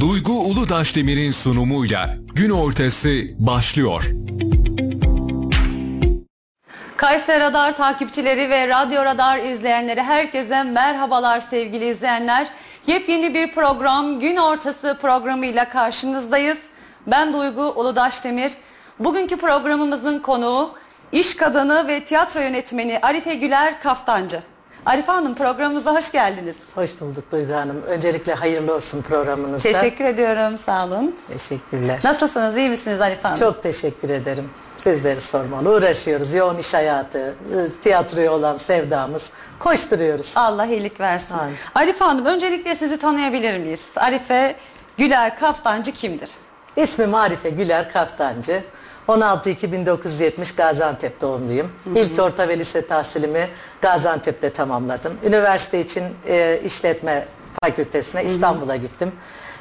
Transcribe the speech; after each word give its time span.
Duygu 0.00 0.32
Uludaşdemir'in 0.32 1.32
sunumuyla 1.32 2.16
gün 2.34 2.50
ortası 2.50 3.08
başlıyor. 3.38 4.04
Kayseri 6.96 7.40
Radar 7.40 7.76
takipçileri 7.76 8.50
ve 8.50 8.68
Radyo 8.68 9.04
Radar 9.04 9.38
izleyenleri 9.38 10.02
herkese 10.02 10.62
merhabalar 10.62 11.40
sevgili 11.40 11.88
izleyenler. 11.88 12.48
Yepyeni 12.86 13.34
bir 13.34 13.52
program 13.52 14.20
Gün 14.20 14.36
Ortası 14.36 14.98
programıyla 15.02 15.68
karşınızdayız. 15.68 16.58
Ben 17.06 17.32
Duygu 17.32 17.62
Uludaşdemir. 17.62 18.52
Bugünkü 18.98 19.36
programımızın 19.36 20.18
konuğu 20.18 20.74
iş 21.12 21.36
kadını 21.36 21.88
ve 21.88 22.04
tiyatro 22.04 22.40
yönetmeni 22.40 22.98
Arife 23.02 23.34
Güler 23.34 23.80
Kaftancı. 23.80 24.42
Arife 24.88 25.12
Hanım 25.12 25.34
programımıza 25.34 25.94
hoş 25.94 26.12
geldiniz. 26.12 26.56
Hoş 26.74 27.00
bulduk 27.00 27.32
Duygu 27.32 27.52
Hanım. 27.52 27.82
Öncelikle 27.82 28.34
hayırlı 28.34 28.74
olsun 28.74 29.02
programınızda. 29.02 29.72
Teşekkür 29.72 30.04
ediyorum 30.04 30.58
sağ 30.58 30.86
olun. 30.86 31.16
Teşekkürler. 31.32 32.00
Nasılsınız 32.04 32.56
iyi 32.56 32.70
misiniz 32.70 33.00
Arife 33.00 33.22
Hanım? 33.22 33.38
Çok 33.38 33.62
teşekkür 33.62 34.10
ederim. 34.10 34.50
Sizleri 34.76 35.20
sormalı. 35.20 35.70
Uğraşıyoruz. 35.70 36.34
Yoğun 36.34 36.56
iş 36.56 36.74
hayatı, 36.74 37.34
tiyatroya 37.80 38.32
olan 38.32 38.56
sevdamız. 38.56 39.32
Koşturuyoruz. 39.58 40.32
Allah 40.36 40.66
iyilik 40.66 41.00
versin. 41.00 41.34
Amin. 41.34 41.54
Arife 41.74 42.04
Hanım 42.04 42.26
öncelikle 42.26 42.74
sizi 42.74 42.98
tanıyabilir 42.98 43.58
miyiz? 43.58 43.82
Arife 43.96 44.56
Güler 44.96 45.38
Kaftancı 45.38 45.92
kimdir? 45.92 46.30
İsmim 46.76 47.14
Arife 47.14 47.50
Güler 47.50 47.88
Kaftancı. 47.88 48.62
16-1970 49.08 50.56
Gaziantep 50.56 51.20
doğumluyum. 51.20 51.72
İlk 51.94 52.22
orta 52.22 52.48
ve 52.48 52.58
lise 52.58 52.86
tahsilimi 52.86 53.48
Gaziantep'te 53.82 54.50
tamamladım. 54.50 55.12
Üniversite 55.24 55.80
için 55.80 56.04
e, 56.26 56.60
işletme 56.64 57.28
fakültesine 57.62 58.24
İstanbul'a 58.24 58.76
gittim. 58.76 59.12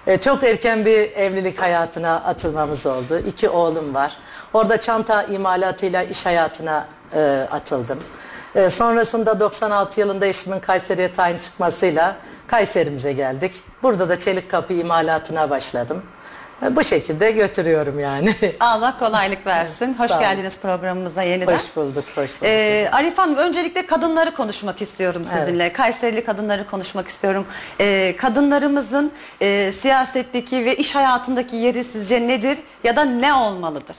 E, 0.08 0.18
çok 0.18 0.44
erken 0.44 0.86
bir 0.86 1.12
evlilik 1.12 1.62
hayatına 1.62 2.16
atılmamız 2.16 2.86
oldu. 2.86 3.20
İki 3.28 3.50
oğlum 3.50 3.94
var. 3.94 4.18
Orada 4.54 4.80
çanta 4.80 5.24
imalatıyla 5.24 6.04
iş 6.04 6.26
hayatına 6.26 6.88
e, 7.16 7.48
atıldım. 7.52 8.00
E, 8.56 8.70
sonrasında 8.70 9.40
96 9.40 10.00
yılında 10.00 10.26
eşimin 10.26 10.60
Kayseri'ye 10.60 11.14
tayin 11.14 11.38
çıkmasıyla 11.38 12.16
Kayserimize 12.48 13.14
geldik. 13.14 13.62
Burada 13.84 14.10
da 14.10 14.20
çelik 14.20 14.52
kapı 14.52 14.74
imalatına 14.74 15.50
başladım. 15.50 16.04
Bu 16.62 16.84
şekilde 16.84 17.32
götürüyorum 17.32 18.00
yani. 18.00 18.34
Allah 18.60 18.98
kolaylık 19.00 19.46
versin. 19.48 19.94
Hoş 19.94 20.12
Sağ 20.12 20.20
geldiniz 20.22 20.58
programımıza 20.60 21.24
yeniden. 21.24 21.54
hoş 21.54 21.76
bulduk, 21.76 22.04
hoş 22.16 22.16
bulduk. 22.16 22.44
Ee, 22.44 22.90
Arif 22.92 23.18
Hanım 23.18 23.36
öncelikle 23.36 23.86
kadınları 23.86 24.34
konuşmak 24.36 24.82
istiyorum 24.82 25.26
sizinle. 25.26 25.74
Kayserili 25.74 26.26
kadınları 26.26 26.68
konuşmak 26.68 27.08
istiyorum. 27.08 27.46
Ee, 27.80 28.16
kadınlarımızın 28.18 29.12
e, 29.42 29.72
siyasetteki 29.72 30.66
ve 30.66 30.76
iş 30.76 30.96
hayatındaki 30.96 31.56
yeri 31.56 31.84
sizce 31.84 32.28
nedir 32.28 32.58
ya 32.84 32.96
da 32.96 33.06
ne 33.06 33.34
olmalıdır? 33.34 33.96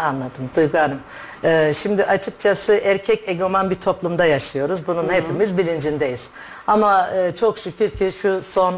Anladım 0.00 0.50
Duygu 0.56 0.78
Hanım. 0.78 1.00
Ee, 1.44 1.72
şimdi 1.74 2.04
açıkçası 2.04 2.72
erkek 2.72 3.28
egoman 3.28 3.70
bir 3.70 3.74
toplumda 3.74 4.24
yaşıyoruz. 4.24 4.86
Bunun 4.86 5.08
hepimiz 5.08 5.58
bilincindeyiz. 5.58 6.30
Ama 6.66 7.10
e, 7.10 7.34
çok 7.34 7.58
şükür 7.58 7.88
ki 7.88 8.12
şu 8.22 8.42
son 8.42 8.74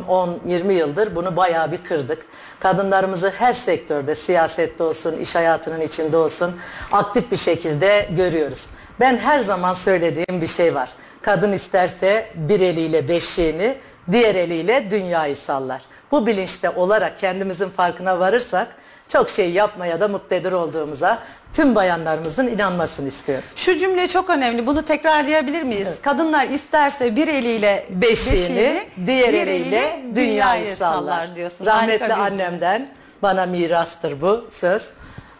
10-20 0.48 0.72
yıldır 0.72 1.16
bunu 1.16 1.36
bayağı 1.36 1.72
bir 1.72 1.84
kırdık. 1.84 2.26
Kadınlarımızı 2.60 3.32
her 3.38 3.52
sektörde, 3.52 4.14
siyasette 4.14 4.84
olsun, 4.84 5.16
iş 5.16 5.34
hayatının 5.34 5.80
içinde 5.80 6.16
olsun 6.16 6.56
aktif 6.92 7.30
bir 7.30 7.36
şekilde 7.36 8.08
görüyoruz. 8.10 8.68
Ben 9.00 9.18
her 9.18 9.40
zaman 9.40 9.74
söylediğim 9.74 10.40
bir 10.40 10.46
şey 10.46 10.74
var. 10.74 10.94
Kadın 11.22 11.52
isterse 11.52 12.26
bir 12.34 12.60
eliyle 12.60 13.08
beşiğini, 13.08 13.76
diğer 14.12 14.34
eliyle 14.34 14.90
dünyayı 14.90 15.36
sallar. 15.36 15.82
Bu 16.12 16.26
bilinçte 16.26 16.70
olarak 16.70 17.18
kendimizin 17.18 17.68
farkına 17.68 18.18
varırsak 18.20 18.68
çok 19.08 19.30
şey 19.30 19.50
yapmaya 19.52 20.00
da 20.00 20.08
muktedir 20.08 20.52
olduğumuza 20.52 21.18
tüm 21.52 21.74
bayanlarımızın 21.74 22.46
inanmasını 22.46 23.08
istiyorum. 23.08 23.44
Şu 23.56 23.78
cümle 23.78 24.06
çok 24.08 24.30
önemli. 24.30 24.66
Bunu 24.66 24.84
tekrarlayabilir 24.84 25.62
miyiz? 25.62 25.88
Kadınlar 26.02 26.46
isterse 26.46 27.16
bir 27.16 27.28
eliyle 27.28 27.86
Beşiğini, 27.90 28.82
diğer 29.06 29.34
eliyle 29.34 30.02
dünyayı 30.14 30.76
sallar. 30.76 31.36
diyorsun. 31.36 31.66
Rahmetli 31.66 31.98
Harika 32.04 32.24
bir 32.24 32.30
cümle. 32.30 32.44
annemden 32.44 32.88
bana 33.22 33.46
mirastır 33.46 34.20
bu 34.20 34.46
söz. 34.50 34.90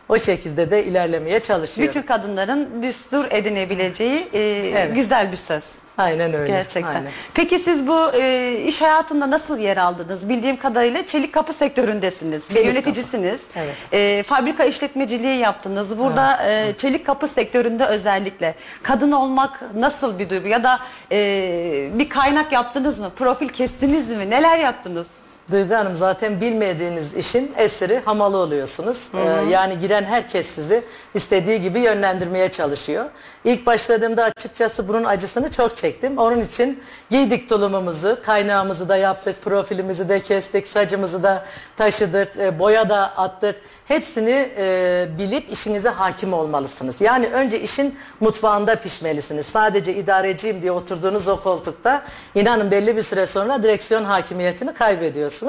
O 0.08 0.18
şekilde 0.18 0.70
de 0.70 0.84
ilerlemeye 0.84 1.40
çalışıyorum. 1.40 1.88
Bütün 1.94 2.02
kadınların 2.06 2.82
düstur 2.82 3.24
edinebileceği 3.30 4.28
e, 4.32 4.40
Evet. 4.74 4.94
güzel 4.94 5.32
bir 5.32 5.36
söz. 5.36 5.64
Aynen 5.98 6.34
öyle. 6.34 6.52
Gerçekten. 6.52 6.94
aynen. 6.94 7.10
Peki 7.34 7.58
siz 7.58 7.86
bu 7.86 8.12
e, 8.14 8.54
iş 8.66 8.82
hayatında 8.82 9.30
nasıl 9.30 9.58
yer 9.58 9.76
aldınız? 9.76 10.28
Bildiğim 10.28 10.56
kadarıyla 10.56 11.06
çelik 11.06 11.32
kapı 11.34 11.52
sektöründesiniz. 11.52 12.48
Çelik 12.48 12.66
yöneticisiniz. 12.66 13.40
kapı, 13.54 13.60
evet. 13.60 13.74
E, 13.92 14.22
fabrika 14.22 14.64
işletmeciliği 14.64 15.38
yaptınız. 15.38 15.98
Burada 15.98 16.46
e, 16.50 16.72
çelik 16.76 17.06
kapı 17.06 17.28
sektöründe 17.28 17.84
özellikle 17.86 18.54
kadın 18.82 19.12
olmak 19.12 19.74
nasıl 19.74 20.18
bir 20.18 20.30
duygu? 20.30 20.48
Ya 20.48 20.62
da 20.64 20.78
e, 21.12 21.90
bir 21.94 22.08
kaynak 22.08 22.52
yaptınız 22.52 22.98
mı? 22.98 23.10
Profil 23.16 23.48
kestiniz 23.48 24.08
mi? 24.08 24.30
Neler 24.30 24.58
yaptınız? 24.58 25.06
Duygu 25.52 25.74
Hanım 25.74 25.96
zaten 25.96 26.40
bilmediğiniz 26.40 27.14
işin 27.14 27.52
esiri 27.56 28.00
hamalı 28.04 28.36
oluyorsunuz. 28.36 29.10
Ee, 29.14 29.50
yani 29.50 29.80
giren 29.80 30.04
herkes 30.04 30.46
sizi 30.46 30.84
istediği 31.14 31.60
gibi 31.60 31.80
yönlendirmeye 31.80 32.48
çalışıyor. 32.48 33.04
İlk 33.44 33.66
başladığımda 33.66 34.24
açıkçası 34.24 34.88
bunun 34.88 35.04
acısını 35.04 35.50
çok 35.50 35.76
çektim. 35.76 36.18
Onun 36.18 36.40
için 36.40 36.82
giydik 37.10 37.48
tulumumuzu, 37.48 38.18
kaynağımızı 38.22 38.88
da 38.88 38.96
yaptık, 38.96 39.42
profilimizi 39.42 40.08
de 40.08 40.20
kestik, 40.20 40.66
sacımızı 40.66 41.22
da 41.22 41.44
taşıdık, 41.76 42.36
e, 42.36 42.58
boya 42.58 42.88
da 42.88 42.98
attık. 43.16 43.56
Hepsini 43.84 44.48
e, 44.56 45.06
bilip 45.18 45.52
işinize 45.52 45.88
hakim 45.88 46.32
olmalısınız. 46.32 47.00
Yani 47.00 47.26
önce 47.26 47.60
işin 47.60 47.98
mutfağında 48.20 48.76
pişmelisiniz. 48.76 49.46
Sadece 49.46 49.94
idareciyim 49.94 50.62
diye 50.62 50.72
oturduğunuz 50.72 51.28
o 51.28 51.40
koltukta 51.40 52.02
inanın 52.34 52.70
belli 52.70 52.96
bir 52.96 53.02
süre 53.02 53.26
sonra 53.26 53.62
direksiyon 53.62 54.04
hakimiyetini 54.04 54.74
kaybediyorsunuz. 54.74 55.41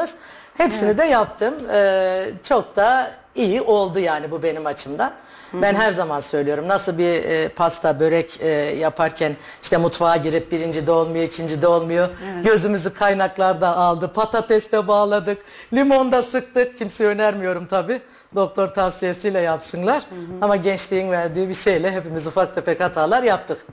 Hepsini 0.57 0.97
de 0.97 1.03
yaptım. 1.03 1.53
Ee, 1.73 2.25
çok 2.43 2.75
da 2.75 3.11
iyi 3.35 3.61
oldu 3.61 3.99
yani 3.99 4.31
bu 4.31 4.43
benim 4.43 4.65
açımdan. 4.65 5.13
Ben 5.53 5.75
her 5.75 5.91
zaman 5.91 6.19
söylüyorum 6.19 6.67
nasıl 6.67 6.97
bir 6.97 7.23
e, 7.23 7.47
pasta 7.47 7.99
börek 7.99 8.41
e, 8.41 8.47
yaparken 8.79 9.35
işte 9.63 9.77
mutfağa 9.77 10.17
girip 10.17 10.51
birinci 10.51 10.87
de 10.87 10.91
olmuyor 10.91 11.25
ikinci 11.25 11.61
de 11.61 11.67
olmuyor. 11.67 12.09
Gözümüzü 12.43 12.93
kaynaklarda 12.93 13.77
aldı 13.77 14.13
patates 14.13 14.71
de 14.71 14.87
bağladık 14.87 15.41
limon 15.73 16.11
da 16.11 16.21
sıktık 16.23 16.77
kimseye 16.77 17.09
önermiyorum 17.09 17.65
tabi 17.67 18.01
doktor 18.35 18.67
tavsiyesiyle 18.67 19.39
yapsınlar. 19.39 20.03
Ama 20.41 20.55
gençliğin 20.55 21.11
verdiği 21.11 21.49
bir 21.49 21.53
şeyle 21.53 21.91
hepimiz 21.91 22.27
ufak 22.27 22.55
tefek 22.55 22.79
hatalar 22.81 23.23
yaptık. 23.23 23.65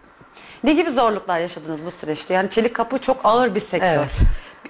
Ne 0.64 0.72
gibi 0.72 0.90
zorluklar 0.90 1.38
yaşadınız 1.38 1.84
bu 1.84 1.90
süreçte? 1.90 2.34
Yani 2.34 2.50
çelik 2.50 2.74
kapı 2.74 2.98
çok 2.98 3.20
ağır 3.24 3.54
bir 3.54 3.60
sektör. 3.60 3.86
Evet. 3.88 4.20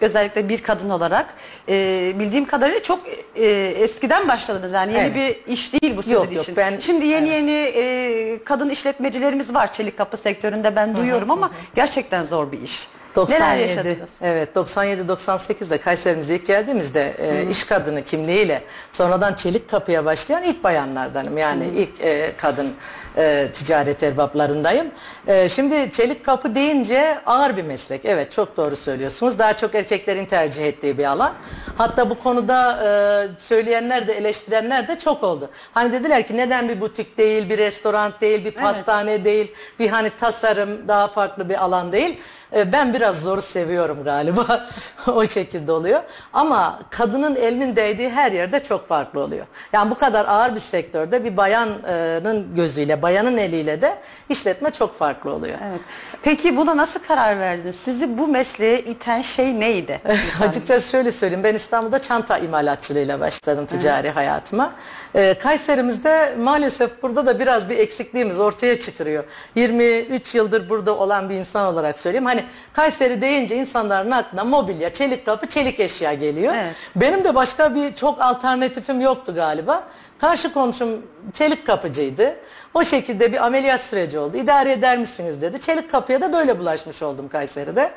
Özellikle 0.00 0.48
bir 0.48 0.62
kadın 0.62 0.90
olarak 0.90 1.34
e, 1.68 2.12
bildiğim 2.18 2.44
kadarıyla 2.44 2.82
çok 2.82 3.00
e, 3.36 3.44
eskiden 3.66 4.28
başladınız 4.28 4.72
yani 4.72 4.92
yeni 4.92 5.02
Evet. 5.02 5.16
bir 5.46 5.52
iş 5.52 5.72
değil 5.72 5.96
bu 5.96 6.02
sizin 6.02 6.14
Yok, 6.14 6.32
yok, 6.34 6.42
için. 6.42 6.56
ben- 6.56 6.78
Şimdi 6.78 7.06
yeni 7.06 7.28
yeni 7.28 7.50
e, 7.50 8.44
kadın 8.44 8.68
işletmecilerimiz 8.70 9.54
var 9.54 9.72
çelik 9.72 9.98
kapı 9.98 10.16
sektöründe 10.16 10.76
ben 10.76 10.96
duyuyorum 10.96 11.30
ama 11.30 11.50
gerçekten 11.74 12.24
zor 12.24 12.52
bir 12.52 12.62
iş. 12.62 12.88
Neler 13.16 13.58
97, 13.58 13.60
yaşadınız? 13.60 14.10
evet 14.22 14.56
97-98'de 14.56 15.78
Kayserimize 15.78 16.34
ilk 16.34 16.46
geldiğimizde 16.46 17.14
e, 17.18 17.50
iş 17.50 17.64
kadını 17.64 18.04
kimliğiyle 18.04 18.62
sonradan 18.92 19.34
çelik 19.34 19.70
kapıya 19.70 20.04
başlayan 20.04 20.42
ilk 20.42 20.64
bayanlardanım. 20.64 21.38
Yani 21.38 21.64
ilk 21.76 22.00
e, 22.00 22.32
kadın 22.36 22.72
e, 23.16 23.48
ticaret 23.52 24.02
erbaplarındayım. 24.02 24.86
E, 25.26 25.48
şimdi 25.48 25.90
çelik 25.92 26.24
kapı 26.24 26.54
deyince 26.54 27.18
ağır 27.26 27.56
bir 27.56 27.62
meslek. 27.62 28.04
Evet 28.04 28.32
çok 28.32 28.56
doğru 28.56 28.76
söylüyorsunuz. 28.76 29.38
Daha 29.38 29.56
çok 29.56 29.74
erkeklerin 29.74 30.26
tercih 30.26 30.66
ettiği 30.66 30.98
bir 30.98 31.04
alan. 31.04 31.32
Hatta 31.76 32.10
bu 32.10 32.18
konuda 32.18 32.82
e, 32.84 32.90
söyleyenler 33.38 34.08
de 34.08 34.12
eleştirenler 34.12 34.88
de 34.88 34.98
çok 34.98 35.22
oldu. 35.22 35.50
Hani 35.74 35.92
dediler 35.92 36.26
ki 36.26 36.36
neden 36.36 36.68
bir 36.68 36.80
butik 36.80 37.18
değil, 37.18 37.50
bir 37.50 37.58
restoran 37.58 38.12
değil, 38.20 38.44
bir 38.44 38.50
pastane 38.52 39.24
değil, 39.24 39.52
bir 39.78 39.88
hani 39.90 40.10
tasarım 40.10 40.88
daha 40.88 41.08
farklı 41.08 41.48
bir 41.48 41.64
alan 41.64 41.92
değil. 41.92 42.20
E, 42.56 42.72
Ben 42.72 42.94
biraz 42.94 43.22
zoru 43.22 43.40
seviyorum 43.42 44.04
galiba. 44.04 44.68
o 45.06 45.26
şekilde 45.26 45.72
oluyor. 45.72 46.00
Ama 46.32 46.80
kadının 46.90 47.36
elinin 47.36 47.76
değdiği 47.76 48.10
her 48.10 48.32
yerde 48.32 48.62
çok 48.62 48.88
farklı 48.88 49.20
oluyor. 49.20 49.46
Yani 49.72 49.90
bu 49.90 49.94
kadar 49.94 50.26
ağır 50.26 50.54
bir 50.54 50.60
sektörde 50.60 51.24
bir 51.24 51.36
bayanın 51.36 52.54
gözüyle, 52.56 53.02
bayanın 53.02 53.38
eliyle 53.38 53.82
de 53.82 53.98
işletme 54.28 54.70
çok 54.70 54.98
farklı 54.98 55.30
oluyor. 55.32 55.58
Evet. 55.64 55.80
Peki 56.22 56.56
buna 56.56 56.76
nasıl 56.76 57.00
karar 57.00 57.38
verdiniz? 57.38 57.76
Sizi 57.76 58.18
bu 58.18 58.28
mesleğe 58.28 58.80
iten 58.80 59.22
şey 59.22 59.60
neydi? 59.60 60.00
Açıkçası 60.48 60.90
şöyle 60.90 61.12
söyleyeyim. 61.12 61.44
Ben 61.44 61.54
İstanbul'da 61.54 61.98
çanta 62.00 62.38
imalatçılığıyla 62.38 63.20
başladım 63.20 63.66
ticari 63.66 64.10
hayatıma. 64.10 64.72
Ee, 65.14 65.34
Kayserimizde 65.34 66.34
maalesef 66.38 67.02
burada 67.02 67.26
da 67.26 67.38
biraz 67.40 67.68
bir 67.68 67.78
eksikliğimiz 67.78 68.40
ortaya 68.40 68.78
çıkıyor. 68.78 69.24
23 69.54 70.34
yıldır 70.34 70.68
burada 70.68 70.96
olan 70.96 71.30
bir 71.30 71.34
insan 71.34 71.66
olarak 71.74 71.98
söyleyeyim. 71.98 72.26
Hani 72.26 72.40
Hani 72.40 72.48
Kayseri 72.72 73.20
deyince 73.20 73.56
insanların 73.56 74.10
aklına 74.10 74.44
mobilya, 74.44 74.92
çelik 74.92 75.26
kapı, 75.26 75.46
çelik 75.46 75.80
eşya 75.80 76.14
geliyor. 76.14 76.54
Evet. 76.56 76.74
Benim 76.96 77.24
de 77.24 77.34
başka 77.34 77.74
bir 77.74 77.94
çok 77.94 78.20
alternatifim 78.20 79.00
yoktu 79.00 79.34
galiba. 79.34 79.88
Karşı 80.20 80.52
komşum 80.52 81.02
çelik 81.32 81.66
kapıcıydı. 81.66 82.36
O 82.74 82.84
şekilde 82.84 83.32
bir 83.32 83.44
ameliyat 83.46 83.80
süreci 83.84 84.18
oldu. 84.18 84.36
İdare 84.36 84.72
eder 84.72 84.98
misiniz 84.98 85.42
dedi. 85.42 85.60
Çelik 85.60 85.90
kapıya 85.90 86.20
da 86.20 86.32
böyle 86.32 86.58
bulaşmış 86.58 87.02
oldum 87.02 87.28
Kayseri'de. 87.28 87.92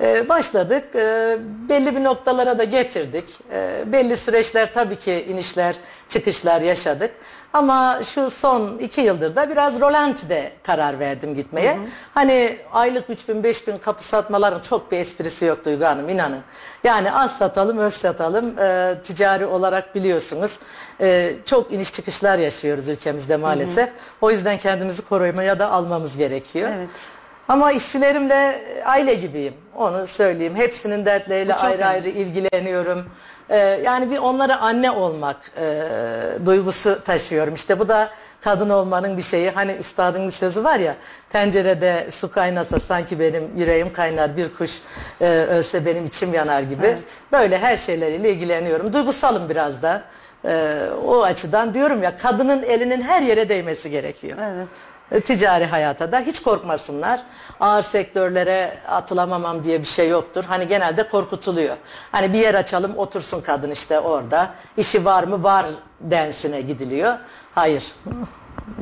Ee, 0.00 0.28
başladık. 0.28 0.84
Ee, 0.94 1.36
belli 1.68 1.96
bir 1.96 2.04
noktalara 2.04 2.58
da 2.58 2.64
getirdik. 2.64 3.24
Ee, 3.52 3.84
belli 3.86 4.16
süreçler 4.16 4.74
tabii 4.74 4.96
ki 4.96 5.26
inişler, 5.28 5.76
çıkışlar 6.08 6.60
yaşadık. 6.60 7.10
Ama 7.52 8.00
şu 8.02 8.30
son 8.30 8.78
iki 8.78 9.00
yıldır 9.00 9.36
da 9.36 9.50
biraz 9.50 9.80
rolantide 9.80 10.52
karar 10.62 10.98
verdim 10.98 11.34
gitmeye. 11.34 11.78
Hani 12.14 12.56
aylık 12.72 13.10
3000 13.10 13.44
5000 13.44 13.78
kapı 13.78 14.04
satmaların 14.04 14.60
çok 14.60 14.92
bir 14.92 14.98
esprisi 14.98 15.44
yok 15.44 15.64
Duygu 15.64 15.84
Hanım 15.84 16.08
inanın. 16.08 16.40
Yani 16.84 17.12
az 17.12 17.38
satalım 17.38 17.78
öz 17.78 17.92
satalım 17.94 18.58
Ee, 18.58 18.94
ticari 19.04 19.46
olarak 19.46 19.94
biliyorsunuz. 19.94 20.58
Ee, 21.00 21.32
çok 21.44 21.72
iniş 21.72 21.92
çıkışlar 21.92 22.38
yaşıyoruz 22.38 22.88
ülkemizde 22.88 23.36
maalesef. 23.36 23.88
O 24.20 24.30
yüzden 24.30 24.58
kendimizi 24.58 25.02
korumaya 25.02 25.58
da 25.58 25.70
almamız 25.70 26.16
gerekiyor. 26.16 26.70
Evet. 26.76 27.19
Ama 27.50 27.72
işçilerimle 27.72 28.60
aile 28.84 29.14
gibiyim. 29.14 29.54
Onu 29.76 30.06
söyleyeyim. 30.06 30.56
Hepsinin 30.56 31.04
dertleriyle 31.04 31.54
ayrı 31.54 31.76
önemli. 31.76 31.86
ayrı 31.86 32.08
ilgileniyorum. 32.08 33.06
Ee, 33.50 33.56
yani 33.84 34.10
bir 34.10 34.18
onlara 34.18 34.60
anne 34.60 34.90
olmak 34.90 35.36
e, 35.60 35.82
duygusu 36.46 37.00
taşıyorum. 37.04 37.54
İşte 37.54 37.78
bu 37.78 37.88
da 37.88 38.10
kadın 38.40 38.70
olmanın 38.70 39.16
bir 39.16 39.22
şeyi. 39.22 39.50
Hani 39.50 39.72
üstadın 39.72 40.26
bir 40.26 40.30
sözü 40.30 40.64
var 40.64 40.80
ya. 40.80 40.96
Tencerede 41.30 42.06
su 42.10 42.30
kaynasa 42.30 42.80
sanki 42.80 43.20
benim 43.20 43.50
yüreğim 43.56 43.92
kaynar. 43.92 44.36
Bir 44.36 44.54
kuş 44.54 44.82
e, 45.20 45.28
ölse 45.28 45.86
benim 45.86 46.04
içim 46.04 46.34
yanar 46.34 46.62
gibi. 46.62 46.86
Evet. 46.86 46.98
Böyle 47.32 47.58
her 47.58 47.76
şeyleriyle 47.76 48.32
ilgileniyorum. 48.32 48.92
Duygusalım 48.92 49.48
biraz 49.48 49.82
da. 49.82 50.02
Ee, 50.44 50.80
o 51.06 51.22
açıdan 51.22 51.74
diyorum 51.74 52.02
ya 52.02 52.16
kadının 52.16 52.62
elinin 52.62 53.02
her 53.02 53.22
yere 53.22 53.48
değmesi 53.48 53.90
gerekiyor. 53.90 54.38
Evet. 54.42 54.68
E, 55.12 55.20
ticari 55.20 55.64
hayata 55.64 56.12
da 56.12 56.20
hiç 56.20 56.42
korkmasınlar. 56.42 57.22
Ağır 57.60 57.82
sektörlere 57.82 58.78
atılamamam 58.88 59.64
diye 59.64 59.80
bir 59.80 59.86
şey 59.86 60.08
yoktur. 60.08 60.44
Hani 60.48 60.68
genelde 60.68 61.08
korkutuluyor. 61.08 61.76
Hani 62.12 62.32
bir 62.32 62.38
yer 62.38 62.54
açalım 62.54 62.98
otursun 62.98 63.40
kadın 63.40 63.70
işte 63.70 64.00
orada. 64.00 64.54
İşi 64.76 65.04
var 65.04 65.24
mı 65.24 65.42
var 65.42 65.66
densine 66.00 66.60
gidiliyor. 66.60 67.14
Hayır. 67.54 67.92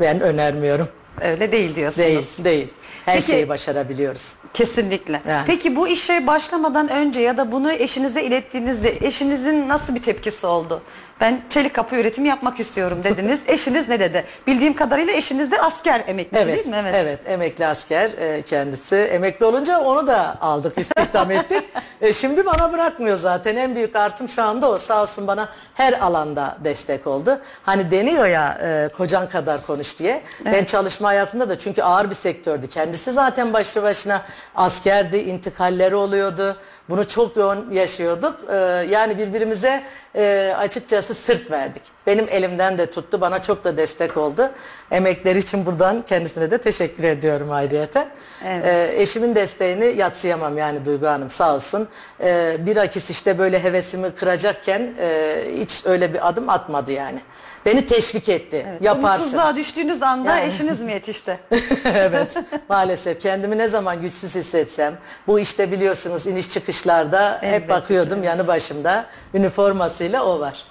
Ben 0.01 0.21
önermiyorum. 0.21 0.89
Öyle 1.21 1.53
değil 1.53 1.75
diyorsunuz. 1.77 2.07
Değil, 2.07 2.45
değil. 2.45 2.75
Her 3.05 3.15
Peki- 3.15 3.27
şeyi 3.27 3.49
başarabiliyoruz. 3.49 4.35
Kesinlikle. 4.55 5.23
Yani. 5.29 5.43
Peki 5.47 5.77
bu 5.77 5.89
işe 5.89 6.27
başlamadan 6.27 6.89
önce 6.89 7.21
ya 7.21 7.37
da 7.37 7.53
bunu 7.53 7.73
eşinize 7.73 8.23
ilettiğinizde 8.23 9.07
eşinizin 9.07 9.69
nasıl 9.69 9.95
bir 9.95 10.03
tepkisi 10.03 10.47
oldu? 10.47 10.83
Ben 11.21 11.41
çelik 11.49 11.75
kapı 11.75 11.97
üretimi 11.97 12.29
yapmak 12.29 12.61
istiyorum 12.61 13.05
dediniz. 13.05 13.41
Eşiniz 13.47 13.89
ne 13.89 14.01
dedi? 14.01 14.25
Bildiğim 14.47 14.75
kadarıyla 14.77 15.13
eşiniz 15.13 15.51
de 15.53 15.61
asker 15.61 16.03
emeklisi 16.07 16.43
Evet, 16.45 16.55
değil 16.55 16.67
mi? 16.67 16.91
evet. 16.95 17.21
emekli 17.27 17.67
asker 17.67 18.11
e, 18.19 18.43
kendisi. 18.43 18.97
Emekli 18.97 19.47
olunca 19.47 19.81
onu 19.81 20.07
da 20.07 20.41
aldık, 20.41 20.79
istihdam 20.79 21.31
ettik. 21.31 21.63
E, 22.01 22.13
şimdi 22.13 22.47
bana 22.47 22.73
bırakmıyor 22.73 23.17
zaten. 23.17 23.57
En 23.57 23.75
büyük 23.75 23.97
artım 23.97 24.29
şu 24.29 24.43
anda 24.43 24.71
o. 24.71 24.79
Sağ 24.79 25.03
olsun 25.03 25.27
bana 25.27 25.49
her 25.75 25.93
alanda 25.93 26.59
destek 26.65 27.07
oldu. 27.07 27.41
Hani 27.63 27.91
deniyor 27.91 28.27
ya 28.27 28.59
e, 28.63 28.89
kocan 28.97 29.29
kadar 29.29 29.67
konuş 29.67 29.99
diye. 29.99 30.23
Ben 30.45 30.65
çalışma 30.65 31.09
hayatında 31.09 31.49
da 31.49 31.59
çünkü 31.59 31.83
ağır 31.83 32.11
bir 32.11 32.15
sektördü. 32.15 32.69
Kendisi 32.69 33.13
zaten 33.13 33.53
başlı 33.53 33.83
başına 33.83 34.23
askerdi, 34.55 35.17
intikalleri 35.17 35.95
oluyordu. 35.95 36.57
Bunu 36.89 37.09
çok 37.09 37.37
yoğun 37.37 37.71
yaşıyorduk. 37.71 38.37
E, 38.51 38.55
yani 38.91 39.19
birbirimize 39.19 39.83
e, 40.17 40.55
açıkçası 40.59 41.15
sırt 41.15 41.51
verdik. 41.51 41.83
Benim 42.07 42.27
elimden 42.31 42.79
de 42.79 42.91
tuttu. 42.91 43.21
Bana 43.21 43.43
çok 43.43 43.65
da 43.65 43.77
destek 43.77 44.17
oldu. 44.17 44.51
Emekleri 44.91 45.39
için 45.39 45.67
buradan 45.67 46.03
kendisine 46.03 46.51
de 46.51 46.59
teşekkür 46.59 47.05
ediyorum 47.05 47.53
ayrıyeten. 47.53 48.09
Evet. 48.47 48.65
E, 48.65 49.03
eşimin 49.03 49.35
desteğini 49.35 49.87
yatsıyamam 49.87 50.59
yani 50.59 50.85
Duygu 50.85 51.07
Hanım 51.07 51.31
sağ 51.31 51.55
olsun. 51.55 51.89
E, 52.25 52.57
bilakis 52.67 53.11
işte 53.11 53.39
böyle 53.39 53.63
hevesimi 53.63 54.11
kıracakken 54.11 54.95
e, 55.01 55.37
hiç 55.59 55.87
öyle 55.87 56.15
bir 56.15 56.29
adım 56.29 56.49
atmadı 56.49 56.93
yani. 56.93 57.21
Beni 57.67 57.87
teşvik 57.87 58.29
etti. 58.29 58.67
Yaparsın. 58.81 59.23
Umutsuzluğa 59.23 59.57
düştüğünüz 59.57 60.03
anda 60.03 60.37
Yani. 60.37 60.47
eşiniz 60.47 60.83
mi 60.83 60.93
yetişti? 60.93 61.39
evet 61.85 62.37
maalesef 62.69 63.21
kendimi 63.21 63.59
ne 63.59 63.69
zaman 63.69 63.99
güçsüz 63.99 64.35
hissetsem 64.35 64.99
bu 65.27 65.41
işte 65.41 65.73
biliyorsunuz 65.73 66.27
iniş 66.27 66.49
çıkışlarda 66.79 67.39
Elbette 67.43 67.51
hep 67.51 67.69
bakıyordum 67.69 68.21
ki, 68.23 68.27
yanı 68.27 68.47
başımda 68.47 69.07
üniformasıyla 69.35 70.25
o 70.25 70.41
var. 70.41 70.63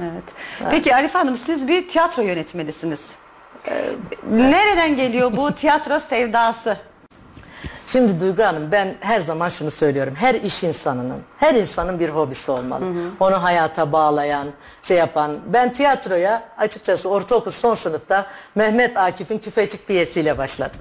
Evet. 0.00 0.24
Peki 0.70 0.96
Arif 0.96 1.14
Hanım 1.14 1.36
siz 1.36 1.68
bir 1.68 1.88
tiyatro 1.88 2.22
yönetmenisiniz. 2.22 3.00
Nereden 4.30 4.96
geliyor 4.96 5.36
bu 5.36 5.52
tiyatro 5.54 5.98
sevdası? 5.98 6.76
Şimdi 7.86 8.20
Duygu 8.20 8.42
Hanım 8.42 8.72
ben 8.72 8.94
her 9.00 9.20
zaman 9.20 9.48
şunu 9.48 9.70
söylüyorum. 9.70 10.14
Her 10.16 10.34
iş 10.34 10.64
insanının, 10.64 11.22
her 11.38 11.54
insanın 11.54 12.00
bir 12.00 12.08
hobisi 12.08 12.50
olmalı. 12.50 12.84
Onu 13.20 13.42
hayata 13.42 13.92
bağlayan, 13.92 14.48
şey 14.82 14.96
yapan. 14.96 15.38
Ben 15.46 15.72
tiyatroya 15.72 16.42
açıkçası 16.58 17.08
ortaokul 17.08 17.50
son 17.50 17.74
sınıfta 17.74 18.26
Mehmet 18.54 18.96
Akif'in 18.96 19.38
Küfecik 19.38 19.86
piyesiyle 19.86 20.38
başladım. 20.38 20.80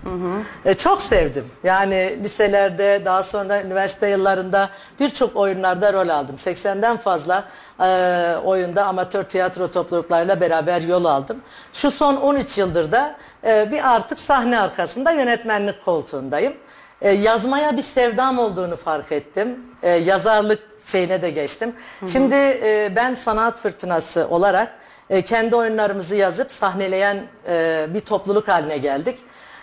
E, 0.65 0.73
çok 0.73 1.01
sevdim. 1.01 1.45
Yani 1.63 2.19
liselerde, 2.23 3.01
daha 3.05 3.23
sonra 3.23 3.61
üniversite 3.61 4.07
yıllarında 4.07 4.69
birçok 4.99 5.35
oyunlarda 5.35 5.93
rol 5.93 6.09
aldım. 6.09 6.35
80'den 6.35 6.97
fazla 6.97 7.43
e, 7.83 8.35
oyunda 8.45 8.85
amatör 8.85 9.23
tiyatro 9.23 9.71
topluluklarıyla 9.71 10.41
beraber 10.41 10.81
yol 10.81 11.05
aldım. 11.05 11.37
Şu 11.73 11.91
son 11.91 12.15
13 12.15 12.57
yıldır 12.57 12.91
da 12.91 13.15
e, 13.47 13.71
bir 13.71 13.95
artık 13.95 14.19
sahne 14.19 14.59
arkasında 14.59 15.11
yönetmenlik 15.11 15.85
koltuğundayım. 15.85 16.53
E, 17.01 17.11
yazmaya 17.11 17.77
bir 17.77 17.81
sevdam 17.81 18.39
olduğunu 18.39 18.75
fark 18.75 19.11
ettim. 19.11 19.59
E, 19.83 19.89
yazarlık 19.89 20.59
şeyine 20.85 21.21
de 21.21 21.29
geçtim. 21.29 21.75
Şimdi 22.07 22.35
e, 22.35 22.93
ben 22.95 23.15
sanat 23.15 23.59
fırtınası 23.59 24.27
olarak 24.29 24.77
e, 25.09 25.21
kendi 25.21 25.55
oyunlarımızı 25.55 26.15
yazıp 26.15 26.51
sahneleyen 26.51 27.23
e, 27.49 27.85
bir 27.93 27.99
topluluk 27.99 28.47
haline 28.47 28.77
geldik. 28.77 29.19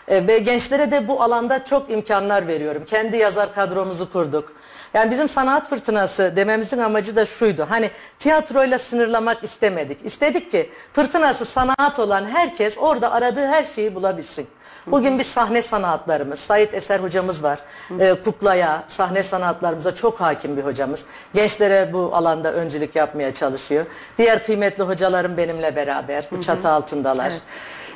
E, 0.08 0.26
ve 0.26 0.38
gençlere 0.38 0.90
de 0.92 1.08
bu 1.08 1.22
alanda 1.22 1.64
çok 1.64 1.90
imkanlar 1.90 2.46
veriyorum. 2.48 2.84
Kendi 2.84 3.16
yazar 3.16 3.54
kadromuzu 3.54 4.12
kurduk. 4.12 4.52
Yani 4.94 5.10
bizim 5.10 5.28
sanat 5.28 5.68
fırtınası 5.68 6.32
dememizin 6.36 6.78
amacı 6.78 7.16
da 7.16 7.26
şuydu. 7.26 7.66
Hani 7.68 7.90
tiyatroyla 8.18 8.78
sınırlamak 8.78 9.44
istemedik. 9.44 9.98
İstedik 10.04 10.50
ki 10.50 10.70
fırtınası 10.92 11.44
sanat 11.44 11.98
olan 11.98 12.26
herkes 12.26 12.78
orada 12.78 13.12
aradığı 13.12 13.46
her 13.46 13.64
şeyi 13.64 13.94
bulabilsin. 13.94 14.46
Bugün 14.90 15.18
biz 15.18 15.26
sahne 15.26 15.62
sanatlarımız, 15.62 16.38
Sait 16.38 16.74
Eser 16.74 17.00
hocamız 17.00 17.42
var. 17.42 17.58
E, 18.00 18.14
kuklaya, 18.14 18.82
sahne 18.88 19.22
sanatlarımıza 19.22 19.94
çok 19.94 20.20
hakim 20.20 20.56
bir 20.56 20.64
hocamız. 20.64 21.04
Gençlere 21.34 21.92
bu 21.92 22.10
alanda 22.12 22.52
öncülük 22.52 22.96
yapmaya 22.96 23.34
çalışıyor. 23.34 23.86
Diğer 24.18 24.44
kıymetli 24.44 24.82
hocalarım 24.84 25.36
benimle 25.36 25.76
beraber 25.76 26.28
bu 26.32 26.40
çatı 26.40 26.68
altındalar. 26.68 27.32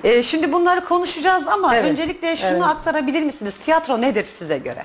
Ee, 0.05 0.23
şimdi 0.23 0.53
bunları 0.53 0.85
konuşacağız 0.85 1.47
ama 1.49 1.77
Evet, 1.77 1.91
öncelikle 1.91 2.37
şunu 2.37 2.51
evet. 2.51 2.63
aktarabilir 2.63 3.23
misiniz? 3.23 3.55
Tiyatro 3.55 4.01
nedir 4.01 4.25
size 4.25 4.59
göre? 4.59 4.85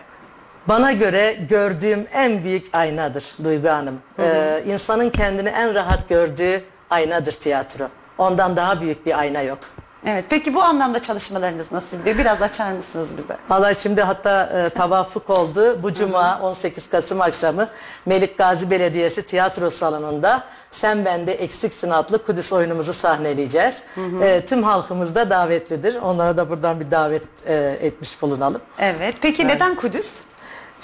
Bana 0.68 0.92
göre 0.92 1.38
gördüğüm 1.50 2.08
en 2.14 2.44
büyük 2.44 2.76
aynadır 2.78 3.26
Duygu 3.44 3.68
Hanım. 3.70 4.00
Ee, 4.20 4.64
insanın 4.68 5.10
kendini 5.10 5.50
en 5.50 5.74
rahat 5.76 6.10
gördüğü 6.10 6.64
aynadır 6.90 7.32
tiyatro. 7.32 7.88
Ondan 8.18 8.56
daha 8.58 8.82
büyük 8.82 9.06
bir 9.06 9.20
ayna 9.20 9.42
yok. 9.42 9.60
Evet. 10.06 10.26
Peki 10.30 10.54
bu 10.54 10.64
anlamda 10.64 11.02
çalışmalarınız 11.02 11.72
nasıl 11.72 11.98
gidiyor? 11.98 12.18
Biraz 12.18 12.42
açar 12.42 12.72
mısınız 12.72 13.10
bize? 13.18 13.38
Valla 13.50 13.74
şimdi 13.74 14.02
hatta 14.02 14.44
e, 14.44 14.70
tavafuk 14.70 15.30
oldu. 15.30 15.84
Bu 15.84 15.94
cuma 15.94 16.40
18 16.42 16.90
Kasım 16.90 17.22
akşamı 17.22 17.68
Melik 18.06 18.38
Gazi 18.38 18.72
Belediyesi 18.72 19.26
tiyatro 19.26 19.70
salonunda 19.70 20.44
Sen 20.72 21.06
Bende 21.06 21.34
Eksiksin 21.34 21.90
adlı 21.90 22.26
Kudüs 22.26 22.54
oyunumuzu 22.54 22.94
sahneleyeceğiz. 22.94 23.84
E, 24.22 24.46
tüm 24.46 24.64
halkımız 24.64 25.16
da 25.16 25.30
davetlidir. 25.30 25.96
Onlara 25.96 26.38
da 26.38 26.50
buradan 26.50 26.80
bir 26.80 26.92
davet 26.92 27.24
e, 27.48 27.78
etmiş 27.82 28.22
bulunalım. 28.22 28.62
Evet. 28.80 29.16
Peki 29.22 29.48
neden 29.48 29.76
Kudüs? 29.76 30.12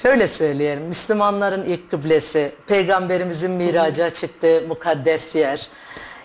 Şöyle 0.01 0.27
söyleyelim, 0.27 0.83
Müslümanların 0.83 1.63
ilk 1.63 1.91
kıblesi, 1.91 2.51
Peygamberimizin 2.67 3.51
miraca 3.51 4.09
çıktığı 4.09 4.63
mukaddes 4.67 5.35
yer, 5.35 5.67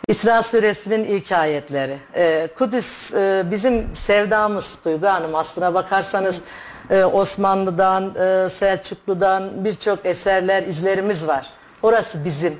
İsra 0.08 0.42
suresinin 0.42 1.04
ilk 1.04 1.32
ayetleri. 1.32 1.96
Ee, 2.16 2.48
Kudüs 2.58 3.14
e, 3.14 3.44
bizim 3.50 3.94
sevdamız 3.94 4.78
Duygu 4.84 5.06
Hanım 5.06 5.34
aslına 5.34 5.74
bakarsanız 5.74 6.42
e, 6.90 7.04
Osmanlı'dan, 7.04 8.14
e, 8.14 8.48
Selçuklu'dan 8.48 9.64
birçok 9.64 10.06
eserler, 10.06 10.62
izlerimiz 10.62 11.26
var. 11.26 11.46
Orası 11.82 12.24
bizim. 12.24 12.58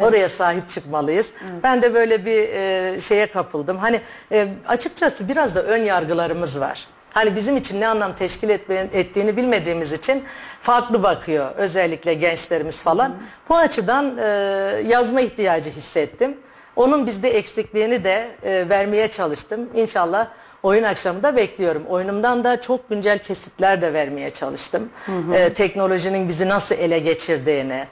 Oraya 0.00 0.28
sahip 0.28 0.68
çıkmalıyız. 0.68 1.32
Ben 1.62 1.82
de 1.82 1.94
böyle 1.94 2.26
bir 2.26 2.48
e, 2.48 3.00
şeye 3.00 3.26
kapıldım. 3.26 3.76
Hani 3.78 4.00
e, 4.32 4.48
açıkçası 4.68 5.28
biraz 5.28 5.54
da 5.54 5.62
ön 5.62 5.82
yargılarımız 5.82 6.60
var. 6.60 6.86
Hani 7.10 7.36
bizim 7.36 7.56
için 7.56 7.80
ne 7.80 7.88
anlam 7.88 8.16
teşkil 8.16 8.48
etme- 8.48 8.88
ettiğini 8.92 9.36
bilmediğimiz 9.36 9.92
için 9.92 10.24
farklı 10.62 11.02
bakıyor 11.02 11.50
özellikle 11.56 12.14
gençlerimiz 12.14 12.82
falan. 12.82 13.14
Bu 13.48 13.56
açıdan 13.56 14.18
e, 14.18 14.24
yazma 14.86 15.20
ihtiyacı 15.20 15.70
hissettim. 15.70 16.36
Onun 16.76 17.06
bizde 17.06 17.30
eksikliğini 17.30 18.04
de 18.04 18.28
e, 18.42 18.68
vermeye 18.68 19.08
çalıştım. 19.08 19.68
İnşallah 19.74 20.26
oyun 20.62 20.82
akşamında 20.82 21.36
bekliyorum. 21.36 21.82
Oyunumdan 21.88 22.44
da 22.44 22.60
çok 22.60 22.90
güncel 22.90 23.18
kesitler 23.18 23.80
de 23.82 23.92
vermeye 23.92 24.30
çalıştım. 24.30 24.88
E, 25.32 25.52
teknolojinin 25.52 26.28
bizi 26.28 26.48
nasıl 26.48 26.74
ele 26.74 26.98
geçirdiğini, 26.98 27.84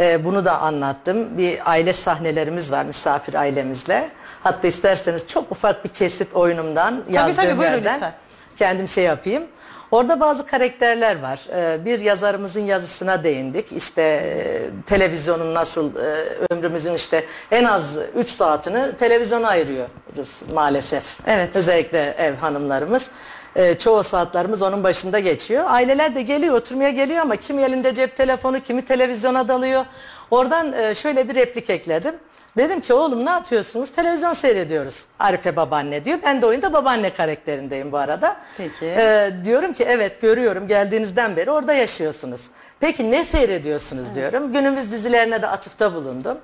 e, 0.00 0.24
bunu 0.24 0.44
da 0.44 0.58
anlattım. 0.60 1.38
Bir 1.38 1.70
aile 1.70 1.92
sahnelerimiz 1.92 2.72
var 2.72 2.84
misafir 2.84 3.34
ailemizle. 3.34 4.10
Hatta 4.42 4.68
isterseniz 4.68 5.26
çok 5.26 5.52
ufak 5.52 5.84
bir 5.84 5.88
kesit 5.88 6.34
oyunumdan 6.34 7.04
yazdığım 7.10 7.36
tabii, 7.36 7.58
buyurun 7.58 7.74
yerden 7.74 7.94
lütfen. 7.94 8.12
kendim 8.56 8.88
şey 8.88 9.04
yapayım. 9.04 9.42
Orada 9.90 10.20
bazı 10.20 10.46
karakterler 10.46 11.22
var. 11.22 11.46
Ee, 11.54 11.84
Bir 11.84 12.00
yazarımızın 12.00 12.60
yazısına 12.60 13.24
değindik. 13.24 13.72
İşte 13.72 14.02
e, 14.02 14.84
televizyonun 14.86 15.54
nasıl 15.54 15.96
e, 15.96 16.26
ömrümüzün 16.50 16.94
işte 16.94 17.24
en 17.50 17.64
az 17.64 17.96
3 18.16 18.28
saatini 18.28 18.96
televizyona 18.96 19.48
ayırıyoruz 19.48 20.42
maalesef. 20.54 21.18
Evet. 21.26 21.56
Özellikle 21.56 22.14
ev 22.18 22.34
hanımlarımız. 22.34 23.10
Ee, 23.56 23.74
çoğu 23.74 24.02
saatlerimiz 24.02 24.62
onun 24.62 24.84
başında 24.84 25.18
geçiyor. 25.18 25.64
Aileler 25.66 26.14
de 26.14 26.22
geliyor, 26.22 26.54
oturmaya 26.54 26.90
geliyor 26.90 27.20
ama 27.20 27.36
kimi 27.36 27.62
elinde 27.62 27.94
cep 27.94 28.16
telefonu, 28.16 28.60
kimi 28.60 28.84
televizyona 28.84 29.48
dalıyor. 29.48 29.84
Oradan 30.30 30.72
e, 30.72 30.94
şöyle 30.94 31.28
bir 31.28 31.34
replik 31.34 31.70
ekledim. 31.70 32.14
Dedim 32.56 32.80
ki 32.80 32.92
oğlum 32.94 33.26
ne 33.26 33.30
yapıyorsunuz? 33.30 33.90
Televizyon 33.90 34.32
seyrediyoruz. 34.32 35.04
Arife 35.18 35.56
babaanne 35.56 36.04
diyor. 36.04 36.18
Ben 36.24 36.42
de 36.42 36.46
oyunda 36.46 36.72
babaanne 36.72 37.12
karakterindeyim 37.12 37.92
bu 37.92 37.98
arada. 37.98 38.36
Peki. 38.58 38.86
Ee, 38.86 39.30
diyorum 39.44 39.72
ki 39.72 39.84
evet 39.88 40.20
görüyorum 40.20 40.66
geldiğinizden 40.66 41.36
beri 41.36 41.50
orada 41.50 41.72
yaşıyorsunuz. 41.72 42.40
Peki 42.80 43.10
ne 43.10 43.24
seyrediyorsunuz 43.24 44.14
diyorum. 44.14 44.52
Günümüz 44.52 44.92
dizilerine 44.92 45.42
de 45.42 45.46
atıfta 45.46 45.94
bulundum. 45.94 46.38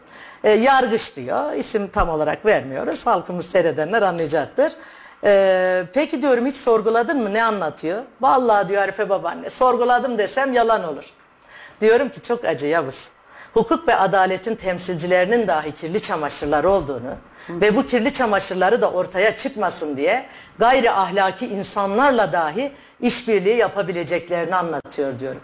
Ee, 0.44 0.50
Yargıç 0.50 1.16
diyor. 1.16 1.52
İsim 1.52 1.88
tam 1.88 2.08
olarak 2.08 2.46
vermiyoruz. 2.46 3.06
Halkımız 3.06 3.46
seyredenler 3.46 4.02
anlayacaktır. 4.02 4.72
Ee, 5.24 5.84
peki 5.94 6.22
diyorum 6.22 6.46
hiç 6.46 6.56
sorguladın 6.56 7.22
mı 7.22 7.34
ne 7.34 7.44
anlatıyor? 7.44 8.02
Vallahi 8.20 8.68
diyor 8.68 8.82
Arife 8.82 9.08
babaanne 9.08 9.50
sorguladım 9.50 10.18
desem 10.18 10.52
yalan 10.52 10.84
olur. 10.84 11.10
Diyorum 11.80 12.08
ki 12.08 12.22
çok 12.22 12.44
acı 12.44 12.66
Yavuz. 12.66 13.08
Hukuk 13.56 13.88
ve 13.88 13.96
adaletin 13.96 14.54
temsilcilerinin 14.54 15.48
dahi 15.48 15.72
kirli 15.72 16.00
çamaşırlar 16.00 16.64
olduğunu 16.64 17.14
ve 17.50 17.76
bu 17.76 17.86
kirli 17.86 18.12
çamaşırları 18.12 18.82
da 18.82 18.90
ortaya 18.90 19.36
çıkmasın 19.36 19.96
diye 19.96 20.26
gayri 20.58 20.90
ahlaki 20.90 21.46
insanlarla 21.46 22.32
dahi 22.32 22.72
işbirliği 23.00 23.56
yapabileceklerini 23.56 24.56
anlatıyor 24.56 25.18
diyorum. 25.18 25.40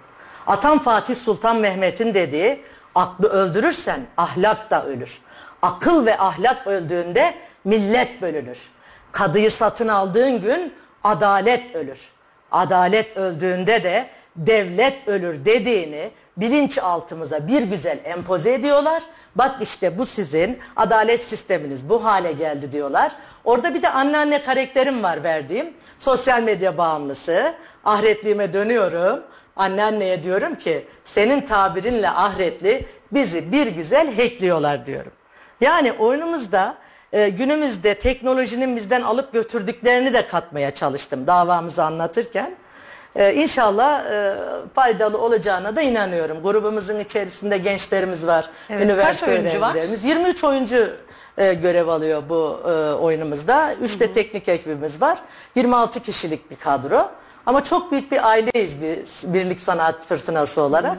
Atam 0.46 0.78
Fatih 0.78 1.14
Sultan 1.14 1.56
Mehmet'in 1.56 2.14
dediği 2.14 2.64
aklı 2.94 3.28
öldürürsen 3.28 4.00
ahlak 4.16 4.70
da 4.70 4.86
ölür. 4.86 5.20
Akıl 5.62 6.06
ve 6.06 6.18
ahlak 6.18 6.66
öldüğünde 6.66 7.34
millet 7.64 8.22
bölünür. 8.22 8.70
Kadıyı 9.12 9.50
satın 9.50 9.88
aldığın 9.88 10.40
gün 10.40 10.74
adalet 11.04 11.76
ölür. 11.76 12.10
Adalet 12.50 13.16
öldüğünde 13.16 13.84
de 13.84 14.08
devlet 14.36 15.08
ölür 15.08 15.44
dediğini 15.44 16.10
bilinçaltımıza 16.36 17.48
bir 17.48 17.62
güzel 17.62 17.98
empoze 18.04 18.54
ediyorlar. 18.54 19.02
Bak 19.34 19.56
işte 19.62 19.98
bu 19.98 20.06
sizin 20.06 20.58
adalet 20.76 21.24
sisteminiz 21.24 21.88
bu 21.88 22.04
hale 22.04 22.32
geldi 22.32 22.72
diyorlar. 22.72 23.12
Orada 23.44 23.74
bir 23.74 23.82
de 23.82 23.88
anneanne 23.88 24.42
karakterim 24.42 25.02
var 25.02 25.24
verdiğim. 25.24 25.74
Sosyal 25.98 26.42
medya 26.42 26.78
bağımlısı. 26.78 27.54
Ahretliğime 27.84 28.52
dönüyorum. 28.52 29.20
Anneanneye 29.56 30.22
diyorum 30.22 30.54
ki 30.54 30.86
senin 31.04 31.40
tabirinle 31.40 32.10
ahretli 32.10 32.86
bizi 33.12 33.52
bir 33.52 33.66
güzel 33.66 34.16
hackliyorlar 34.16 34.86
diyorum. 34.86 35.12
Yani 35.60 35.92
oyunumuzda 35.92 36.74
e, 37.12 37.28
günümüzde 37.28 37.94
teknolojinin 37.94 38.76
bizden 38.76 39.02
alıp 39.02 39.32
götürdüklerini 39.32 40.14
de 40.14 40.26
katmaya 40.26 40.70
çalıştım 40.70 41.26
davamızı 41.26 41.84
anlatırken. 41.84 42.56
E, 43.16 43.34
inşallah 43.34 44.06
e, 44.10 44.34
faydalı 44.74 45.18
olacağına 45.18 45.76
da 45.76 45.82
inanıyorum. 45.82 46.42
Grubumuzun 46.42 46.98
içerisinde 46.98 47.58
gençlerimiz 47.58 48.26
var, 48.26 48.50
Evet, 48.70 48.84
üniversite 48.84 49.26
kaç 49.26 49.38
oyuncu 49.38 49.60
var? 49.60 49.70
öğrencilerimiz. 49.74 50.04
23 50.04 50.44
oyuncu 50.44 50.90
e, 51.38 51.54
görev 51.54 51.88
alıyor 51.88 52.22
bu 52.28 52.60
e, 52.68 52.92
oyunumuzda. 52.94 53.74
3 53.74 54.00
de 54.00 54.12
teknik 54.12 54.48
ekibimiz 54.48 55.00
var. 55.02 55.18
26 55.54 56.00
kişilik 56.00 56.50
bir 56.50 56.56
kadro. 56.56 57.10
Ama 57.46 57.64
çok 57.64 57.92
büyük 57.92 58.12
bir 58.12 58.28
aileyiz 58.28 58.80
biz 58.82 59.34
birlik 59.34 59.60
sanat 59.60 60.06
fırtınası 60.08 60.62
olarak. 60.62 60.98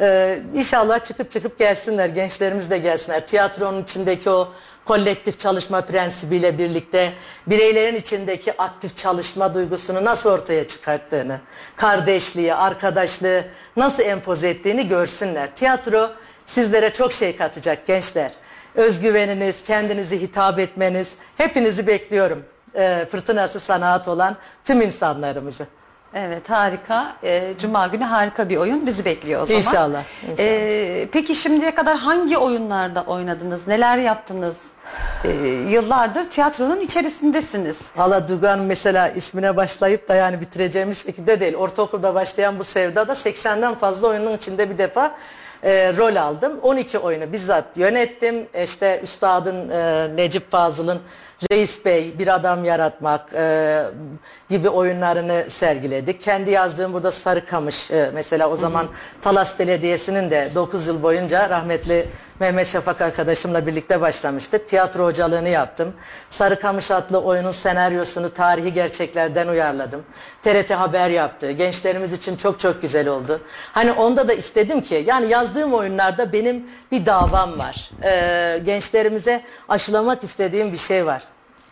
Ee, 0.00 0.38
inşallah 0.54 1.04
çıkıp 1.04 1.30
çıkıp 1.30 1.58
gelsinler, 1.58 2.08
gençlerimiz 2.08 2.70
de 2.70 2.78
gelsinler. 2.78 3.26
Tiyatronun 3.26 3.82
içindeki 3.82 4.30
o 4.30 4.48
kolektif 4.86 5.38
çalışma 5.38 5.80
prensibiyle 5.80 6.58
birlikte 6.58 7.12
bireylerin 7.46 7.96
içindeki 7.96 8.62
aktif 8.62 8.96
çalışma 8.96 9.54
duygusunu 9.54 10.04
nasıl 10.04 10.30
ortaya 10.30 10.66
çıkarttığını, 10.66 11.40
kardeşliği, 11.76 12.54
arkadaşlığı 12.54 13.44
nasıl 13.76 14.02
empoze 14.02 14.48
ettiğini 14.48 14.88
görsünler. 14.88 15.56
Tiyatro 15.56 16.10
sizlere 16.46 16.92
çok 16.92 17.12
şey 17.12 17.36
katacak 17.36 17.86
gençler. 17.86 18.32
Özgüveniniz, 18.74 19.62
kendinizi 19.62 20.20
hitap 20.20 20.58
etmeniz, 20.58 21.14
hepinizi 21.36 21.86
bekliyorum. 21.86 22.44
Ee, 22.74 23.06
fırtınası 23.10 23.60
sanat 23.60 24.08
olan 24.08 24.36
tüm 24.64 24.80
insanlarımızı. 24.80 25.66
Evet 26.14 26.50
harika. 26.50 27.16
Ee, 27.24 27.54
Cuma 27.58 27.86
günü 27.86 28.04
harika 28.04 28.48
bir 28.48 28.56
oyun 28.56 28.86
bizi 28.86 29.04
bekliyor 29.04 29.42
o 29.42 29.46
zaman. 29.46 29.60
İnşallah, 29.60 30.02
inşallah. 30.30 30.48
Ee, 30.48 31.08
peki 31.12 31.34
şimdiye 31.34 31.74
kadar 31.74 31.96
hangi 31.96 32.38
oyunlarda 32.38 33.02
oynadınız? 33.02 33.66
Neler 33.66 33.98
yaptınız? 33.98 34.56
Ee, 35.24 35.28
yıllardır 35.70 36.30
tiyatronun 36.30 36.80
içerisindesiniz. 36.80 37.76
Valla 37.96 38.28
Dugan 38.28 38.58
mesela 38.58 39.08
ismine 39.08 39.56
başlayıp 39.56 40.08
da 40.08 40.14
yani 40.14 40.40
bitireceğimiz 40.40 41.02
şekilde 41.06 41.40
değil. 41.40 41.54
Ortaokulda 41.54 42.14
başlayan 42.14 42.58
bu 42.58 42.64
sevdada 42.64 43.12
80'den 43.12 43.74
fazla 43.74 44.08
oyunun 44.08 44.36
içinde 44.36 44.70
bir 44.70 44.78
defa 44.78 45.14
e, 45.62 45.96
rol 45.96 46.16
aldım. 46.16 46.58
12 46.62 46.98
oyunu 46.98 47.32
bizzat 47.32 47.76
yönettim. 47.76 48.46
İşte 48.64 49.00
Üstad'ın 49.02 49.70
e, 49.70 50.10
Necip 50.16 50.50
Fazıl'ın 50.50 51.00
Reis 51.50 51.84
Bey, 51.84 52.18
Bir 52.18 52.34
Adam 52.34 52.64
Yaratmak 52.64 53.32
e, 53.34 53.82
gibi 54.48 54.68
oyunlarını 54.68 55.44
sergiledik. 55.48 56.20
Kendi 56.20 56.50
yazdığım 56.50 56.92
burada 56.92 57.10
Sarıkamış 57.10 57.90
e, 57.90 58.10
mesela 58.14 58.50
o 58.50 58.56
zaman 58.56 58.86
Talas 59.22 59.58
Belediyesi'nin 59.58 60.30
de 60.30 60.50
9 60.54 60.86
yıl 60.86 61.02
boyunca 61.02 61.50
rahmetli 61.50 62.06
Mehmet 62.40 62.66
Şafak 62.66 63.00
arkadaşımla 63.00 63.66
birlikte 63.66 64.00
başlamıştık. 64.00 64.68
Tiyatro 64.68 65.04
hocalığını 65.04 65.48
yaptım. 65.48 65.94
Sarıkamış 66.30 66.90
adlı 66.90 67.20
oyunun 67.20 67.50
senaryosunu 67.50 68.32
tarihi 68.32 68.72
gerçeklerden 68.72 69.48
uyarladım. 69.48 70.02
TRT 70.42 70.70
Haber 70.70 71.10
yaptı. 71.10 71.50
Gençlerimiz 71.50 72.12
için 72.12 72.36
çok 72.36 72.60
çok 72.60 72.82
güzel 72.82 73.08
oldu. 73.08 73.40
Hani 73.72 73.92
onda 73.92 74.28
da 74.28 74.32
istedim 74.32 74.80
ki 74.80 75.04
yani 75.06 75.30
yazdığım 75.46 75.74
oyunlarda 75.74 76.32
benim 76.32 76.66
bir 76.92 77.06
davam 77.06 77.58
var. 77.58 77.90
Ee, 78.04 78.60
gençlerimize 78.64 79.42
aşılamak 79.68 80.24
istediğim 80.24 80.72
bir 80.72 80.76
şey 80.76 81.06
var. 81.06 81.22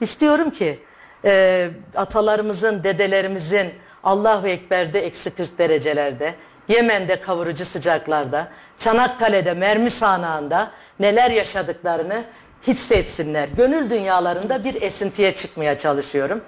İstiyorum 0.01 0.51
ki 0.51 0.79
e, 1.25 1.69
atalarımızın, 1.97 2.85
dedelerimizin 2.85 3.71
Allahu 4.05 4.49
Ekber'de 4.49 5.07
eksi 5.07 5.31
40 5.31 5.59
derecelerde, 5.59 6.35
Yemen'de 6.69 7.21
kavurucu 7.21 7.65
sıcaklarda, 7.65 8.49
Çanakkale'de 8.79 9.55
mermi 9.55 9.91
sahnağında 9.91 10.71
neler 11.01 11.31
yaşadıklarını 11.31 12.25
hissetsinler. 12.67 13.49
Gönül 13.49 13.91
dünyalarında 13.91 14.65
bir 14.65 14.83
esintiye 14.83 15.35
çıkmaya 15.35 15.79
çalışıyorum. 15.79 16.41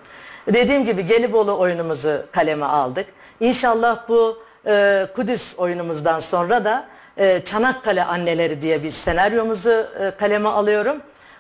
Dediğim 0.54 0.84
gibi 0.84 1.06
Gelibolu 1.06 1.58
oyunumuzu 1.58 2.26
kaleme 2.32 2.66
aldık. 2.66 3.06
İnşallah 3.40 4.08
bu 4.08 4.42
e, 4.66 5.06
Kudüs 5.16 5.58
oyunumuzdan 5.58 6.20
sonra 6.20 6.64
da 6.64 6.88
e, 7.16 7.44
Çanakkale 7.44 8.04
Anneleri 8.04 8.62
diye 8.62 8.82
bir 8.82 8.90
senaryomuzu 8.90 9.70
e, 10.00 10.10
kaleme 10.18 10.48
alıyorum. 10.48 10.96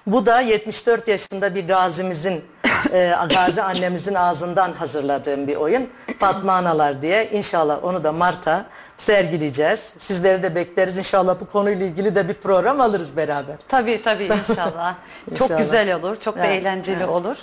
Bu 0.06 0.26
da 0.26 0.40
74 0.40 1.08
yaşında 1.08 1.54
bir 1.54 1.68
gazimizin, 1.68 2.44
e, 2.92 3.12
gazi 3.34 3.62
annemizin 3.62 4.14
ağzından 4.14 4.72
hazırladığım 4.72 5.46
bir 5.48 5.56
oyun. 5.56 5.88
Fatma 6.18 6.52
Analar 6.52 7.02
diye. 7.02 7.30
İnşallah 7.30 7.84
onu 7.84 8.04
da 8.04 8.12
Mart'a 8.12 8.66
sergileyeceğiz. 8.96 9.92
Sizleri 9.98 10.42
de 10.42 10.54
bekleriz. 10.54 10.98
İnşallah 10.98 11.40
bu 11.40 11.46
konuyla 11.48 11.86
ilgili 11.86 12.14
de 12.14 12.28
bir 12.28 12.34
program 12.34 12.80
alırız 12.80 13.16
beraber. 13.16 13.56
Tabii 13.68 14.02
tabii 14.02 14.24
inşallah. 14.50 14.94
çok 15.28 15.40
İnşallah. 15.40 15.58
güzel 15.58 15.94
olur, 15.94 16.16
çok 16.16 16.38
da 16.38 16.46
Evet, 16.46 16.60
eğlenceli 16.62 16.96
evet. 16.96 17.08
olur. 17.08 17.36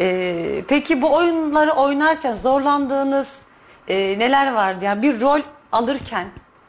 Ee, 0.00 0.64
peki 0.68 1.02
bu 1.02 1.16
oyunları 1.16 1.70
oynarken 1.72 2.34
zorlandığınız 2.34 3.38
e, 3.88 4.18
neler 4.18 4.52
vardı? 4.52 4.84
Yani 4.84 5.02
bir 5.02 5.20
rol 5.20 5.40
alırken 5.72 6.26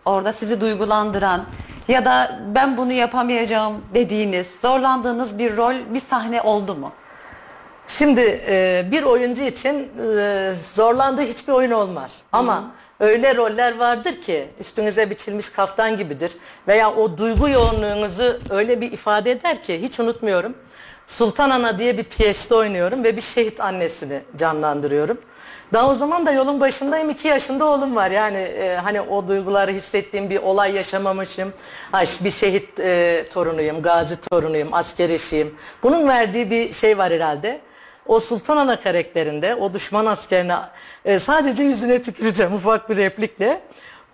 orada 0.07 0.33
sizi 0.33 0.61
duygulandıran 0.61 1.45
ya 1.87 2.05
da 2.05 2.39
ben 2.55 2.77
bunu 2.77 2.93
yapamayacağım 2.93 3.73
dediğiniz, 3.93 4.47
zorlandığınız 4.61 5.39
bir 5.39 5.57
rol, 5.57 5.75
bir 5.93 5.99
sahne 5.99 6.41
oldu 6.41 6.75
mu? 6.75 6.91
Şimdi 7.87 8.41
e, 8.47 8.85
bir 8.91 9.03
oyuncu 9.03 9.43
için 9.43 9.91
e, 10.19 10.51
zorlandığı 10.73 11.21
hiçbir 11.21 11.53
oyun 11.53 11.71
olmaz. 11.71 12.21
Ama 12.31 12.71
öyle 12.99 13.35
roller 13.35 13.77
vardır 13.77 14.21
ki 14.21 14.49
üstünüze 14.59 15.09
biçilmiş 15.09 15.49
kaftan 15.49 15.97
gibidir. 15.97 16.31
Veya 16.67 16.95
o 16.95 17.17
duygu 17.17 17.49
yoğunluğunuzu 17.49 18.39
öyle 18.49 18.81
bir 18.81 18.91
ifade 18.91 19.31
eder 19.31 19.63
ki 19.63 19.81
hiç 19.81 19.99
unutmuyorum. 19.99 20.53
Sultan 21.07 21.49
Ana 21.49 21.79
diye 21.79 21.97
bir 21.97 22.03
piyeste 22.03 22.55
oynuyorum 22.55 23.03
ve 23.03 23.15
bir 23.15 23.21
şehit 23.21 23.61
annesini 23.61 24.21
canlandırıyorum. 24.35 25.17
Daha 25.73 25.89
o 25.89 25.93
zaman 25.93 26.25
da 26.25 26.31
yolun 26.31 26.61
başındayım. 26.61 27.09
iki 27.09 27.27
yaşında 27.27 27.65
oğlum 27.65 27.95
var. 27.95 28.11
Yani 28.11 28.37
e, 28.37 28.75
hani 28.75 29.01
o 29.01 29.27
duyguları 29.27 29.71
hissettiğim 29.71 30.29
bir 30.29 30.37
olay 30.37 30.75
yaşamamışım. 30.75 31.53
Ay, 31.93 32.05
bir 32.23 32.31
şehit 32.31 32.79
e, 32.79 33.25
torunuyum, 33.33 33.81
gazi 33.81 34.21
torunuyum, 34.21 34.69
asker 34.71 35.09
eşiyim. 35.09 35.55
Bunun 35.83 36.07
verdiği 36.07 36.51
bir 36.51 36.73
şey 36.73 36.97
var 36.97 37.13
herhalde. 37.13 37.59
O 38.05 38.19
Sultan 38.19 38.57
Ana 38.57 38.79
karakterinde 38.79 39.55
o 39.55 39.73
düşman 39.73 40.05
askerine 40.05 40.55
e, 41.05 41.19
sadece 41.19 41.63
yüzüne 41.63 42.01
tüküreceğim 42.01 42.53
ufak 42.53 42.89
bir 42.89 42.97
replikle. 42.97 43.61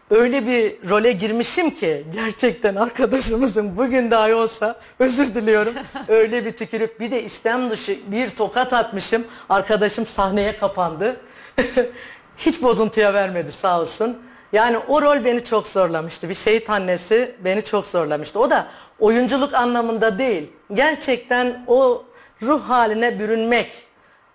Öyle 0.10 0.48
bir 0.48 0.90
role 0.90 1.12
girmişim 1.12 1.72
ki 1.72 2.06
gerçekten 2.14 2.76
arkadaşımızın 2.76 3.78
bugün 3.78 4.12
dahi 4.12 4.34
olsa 4.34 4.76
özür 5.00 5.36
diliyorum. 5.36 5.74
Öyle 6.08 6.46
bir 6.46 6.52
tükürüp 6.52 7.00
bir 7.00 7.12
de 7.12 7.24
istem 7.24 7.70
dışı 7.70 7.98
bir 8.08 8.30
tokat 8.30 8.74
atmışım. 8.74 9.24
Arkadaşım 9.50 10.06
sahneye 10.06 10.56
kapandı. 10.56 11.18
Hiç 12.38 12.62
bozuntuya 12.62 13.14
vermedi 13.14 13.52
sağ 13.52 13.82
olsun. 13.82 14.22
Yani 14.54 14.78
o 14.78 15.02
rol 15.02 15.26
beni 15.26 15.44
çok 15.44 15.68
zorlamıştı. 15.68 16.30
Bir 16.30 16.34
şehit 16.34 16.70
annesi 16.70 17.36
beni 17.44 17.62
çok 17.62 17.88
zorlamıştı. 17.88 18.40
O 18.40 18.50
da 18.50 18.68
oyunculuk 19.00 19.54
anlamında 19.54 20.20
değil. 20.20 20.50
Gerçekten 20.74 21.64
o 21.68 22.04
ruh 22.42 22.62
haline 22.70 23.20
bürünmek, 23.20 23.86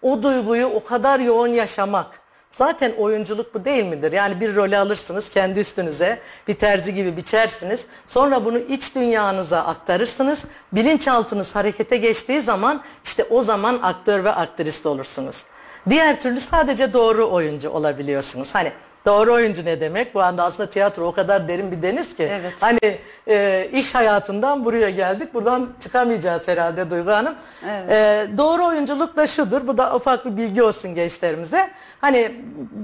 o 0.03 0.23
duyguyu 0.23 0.67
o 0.67 0.85
kadar 0.85 1.21
yoğun 1.21 1.49
yaşamak. 1.49 2.21
Zaten 2.51 2.93
oyunculuk 2.99 3.55
bu 3.55 3.65
değil 3.65 3.85
midir? 3.85 4.13
Yani 4.13 4.41
bir 4.41 4.57
rolü 4.57 4.77
alırsınız 4.77 5.29
kendi 5.29 5.61
üstünüze 5.61 6.19
bir 6.49 6.55
terzi 6.55 6.95
gibi 6.95 7.17
biçersiniz. 7.17 7.87
Sonra 8.07 8.45
bunu 8.45 8.59
iç 8.59 8.95
dünyanıza 8.95 9.59
aktarırsınız. 9.59 10.45
Bilinçaltınız 10.73 11.55
harekete 11.55 11.97
geçtiği 11.97 12.41
zaman 12.41 12.83
işte 13.05 13.25
o 13.31 13.43
zaman 13.43 13.79
aktör 13.83 14.25
ve 14.25 14.31
aktrist 14.31 14.87
olursunuz. 14.87 15.45
Diğer 15.91 16.21
türlü 16.21 16.41
sadece 16.41 16.93
doğru 16.93 17.31
oyuncu 17.31 17.71
olabiliyorsunuz. 17.71 18.55
Hani 18.55 18.73
doğru 19.07 19.33
oyuncu 19.33 19.65
ne 19.65 19.81
demek? 19.81 20.15
Bu 20.15 20.23
anda 20.23 20.45
aslında 20.45 20.71
tiyatro 20.71 21.07
o 21.07 21.13
kadar 21.13 21.49
derin 21.49 21.73
bir 21.73 21.83
deniz 21.83 22.17
ki. 22.17 22.29
Evet. 22.33 22.53
Hani 22.61 22.99
e, 23.29 23.69
iş 23.73 23.95
hayatından 23.95 24.65
buraya 24.65 24.91
geldik. 24.91 25.35
Buradan 25.35 25.69
çıkamayacağız 25.81 26.49
herhalde 26.49 26.91
Duygu 26.91 27.11
Hanım. 27.11 27.35
Evet. 27.71 27.91
E, 27.91 28.27
doğru 28.39 28.67
oyunculuk 28.67 29.17
da 29.17 29.27
şudur. 29.27 29.67
Bu 29.67 29.79
da 29.79 29.97
ufak 29.97 30.27
bir 30.27 30.37
bilgi 30.37 30.63
olsun 30.63 30.95
gençlerimize. 30.95 31.71
Hani 32.01 32.33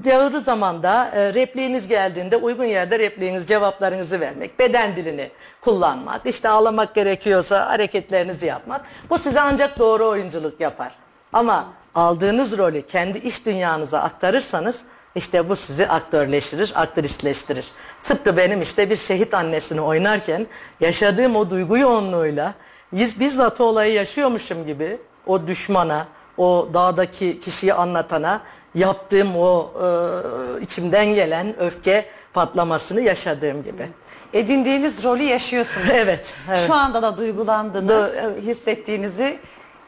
doğru 0.04 0.40
zamanda 0.40 1.10
e, 1.14 1.34
repliğiniz 1.34 1.88
geldiğinde 1.88 2.36
uygun 2.36 2.64
yerde 2.64 2.98
repliğiniz 2.98 3.46
cevaplarınızı 3.46 4.20
vermek, 4.20 4.58
beden 4.58 4.96
dilini 4.96 5.30
kullanmak, 5.60 6.20
işte 6.26 6.48
ağlamak 6.48 6.94
gerekiyorsa 6.94 7.66
hareketlerinizi 7.70 8.46
yapmak. 8.46 8.80
Bu 9.10 9.18
size 9.18 9.40
ancak 9.40 9.78
doğru 9.78 10.06
oyunculuk 10.06 10.60
yapar. 10.60 11.03
Ama 11.34 11.66
aldığınız 11.94 12.58
rolü 12.58 12.82
kendi 12.82 13.18
iş 13.18 13.46
dünyanıza 13.46 13.98
aktarırsanız 13.98 14.78
işte 15.14 15.48
bu 15.48 15.56
sizi 15.56 15.88
aktörleştirir, 15.88 16.72
aktristleştirir. 16.74 17.70
Tıpkı 18.02 18.36
benim 18.36 18.62
işte 18.62 18.90
bir 18.90 18.96
şehit 18.96 19.34
annesini 19.34 19.80
oynarken 19.80 20.46
yaşadığım 20.80 21.36
o 21.36 21.50
duygu 21.50 21.78
yoğunluğuyla 21.78 22.54
biz 22.92 23.20
bizzat 23.20 23.60
o 23.60 23.64
olayı 23.64 23.92
yaşıyormuşum 23.92 24.66
gibi 24.66 25.00
o 25.26 25.46
düşmana, 25.46 26.06
o 26.36 26.68
dağdaki 26.74 27.40
kişiyi 27.40 27.74
anlatana 27.74 28.40
yaptığım 28.74 29.36
o 29.36 29.70
e, 29.82 30.60
içimden 30.62 31.06
gelen 31.06 31.60
öfke 31.60 32.06
patlamasını 32.32 33.00
yaşadığım 33.00 33.64
gibi. 33.64 33.88
Edindiğiniz 34.32 35.04
rolü 35.04 35.22
yaşıyorsunuz. 35.22 35.86
Evet, 35.94 36.36
evet. 36.48 36.66
Şu 36.66 36.74
anda 36.74 37.02
da 37.02 37.18
duygulandığınız, 37.18 37.90
Do- 37.90 38.40
hissettiğinizi 38.40 39.38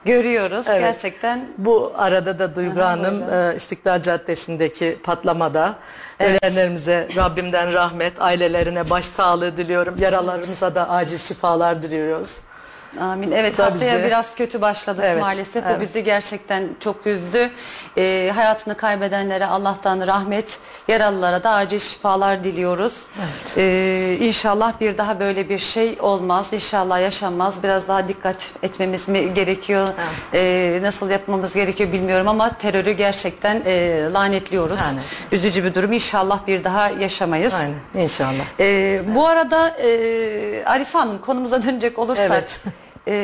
görüyoruz. 0.06 0.66
Evet. 0.70 0.80
Gerçekten 0.80 1.48
Bu 1.58 1.92
arada 1.96 2.38
da 2.38 2.56
Duygu 2.56 2.80
Aha, 2.80 2.88
Hanım 2.90 3.20
buyurun. 3.20 3.52
e, 3.52 3.56
İstiklal 3.56 4.02
Caddesi'ndeki 4.02 4.98
patlamada 5.04 5.76
Evet. 6.20 6.44
ölenlerimize 6.44 7.08
Rabbimden 7.16 7.72
rahmet, 7.72 8.12
ailelerine 8.22 8.90
başsağlığı 8.90 9.56
diliyorum. 9.56 9.94
Yaralarımıza 9.98 10.74
da 10.74 10.90
acil 10.90 11.18
şifalar 11.18 11.82
diliyoruz. 11.82 12.36
Amin. 13.00 13.32
Evet 13.32 13.58
Da 13.58 13.64
haftaya 13.66 13.94
bizi- 13.96 14.06
biraz 14.06 14.34
kötü 14.34 14.60
başladık 14.60 15.04
Evet, 15.06 15.20
maalesef. 15.22 15.66
evet. 15.66 15.76
Bu 15.76 15.80
bizi 15.80 16.04
gerçekten 16.04 16.68
çok 16.80 17.06
üzdü. 17.06 17.50
Ee, 17.98 18.32
hayatını 18.34 18.76
kaybedenlere 18.76 19.46
Allah'tan 19.46 20.06
rahmet, 20.06 20.58
yaralılara 20.88 21.42
da 21.44 21.50
acil 21.50 21.78
şifalar 21.78 22.44
diliyoruz. 22.44 23.02
Evet. 23.18 23.58
Ee, 23.58 24.16
inşallah 24.20 24.80
bir 24.80 24.98
daha 24.98 25.20
böyle 25.20 25.48
bir 25.48 25.58
şey 25.58 25.96
olmaz. 26.00 26.52
İnşallah 26.52 27.00
yaşanmaz. 27.00 27.62
Biraz 27.62 27.88
daha 27.88 28.08
dikkat 28.08 28.36
etmemiz 28.62 29.08
mi 29.08 29.34
gerekiyor? 29.34 29.88
Ee, 30.34 30.78
nasıl 30.82 31.10
yapmamız 31.10 31.54
gerekiyor 31.54 31.92
bilmiyorum 31.92 32.28
ama 32.28 32.58
terörü 32.58 32.92
gerçekten 32.92 33.62
e, 33.66 34.02
lanetliyoruz. 34.12 34.80
Lanet. 34.80 35.02
Üzücü 35.32 35.64
bir 35.64 35.74
durum. 35.74 35.92
İnşallah 35.92 36.46
bir 36.46 36.64
daha 36.64 36.88
yaşamayız. 36.90 37.54
Aynen 37.54 38.02
inşallah. 38.04 38.44
Ee, 38.60 39.02
bu 39.14 39.26
arada 39.28 39.68
e, 39.68 40.64
Arife 40.66 40.98
Hanım 40.98 41.18
konumuza 41.18 41.62
dönecek 41.62 41.98
olursak 41.98 42.26
Evet. 42.30 42.60
E, 43.08 43.14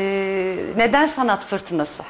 neden 0.77 1.07
sanat 1.07 1.45
fırtınası? 1.45 2.03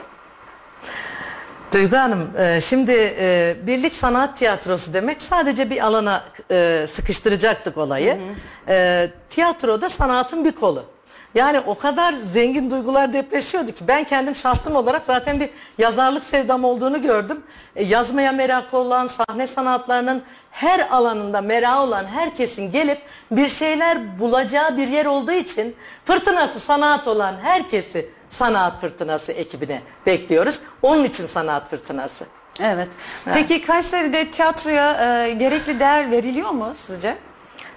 Duygu 1.75 1.97
Hanım, 1.97 2.31
e, 2.39 2.61
şimdi 2.61 3.15
e, 3.21 3.57
birlik 3.63 3.95
sanat 3.95 4.37
tiyatrosu 4.37 4.95
demek 4.95 5.23
sadece 5.23 5.71
bir 5.71 5.87
alana 5.87 6.25
e, 6.51 6.87
sıkıştıracaktık 6.89 7.79
olayı. 7.79 8.21
E, 8.69 9.09
tiyatroda 9.31 9.89
sanatın 9.89 10.45
bir 10.45 10.53
kolu. 10.53 10.85
Yani 11.35 11.61
o 11.61 11.79
kadar 11.79 12.13
zengin 12.13 12.71
duygular 12.71 13.13
depreşiyordu 13.13 13.73
ki 13.73 13.89
ben 13.89 14.05
kendim 14.05 14.35
şahsım 14.35 14.77
olarak 14.77 15.05
zaten 15.05 15.41
bir 15.41 15.51
yazarlık 15.79 16.25
sevdam 16.25 16.65
olduğunu 16.65 17.03
gördüm. 17.03 17.43
E, 17.77 17.85
yazmaya 17.85 18.33
meraklı 18.33 18.79
olan, 18.79 19.07
sahne 19.07 19.47
sanatlarının 19.47 20.23
her 20.51 20.81
alanında 20.91 21.41
merakı 21.41 21.81
olan 21.81 22.05
herkesin 22.05 22.71
gelip 22.71 23.03
bir 23.31 23.49
şeyler 23.49 24.19
bulacağı 24.19 24.77
bir 24.77 24.89
yer 24.89 25.07
olduğu 25.07 25.33
için 25.33 25.77
fırtınası 26.05 26.61
sanat 26.61 27.09
olan 27.09 27.35
herkesi 27.43 28.09
Sanat 28.29 28.81
Fırtınası 28.81 29.33
ekibine 29.33 29.83
bekliyoruz. 30.07 30.61
Onun 30.83 31.05
için 31.05 31.27
Sanat 31.27 31.71
Fırtınası. 31.71 32.27
Evet. 32.61 32.89
Peki 33.25 33.63
Kayseri'de 33.63 34.31
tiyatroya 34.31 35.25
e, 35.27 35.33
gerekli 35.33 35.81
değer 35.81 36.11
veriliyor 36.11 36.51
mu 36.51 36.73
sizce? 36.75 37.17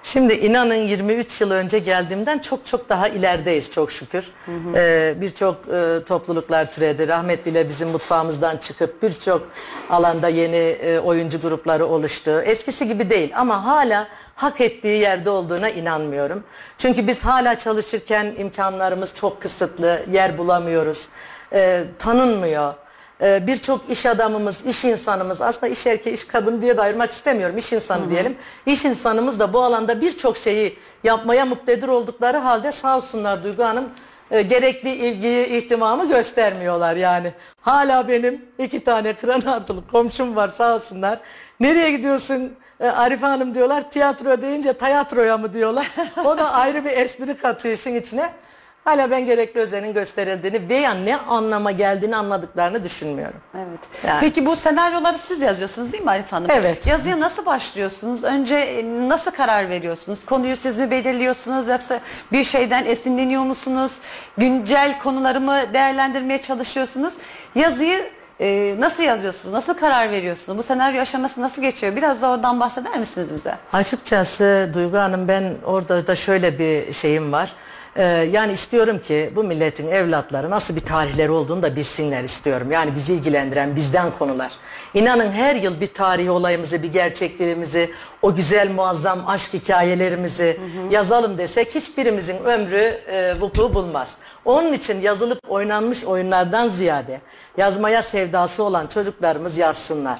Şimdi 0.06 0.34
inanın 0.34 0.76
23 0.76 1.41
yıl 1.41 1.52
önce 1.52 1.80
geldiğimden 1.80 2.39
çok 2.39 2.65
çok 2.65 2.89
daha 2.89 3.08
ilerideyiz 3.08 3.72
çok 3.72 3.91
şükür. 3.91 4.32
Ee, 4.76 5.15
birçok 5.22 5.56
e, 5.74 6.04
topluluklar 6.04 6.72
türedi. 6.72 7.08
Rahmetliyle 7.08 7.70
bizim 7.70 7.89
mutfağımızdan 7.89 8.58
çıkıp 8.58 9.04
birçok 9.04 9.41
alanda 9.89 10.30
yeni 10.30 10.56
e, 10.56 11.00
oyuncu 11.00 11.41
grupları 11.41 11.86
oluştu. 11.86 12.41
Eskisi 12.41 12.88
gibi 12.88 13.10
değil 13.10 13.32
ama 13.36 13.65
hala 13.65 14.08
hak 14.36 14.62
ettiği 14.62 15.02
yerde 15.02 15.30
olduğuna 15.30 15.70
inanmıyorum. 15.70 16.44
Çünkü 16.78 17.08
biz 17.08 17.26
hala 17.26 17.58
çalışırken 17.58 18.36
imkanlarımız 18.38 19.13
çok 19.13 19.41
kısıtlı, 19.41 20.06
yer 20.12 20.38
bulamıyoruz, 20.38 21.10
e, 21.54 21.84
tanınmıyor. 22.00 22.74
Ee, 23.21 23.47
birçok 23.47 23.89
iş 23.89 24.06
adamımız, 24.06 24.65
iş 24.65 24.86
insanımız 24.86 25.41
aslında 25.41 25.67
iş 25.67 25.88
erkeği, 25.88 26.15
iş 26.15 26.23
kadın 26.23 26.62
diye 26.62 26.78
de 26.78 26.82
ayırmak 26.82 27.12
istemiyorum. 27.12 27.58
iş 27.58 27.73
insanı 27.73 28.10
diyelim. 28.10 28.38
İş 28.65 28.86
insanımız 28.86 29.39
da 29.39 29.54
bu 29.54 29.62
alanda 29.62 30.01
birçok 30.01 30.38
şeyi 30.38 30.78
yapmaya 31.04 31.45
muktedir 31.45 31.88
oldukları 31.88 32.38
halde 32.38 32.71
sağ 32.71 32.97
olsunlar 32.97 33.43
Duygu 33.43 33.63
Hanım 33.63 33.89
e, 34.32 34.41
gerekli 34.41 34.89
ilgiyi, 34.89 35.47
ihtimamı 35.47 36.10
göstermiyorlar 36.10 36.95
yani. 36.95 37.34
Hala 37.62 38.08
benim 38.08 38.45
iki 38.58 38.84
tane 38.84 39.13
kıran 39.13 39.41
artılı 39.41 39.88
komşum 39.88 40.36
var 40.36 40.47
sağ 40.47 40.75
olsunlar. 40.75 41.19
Nereye 41.60 41.91
gidiyorsun 41.91 42.56
e, 42.80 42.88
Arife 42.88 43.25
Hanım 43.25 43.56
diyorlar. 43.56 43.91
Tiyatro 43.91 44.41
deyince 44.41 44.73
tiyatroya 44.73 45.38
mı 45.38 45.54
diyorlar. 45.54 45.91
O 46.25 46.38
da 46.38 46.51
ayrı 46.51 46.86
bir 46.86 46.91
espri 46.91 47.36
katıyor 47.36 47.73
işin 47.73 47.95
içine. 47.95 48.30
Hala 48.86 49.12
ben 49.12 49.26
gerekli 49.26 49.60
özenin 49.60 49.93
gösterildiğini 49.93 50.69
veya 50.69 50.93
ne 50.93 51.17
anlama 51.17 51.71
geldiğini 51.71 52.15
anladıklarını 52.15 52.84
düşünmüyorum. 52.84 53.39
Evet. 53.56 53.80
Yani. 54.08 54.19
Peki 54.19 54.45
bu 54.45 54.56
senaryoları 54.56 55.17
siz 55.17 55.41
yazıyorsunuz 55.41 55.91
değil 55.93 56.04
mi 56.04 56.12
Arif 56.12 56.32
Hanım? 56.32 56.48
Evet. 56.52 56.88
Yazıya 56.88 57.19
nasıl 57.19 57.45
başlıyorsunuz? 57.45 58.24
Önce 58.24 58.56
e, 58.56 58.86
nasıl 59.10 59.32
karar 59.32 59.69
veriyorsunuz? 59.69 60.26
Konuyu 60.26 60.56
siz 60.56 60.78
mi 60.78 60.91
belirliyorsunuz 60.91 61.67
yoksa 61.67 62.00
bir 62.32 62.43
şeyden 62.43 62.86
esinleniyor 62.86 63.43
musunuz? 63.43 64.00
Güncel 64.38 65.00
konuları 65.00 65.41
mı 65.41 65.62
değerlendirmeye 65.74 66.41
çalışıyorsunuz? 66.41 67.13
Yazıyı 67.56 68.10
e, 68.39 68.76
nasıl 68.80 69.04
yazıyorsunuz? 69.04 69.54
Nasıl 69.54 69.74
karar 69.74 70.10
veriyorsunuz? 70.12 70.58
Bu 70.58 70.63
senaryo 70.63 71.02
aşaması 71.02 71.41
nasıl 71.41 71.62
geçiyor? 71.62 71.95
Biraz 71.95 72.21
da 72.21 72.30
oradan 72.30 72.60
bahseder 72.60 73.00
misiniz 73.00 73.34
bize? 73.34 73.56
Açıkçası 73.74 74.71
Duygu 74.74 74.98
Hanım 74.98 75.28
ben 75.28 75.54
orada 75.65 76.08
da 76.08 76.15
şöyle 76.15 76.60
bir 76.60 76.93
şeyim 76.93 77.32
var. 77.32 77.54
Ee, 77.98 78.04
yani 78.32 78.54
istiyorum 78.54 79.00
ki 79.00 79.32
bu 79.36 79.44
milletin 79.44 79.88
evlatları 79.88 80.50
nasıl 80.50 80.76
bir 80.76 80.82
tarihleri 80.82 81.32
olduğunu 81.32 81.64
da 81.64 81.76
bilsinler 81.76 82.24
istiyorum. 82.24 82.72
Yani 82.72 82.96
bizi 82.96 83.14
ilgilendiren 83.14 83.76
bizden 83.76 84.12
konular. 84.20 84.52
İnanın 84.94 85.32
her 85.32 85.56
yıl 85.56 85.82
bir 85.82 85.88
tarihi 85.88 86.32
olayımızı, 86.32 86.84
bir 86.84 86.92
gerçeklerimizi, 86.92 87.92
o 88.22 88.36
güzel 88.36 88.72
muazzam 88.72 89.24
aşk 89.28 89.54
hikayelerimizi 89.54 90.60
yazalım 90.92 91.38
desek 91.38 91.76
hiçbirimizin 91.76 92.38
ömrü 92.44 93.02
e, 93.08 93.42
vuku 93.42 93.74
bulmaz. 93.74 94.18
Onun 94.46 94.74
için 94.74 95.02
yazılıp 95.02 95.40
oynanmış 95.48 96.04
oyunlardan 96.04 96.68
ziyade 96.68 97.22
yazmaya 97.58 98.02
sevdası 98.02 98.64
olan 98.64 98.88
çocuklarımız 98.88 99.58
yazsınlar. 99.58 100.20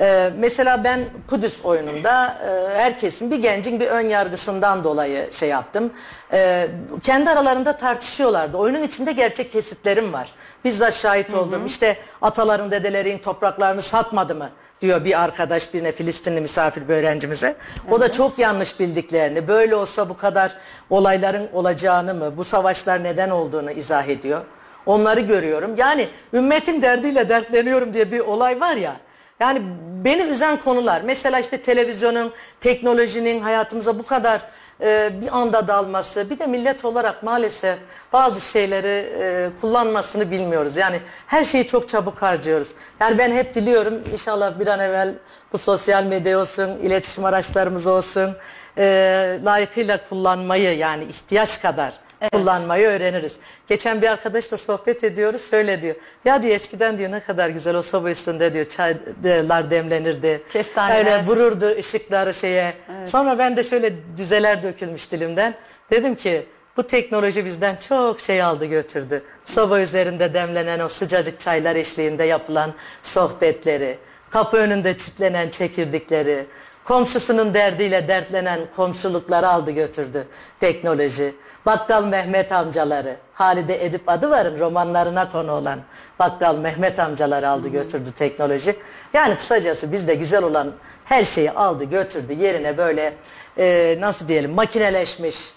Ee, 0.00 0.30
mesela 0.38 0.84
ben 0.84 1.00
Kudüs 1.30 1.64
oyununda 1.64 2.24
e, 2.26 2.78
herkesin 2.78 3.30
bir 3.30 3.36
gencin 3.36 3.80
bir 3.80 3.86
ön 3.86 4.08
yargısından 4.08 4.84
dolayı 4.84 5.32
şey 5.32 5.48
yaptım. 5.48 5.92
Ee, 6.32 6.68
kendi 7.02 7.30
aralarında 7.30 7.76
tartışıyorlardı. 7.76 8.56
Oyunun 8.56 8.82
içinde 8.82 9.12
gerçek 9.12 9.52
kesitlerim 9.52 10.12
var. 10.12 10.32
Bizzat 10.64 10.94
şahit 10.94 11.34
oldum. 11.34 11.66
İşte 11.66 11.96
ataların 12.22 12.70
dedelerin 12.70 13.18
topraklarını 13.18 13.82
satmadı 13.82 14.34
mı 14.34 14.50
diyor 14.80 15.04
bir 15.04 15.22
arkadaş 15.22 15.74
birine 15.74 15.92
Filistinli 15.92 16.40
misafir 16.40 16.88
bir 16.88 16.94
öğrencimize. 16.94 17.56
O 17.90 18.00
da 18.00 18.12
çok 18.12 18.38
yanlış 18.38 18.80
bildiklerini 18.80 19.48
böyle 19.48 19.76
olsa 19.76 20.08
bu 20.08 20.16
kadar 20.16 20.56
olayların 20.90 21.48
olacağını 21.52 22.14
mı 22.14 22.36
bu 22.36 22.44
savaşlar 22.44 23.04
neden 23.04 23.30
olduğunu 23.30 23.70
izah 23.70 24.08
ediyor. 24.08 24.40
Onları 24.86 25.20
görüyorum. 25.20 25.74
Yani 25.76 26.08
ümmetin 26.32 26.82
derdiyle 26.82 27.28
dertleniyorum 27.28 27.92
diye 27.92 28.12
bir 28.12 28.20
olay 28.20 28.60
var 28.60 28.76
ya. 28.76 28.96
Yani 29.40 29.62
beni 30.04 30.22
üzen 30.22 30.56
konular 30.56 31.02
mesela 31.04 31.38
işte 31.38 31.62
televizyonun, 31.62 32.32
teknolojinin 32.60 33.40
hayatımıza 33.40 33.98
bu 33.98 34.02
kadar 34.02 34.40
e, 34.80 35.10
bir 35.20 35.38
anda 35.38 35.68
dalması 35.68 36.30
bir 36.30 36.38
de 36.38 36.46
millet 36.46 36.84
olarak 36.84 37.22
maalesef 37.22 37.78
bazı 38.12 38.40
şeyleri 38.40 39.12
e, 39.20 39.50
kullanmasını 39.60 40.30
bilmiyoruz. 40.30 40.76
Yani 40.76 41.00
her 41.26 41.44
şeyi 41.44 41.66
çok 41.66 41.88
çabuk 41.88 42.22
harcıyoruz. 42.22 42.68
Yani 43.00 43.18
ben 43.18 43.32
hep 43.32 43.54
diliyorum 43.54 43.94
inşallah 44.12 44.60
bir 44.60 44.66
an 44.66 44.80
evvel 44.80 45.14
bu 45.52 45.58
sosyal 45.58 46.04
medya 46.04 46.38
olsun, 46.38 46.78
iletişim 46.78 47.24
araçlarımız 47.24 47.86
olsun 47.86 48.36
e, 48.78 49.38
layıkıyla 49.44 50.08
kullanmayı 50.08 50.78
yani 50.78 51.04
ihtiyaç 51.04 51.62
kadar 51.62 52.03
kullanmayı 52.32 52.86
öğreniriz. 52.86 53.36
Geçen 53.66 54.02
bir 54.02 54.08
arkadaşla 54.08 54.56
sohbet 54.56 55.04
ediyoruz 55.04 55.50
şöyle 55.50 55.82
diyor. 55.82 55.94
Ya 56.24 56.42
diyor 56.42 56.54
eskiden 56.54 56.98
diyor 56.98 57.10
ne 57.10 57.20
kadar 57.20 57.48
güzel 57.48 57.74
o 57.74 57.82
soba 57.82 58.10
üstünde 58.10 58.54
diyor 58.54 58.64
çaylar 58.64 59.70
demlenirdi. 59.70 60.42
Kestaneler. 60.50 60.98
Öyle 60.98 61.22
vururdu 61.26 61.76
ışıkları 61.78 62.34
şeye. 62.34 62.74
Sonra 63.06 63.38
ben 63.38 63.56
de 63.56 63.62
şöyle 63.62 63.92
dizeler 64.16 64.62
dökülmüş 64.62 65.12
dilimden. 65.12 65.54
Dedim 65.90 66.14
ki 66.14 66.46
bu 66.76 66.86
teknoloji 66.86 67.44
bizden 67.44 67.76
çok 67.76 68.20
şey 68.20 68.42
aldı 68.42 68.66
götürdü. 68.66 69.22
Soba 69.44 69.80
üzerinde 69.80 70.34
demlenen 70.34 70.80
o 70.80 70.88
sıcacık 70.88 71.40
çaylar 71.40 71.76
eşliğinde 71.76 72.24
yapılan 72.24 72.74
sohbetleri, 73.02 73.98
kapı 74.30 74.56
önünde 74.56 74.96
çitlenen 74.96 75.48
çekirdikleri, 75.48 76.46
komşusunun 76.84 77.54
derdiyle 77.54 78.08
dertlenen 78.08 78.60
komşulukları 78.76 79.48
aldı 79.48 79.70
götürdü 79.70 80.26
teknoloji. 80.60 81.34
Bakkal 81.66 82.04
Mehmet 82.04 82.52
amcaları, 82.52 83.16
Halide 83.34 83.84
Edip 83.84 84.02
adı 84.06 84.30
varın 84.30 84.58
romanlarına 84.58 85.28
konu 85.28 85.52
olan 85.52 85.80
Bakkal 86.18 86.56
Mehmet 86.56 86.98
amcaları 86.98 87.48
aldı 87.48 87.68
götürdü 87.68 88.12
teknoloji. 88.16 88.76
Yani 89.14 89.36
kısacası 89.36 89.92
bizde 89.92 90.14
güzel 90.14 90.42
olan 90.42 90.72
her 91.04 91.24
şeyi 91.24 91.50
aldı 91.50 91.84
götürdü 91.84 92.32
yerine 92.32 92.78
böyle 92.78 93.14
e, 93.58 93.96
nasıl 94.00 94.28
diyelim 94.28 94.50
makineleşmiş, 94.50 95.54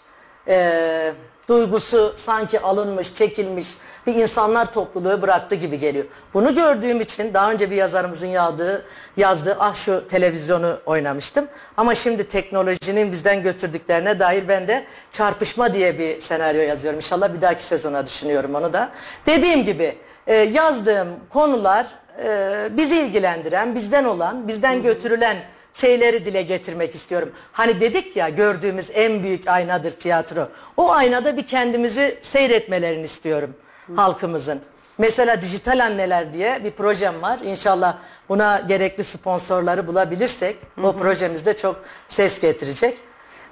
e, 0.47 1.13
duygusu 1.49 2.13
sanki 2.15 2.59
alınmış, 2.59 3.13
çekilmiş 3.13 3.67
bir 4.07 4.15
insanlar 4.15 4.73
topluluğu 4.73 5.21
bıraktı 5.21 5.55
gibi 5.55 5.79
geliyor. 5.79 6.05
Bunu 6.33 6.55
gördüğüm 6.55 7.01
için 7.01 7.33
daha 7.33 7.51
önce 7.51 7.71
bir 7.71 7.75
yazarımızın 7.75 8.27
yazdığı, 8.27 8.85
yazdığı 9.17 9.57
ah 9.59 9.75
şu 9.75 10.07
televizyonu 10.07 10.79
oynamıştım. 10.85 11.47
Ama 11.77 11.95
şimdi 11.95 12.23
teknolojinin 12.29 13.11
bizden 13.11 13.43
götürdüklerine 13.43 14.19
dair 14.19 14.47
ben 14.47 14.67
de 14.67 14.83
çarpışma 15.11 15.73
diye 15.73 15.99
bir 15.99 16.21
senaryo 16.21 16.61
yazıyorum. 16.61 16.97
İnşallah 16.97 17.33
bir 17.33 17.41
dahaki 17.41 17.61
sezona 17.61 18.05
düşünüyorum 18.05 18.55
onu 18.55 18.73
da. 18.73 18.89
Dediğim 19.25 19.65
gibi 19.65 19.97
e, 20.27 20.35
yazdığım 20.35 21.07
konular 21.29 21.87
e, 22.25 22.77
bizi 22.77 23.01
ilgilendiren, 23.01 23.75
bizden 23.75 24.03
olan, 24.03 24.47
bizden 24.47 24.81
götürülen 24.81 25.37
şeyleri 25.73 26.25
dile 26.25 26.41
getirmek 26.41 26.95
istiyorum. 26.95 27.31
Hani 27.51 27.81
dedik 27.81 28.15
ya 28.15 28.29
gördüğümüz 28.29 28.89
en 28.93 29.23
büyük 29.23 29.47
aynadır 29.47 29.91
tiyatro. 29.91 30.49
O 30.77 30.91
aynada 30.91 31.37
bir 31.37 31.47
kendimizi 31.47 32.17
seyretmelerini 32.21 33.03
istiyorum 33.03 33.55
halkımızın. 33.95 34.61
Mesela 34.97 35.41
dijital 35.41 35.85
anneler 35.85 36.33
diye 36.33 36.63
bir 36.63 36.71
projem 36.71 37.21
var. 37.21 37.39
İnşallah 37.39 37.97
buna 38.29 38.59
gerekli 38.59 39.03
sponsorları 39.03 39.87
bulabilirsek 39.87 40.57
o 40.83 40.95
projemizde 40.95 41.57
çok 41.57 41.75
ses 42.07 42.41
getirecek. 42.41 42.97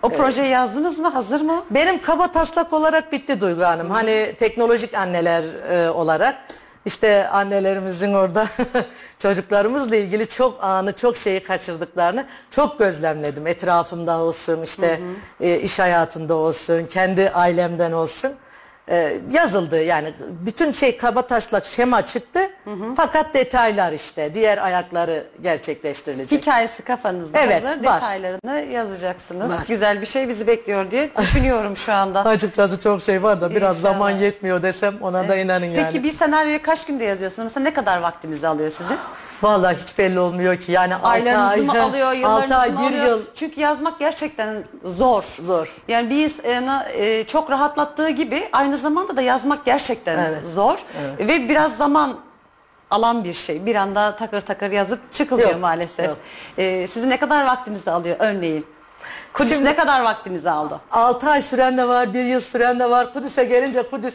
O 0.04 0.10
projeyi 0.10 0.50
yazdınız 0.50 1.00
mı? 1.00 1.08
Hazır 1.08 1.42
mı? 1.42 1.66
Benim 1.70 2.02
kaba 2.02 2.32
taslak 2.32 2.74
olarak 2.74 3.12
bitti 3.12 3.42
Duygu 3.42 3.64
Hanım. 3.64 3.90
Hani 3.90 4.36
teknolojik 4.40 4.94
anneler 4.94 5.44
e, 5.72 5.90
olarak 5.90 6.36
işte 6.86 7.28
annelerimizin 7.28 8.14
orada 8.14 8.48
çocuklarımızla 9.20 9.96
ilgili 9.96 10.28
çok 10.28 10.64
anı, 10.64 10.92
çok 10.92 11.18
şeyi 11.18 11.44
kaçırdıklarını 11.44 12.26
çok 12.52 12.80
gözlemledim. 12.80 13.48
Etrafımda 13.48 14.20
olsun, 14.20 14.62
işte 14.64 15.00
e, 15.42 15.60
iş 15.60 15.80
hayatında 15.80 16.36
olsun, 16.36 16.86
kendi 16.86 17.30
ailemden 17.30 17.92
olsun. 17.92 18.32
E, 18.90 19.18
yazıldı 19.32 19.84
yani 19.84 20.14
bütün 20.46 20.72
şey 20.72 20.98
kaba 20.98 21.22
taslak 21.22 21.66
şema 21.66 22.06
çıktı. 22.06 22.40
Fakat 22.98 23.34
detaylar 23.34 23.92
işte 23.94 24.34
diğer 24.34 24.58
ayakları 24.58 25.28
gerçekleştirilecek. 25.42 26.42
Hikayesi 26.42 26.84
kafanızda 26.84 27.40
Evet, 27.40 27.64
hazır. 27.66 27.84
var. 27.86 27.96
Detaylarını 28.02 28.74
yazacaksınız. 28.74 29.52
Var. 29.54 29.64
Güzel 29.68 30.02
bir 30.02 30.06
şey 30.06 30.28
bizi 30.28 30.48
bekliyor 30.48 30.92
diye 30.92 31.10
düşünüyorum 31.18 31.78
şu 31.78 31.94
anda. 31.94 32.20
Açıkçası 32.26 32.80
çok 32.80 33.02
şey 33.02 33.24
var 33.24 33.42
da 33.42 33.50
biraz 33.56 33.78
İnşallah. 33.78 33.94
zaman 33.94 34.10
yetmiyor 34.12 34.64
desem 34.64 34.96
ona 35.02 35.28
da 35.28 35.36
inanın 35.36 35.66
yani. 35.66 35.76
Peki 35.92 36.04
bir 36.04 36.12
senaryoyu 36.14 36.62
kaç 36.62 36.86
günde 36.86 37.04
yazıyorsunuz? 37.04 37.44
Mesela 37.52 37.64
ne 37.64 37.74
kadar 37.74 38.00
vaktinizi 38.00 38.48
alıyor 38.48 38.70
sizin? 38.72 38.98
Vallahi 39.42 39.76
hiç 39.78 39.98
belli 39.98 40.20
olmuyor 40.20 40.56
ki 40.56 40.72
yani 40.72 40.96
altı 40.96 41.08
Aylarınızı 41.08 41.50
ay, 41.52 41.62
mı 41.62 41.84
alıyor, 41.84 42.14
yıllarınızı 42.14 42.44
altı 42.44 42.56
ay, 42.56 42.72
mı 42.72 42.80
bir 42.80 42.86
alıyor? 42.86 43.06
yıl 43.06 43.22
Çünkü 43.36 43.62
yazmak 43.62 44.00
gerçekten 44.00 44.64
zor. 44.84 45.24
Zor. 45.42 45.76
Yani 45.88 46.10
bir 46.10 46.24
insana 46.24 46.84
e, 46.90 47.24
çok 47.24 47.52
rahatlattığı 47.52 48.10
gibi 48.10 48.50
aynı 48.54 48.78
zamanda 48.78 49.18
da 49.18 49.22
yazmak 49.22 49.66
gerçekten 49.66 50.20
Evet. 50.20 50.44
zor. 50.56 50.80
Ve 51.20 51.50
biraz 51.50 51.78
zaman 51.78 52.20
alan 52.92 53.24
bir 53.24 53.34
şey. 53.34 53.66
Bir 53.66 53.76
anda 53.76 54.16
takır 54.16 54.42
takır 54.42 54.72
yazıp 54.72 55.12
çıkılıyor 55.12 55.50
Yok, 55.50 55.62
maalesef. 55.62 56.08
yok. 56.08 56.18
E, 56.58 56.88
sizin 56.88 57.10
ne 57.10 57.18
kadar 57.18 57.46
vaktinizi 57.46 57.92
alıyor 57.92 58.16
örneğin? 58.20 58.66
Kudüs 59.34 59.54
Şimdi- 59.54 59.66
ne 59.66 59.76
kadar 59.76 60.02
vaktinizi 60.02 60.50
aldı? 60.50 60.80
6 60.92 61.30
ay 61.30 61.42
süren 61.42 61.78
de 61.78 61.88
var, 61.88 62.14
1 62.14 62.24
yıl 62.24 62.40
süren 62.40 62.80
de 62.80 62.90
var. 62.90 63.14
Kudüs'e 63.14 63.44
gelince 63.44 63.84
Kudüs 63.84 64.14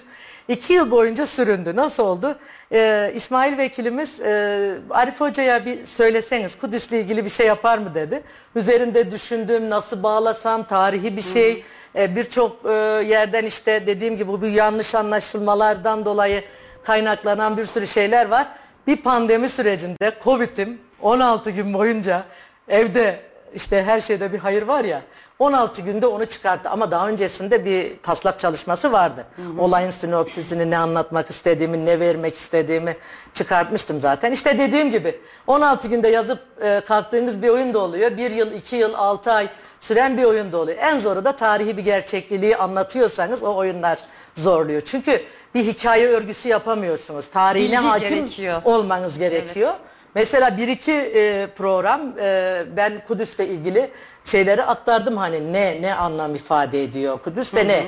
2 0.50 0.72
yıl 0.72 0.90
boyunca 0.90 1.26
süründü. 1.26 1.76
Nasıl 1.76 2.02
oldu? 2.02 2.38
Ee, 2.72 3.12
İsmail 3.14 3.58
Vekilimiz 3.58 4.20
e, 4.20 4.74
Arif 4.90 5.20
Hoca'ya 5.20 5.64
bir 5.66 5.86
söyleseniz 5.86 6.58
Kudüs'le 6.58 6.92
ilgili 6.92 7.24
bir 7.24 7.30
şey 7.30 7.46
yapar 7.46 7.78
mı 7.78 7.94
dedi. 7.94 8.22
Üzerinde 8.54 9.10
düşündüm 9.10 9.70
nasıl 9.70 10.02
bağlasam 10.02 10.64
tarihi 10.64 11.16
bir 11.16 11.22
şey. 11.22 11.64
E, 11.98 12.16
Birçok 12.16 12.56
e, 12.64 12.72
yerden 13.08 13.44
işte 13.44 13.86
dediğim 13.86 14.16
gibi 14.16 14.42
bu 14.42 14.46
yanlış 14.46 14.94
anlaşılmalardan 14.94 16.04
dolayı 16.04 16.42
kaynaklanan 16.84 17.56
bir 17.56 17.64
sürü 17.64 17.86
şeyler 17.86 18.28
var. 18.28 18.48
Bir 18.86 18.96
pandemi 18.96 19.48
sürecinde 19.48 20.12
Covid'im 20.24 20.80
16 21.02 21.50
gün 21.50 21.74
boyunca 21.74 22.24
evde 22.68 23.20
işte 23.54 23.82
her 23.82 24.00
şeyde 24.00 24.32
bir 24.32 24.38
hayır 24.38 24.62
var 24.62 24.84
ya 24.84 25.02
16 25.38 25.82
günde 25.82 26.06
onu 26.06 26.24
çıkarttı 26.26 26.70
ama 26.70 26.90
daha 26.90 27.08
öncesinde 27.08 27.64
bir 27.64 28.02
taslak 28.02 28.38
çalışması 28.38 28.92
vardı. 28.92 29.26
Olayın 29.58 29.90
sinopsisini 29.90 30.70
ne 30.70 30.78
anlatmak 30.78 31.30
istediğimi 31.30 31.86
ne 31.86 32.00
vermek 32.00 32.34
istediğimi 32.34 32.96
çıkartmıştım 33.32 33.98
zaten. 33.98 34.32
İşte 34.32 34.58
dediğim 34.58 34.90
gibi 34.90 35.20
16 35.46 35.88
günde 35.88 36.08
yazıp 36.08 36.38
e, 36.62 36.80
kalktığınız 36.80 37.42
bir 37.42 37.48
oyun 37.48 37.74
da 37.74 37.78
oluyor. 37.78 38.16
Bir 38.16 38.30
yıl, 38.30 38.52
iki 38.52 38.76
yıl, 38.76 38.94
altı 38.94 39.32
ay 39.32 39.48
süren 39.80 40.18
bir 40.18 40.24
oyun 40.24 40.52
da 40.52 40.58
oluyor. 40.58 40.78
En 40.80 40.98
zoru 40.98 41.24
da 41.24 41.36
tarihi 41.36 41.76
bir 41.76 41.84
gerçekliliği 41.84 42.56
anlatıyorsanız 42.56 43.42
o 43.42 43.56
oyunlar 43.56 43.98
zorluyor. 44.34 44.80
Çünkü 44.80 45.22
bir 45.54 45.64
hikaye 45.64 46.08
örgüsü 46.08 46.48
yapamıyorsunuz. 46.48 47.28
Tarihine 47.28 47.66
Bilgi 47.78 47.86
hakim 47.86 48.08
gerekiyor. 48.08 48.62
olmanız 48.64 49.18
gerekiyor. 49.18 49.72
Mesela 50.14 50.56
bir 50.56 50.68
iki 50.68 50.92
e, 50.92 51.46
program 51.56 52.00
e, 52.20 52.62
ben 52.76 53.02
Kudüs'le 53.08 53.38
ilgili 53.38 53.90
şeyleri 54.24 54.64
aktardım 54.64 55.16
hani 55.16 55.52
ne 55.52 55.82
ne 55.82 55.94
anlam 55.94 56.34
ifade 56.34 56.82
ediyor 56.82 57.18
Kudüs'te 57.18 57.68
ne 57.68 57.86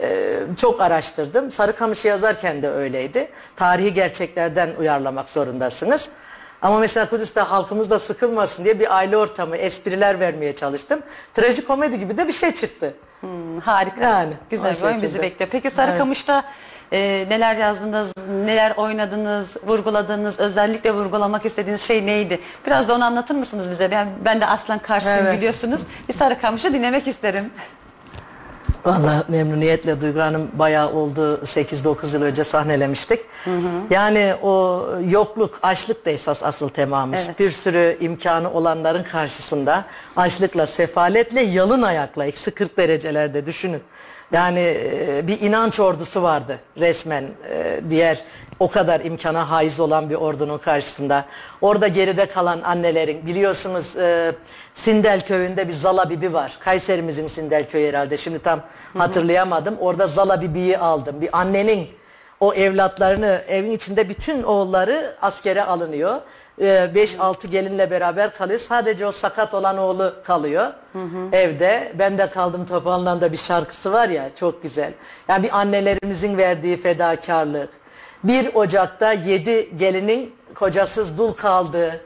E, 0.00 0.38
çok 0.56 0.80
araştırdım 0.80 1.50
Sarıkamış'ı 1.50 2.08
yazarken 2.08 2.62
de 2.62 2.70
öyleydi 2.70 3.28
tarihi 3.56 3.94
gerçeklerden 3.94 4.70
uyarlamak 4.78 5.28
zorundasınız 5.28 6.10
Ama 6.62 6.78
mesela 6.78 7.08
Kudüs'te 7.08 7.40
halkımız 7.40 7.90
da 7.90 7.98
sıkılmasın 7.98 8.64
diye 8.64 8.80
bir 8.80 8.96
aile 8.96 9.16
ortamı, 9.16 9.56
espriler 9.56 10.20
vermeye 10.20 10.54
çalıştım. 10.54 11.00
Trajikomedi 11.34 11.98
gibi 11.98 12.16
de 12.16 12.28
bir 12.28 12.32
şey 12.32 12.54
çıktı. 12.54 12.94
Harika. 13.64 14.04
Yani, 14.04 14.32
Güzel 14.50 14.74
bir 14.74 14.82
oyun 14.82 15.02
bizi 15.02 15.22
bekliyor. 15.22 15.50
Peki 15.50 15.70
Sarıkamış'ta 15.70 16.44
e, 16.92 17.26
neler 17.28 17.56
yazdınız, 17.56 18.12
neler 18.44 18.72
oynadınız, 18.76 19.56
vurguladığınız, 19.66 20.40
özellikle 20.40 20.90
vurgulamak 20.92 21.46
istediğiniz 21.46 21.82
şey 21.82 22.06
neydi? 22.06 22.40
Biraz 22.66 22.88
da 22.88 22.94
onu 22.94 23.04
anlatır 23.04 23.34
mısınız 23.34 23.70
bize? 23.70 23.90
Ben, 23.90 24.08
ben 24.24 24.40
de 24.40 24.46
aslan 24.46 24.78
Karslıyım 24.78 25.26
Evet. 25.26 25.38
biliyorsunuz. 25.38 25.80
Bir 26.08 26.14
Sarıkamış'ı 26.14 26.72
dinlemek 26.72 27.08
isterim. 27.08 27.50
Vallahi 28.84 29.24
memnuniyetle 29.28 30.00
Duygu 30.00 30.20
Hanım 30.20 30.50
bayağı 30.52 30.92
oldu 30.92 31.40
8-9 31.44 32.14
yıl 32.14 32.22
önce 32.22 32.44
sahnelemiştik. 32.44 33.20
Yani 33.90 34.34
o 34.42 34.84
yokluk, 35.08 35.58
açlık 35.62 36.06
da 36.06 36.10
esas 36.10 36.42
asıl 36.42 36.68
temamız. 36.68 37.24
Evet. 37.26 37.38
Bir 37.38 37.50
sürü 37.50 37.96
imkanı 38.00 38.50
olanların 38.52 39.02
karşısında 39.02 39.84
açlıkla, 40.16 40.66
sefaletle, 40.66 41.40
yalın 41.40 41.82
ayakla, 41.82 42.26
eksi 42.26 42.50
40 42.50 42.76
derecelerde 42.76 43.46
düşünün. 43.46 43.82
Yani 44.32 44.58
e, 44.60 45.26
bir 45.26 45.40
inanç 45.40 45.80
ordusu 45.80 46.22
vardı 46.22 46.60
resmen 46.78 47.24
e, 47.50 47.80
diğer 47.90 48.24
o 48.60 48.68
kadar 48.68 49.00
imkana 49.00 49.50
haiz 49.50 49.80
olan 49.80 50.10
bir 50.10 50.14
ordunun 50.14 50.58
karşısında. 50.58 51.24
Orada 51.60 51.88
geride 51.88 52.26
kalan 52.26 52.60
annelerin 52.60 53.26
biliyorsunuz 53.26 53.96
e, 53.96 54.34
Sindel 54.74 55.20
köyünde 55.20 55.68
bir 55.68 55.72
Zala 55.72 56.10
Bibi 56.10 56.32
var. 56.32 56.56
Kayserimizin 56.60 57.26
Sindel 57.26 57.68
köyü 57.68 57.88
herhalde 57.88 58.16
şimdi 58.16 58.38
tam 58.38 58.60
hatırlayamadım. 58.98 59.76
Orada 59.80 60.06
Zala 60.06 60.40
Bibi'yi 60.40 60.78
aldım. 60.78 61.20
Bir 61.20 61.38
annenin 61.38 61.88
o 62.40 62.54
evlatlarını 62.54 63.42
evin 63.48 63.70
içinde 63.70 64.08
bütün 64.08 64.42
oğulları 64.42 65.16
askere 65.22 65.64
alınıyor. 65.64 66.20
5-6 66.60 67.46
gelinle 67.46 67.90
beraber 67.90 68.32
kalıyor. 68.32 68.60
Sadece 68.60 69.06
o 69.06 69.10
sakat 69.12 69.54
olan 69.54 69.78
oğlu 69.78 70.14
kalıyor 70.24 70.66
evde. 71.32 71.92
Ben 71.98 72.18
de 72.18 72.26
kaldım 72.26 72.66
Topal'dan 72.66 73.20
da 73.20 73.32
bir 73.32 73.36
şarkısı 73.36 73.92
var 73.92 74.08
ya 74.08 74.34
çok 74.34 74.62
güzel. 74.62 74.92
Yani 75.28 75.42
bir 75.42 75.58
annelerimizin 75.58 76.38
verdiği 76.38 76.76
fedakarlık. 76.76 77.68
1 78.24 78.54
Ocak'ta 78.54 79.12
7 79.12 79.76
gelinin 79.76 80.34
kocasız 80.54 81.18
dul 81.18 81.32
kaldığı, 81.32 82.00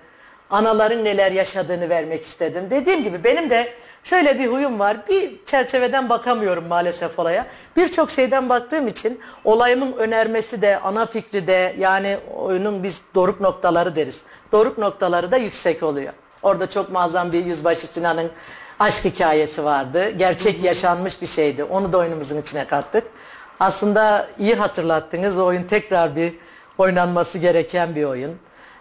anaların 0.55 1.05
neler 1.05 1.33
yaşadığını 1.33 1.89
vermek 1.89 2.23
istedim. 2.23 2.65
Dediğim 2.71 3.03
gibi 3.03 3.25
benim 3.25 3.51
de 3.51 3.75
şöyle 4.05 4.39
bir 4.39 4.47
huyum 4.47 4.79
var. 4.79 4.97
Bir 5.09 5.45
çerçeveden 5.47 6.09
bakamıyorum 6.09 6.67
maalesef 6.67 7.19
olaya. 7.19 7.47
Birçok 7.77 8.11
şeyden 8.11 8.49
baktığım 8.49 8.87
için 8.87 9.21
olayımın 9.45 9.93
önermesi 9.93 10.63
de 10.63 10.79
ana 10.79 11.07
fikri 11.07 11.47
de 11.47 11.75
yani 11.79 12.19
oyunun 12.37 12.83
biz 12.83 13.01
doruk 13.15 13.41
noktaları 13.41 13.97
deriz. 13.97 14.23
Doruk 14.53 14.79
noktaları 14.79 15.33
da 15.33 15.37
yüksek 15.37 15.83
oluyor. 15.83 16.13
Orada 16.43 16.71
çok 16.71 16.91
muazzam 16.91 17.33
bir 17.33 17.45
Yüzbaşı 17.45 17.87
Sinan'ın 17.87 18.31
aşk 18.79 19.05
hikayesi 19.05 19.65
vardı. 19.65 20.11
Gerçek 20.11 20.65
yaşanmış 20.65 21.23
bir 21.23 21.27
şeydi. 21.27 21.65
Onu 21.65 21.93
da 21.93 21.99
oyunumuzun 21.99 22.41
içine 22.41 22.65
kattık. 22.65 23.05
Aslında 23.61 24.29
iyi 24.39 24.55
hatırlattınız. 24.55 25.39
O 25.39 25.45
oyun 25.45 25.63
tekrar 25.63 26.17
bir 26.17 26.35
oynanması 26.79 27.39
gereken 27.39 27.95
bir 27.95 28.05
oyun. 28.05 28.39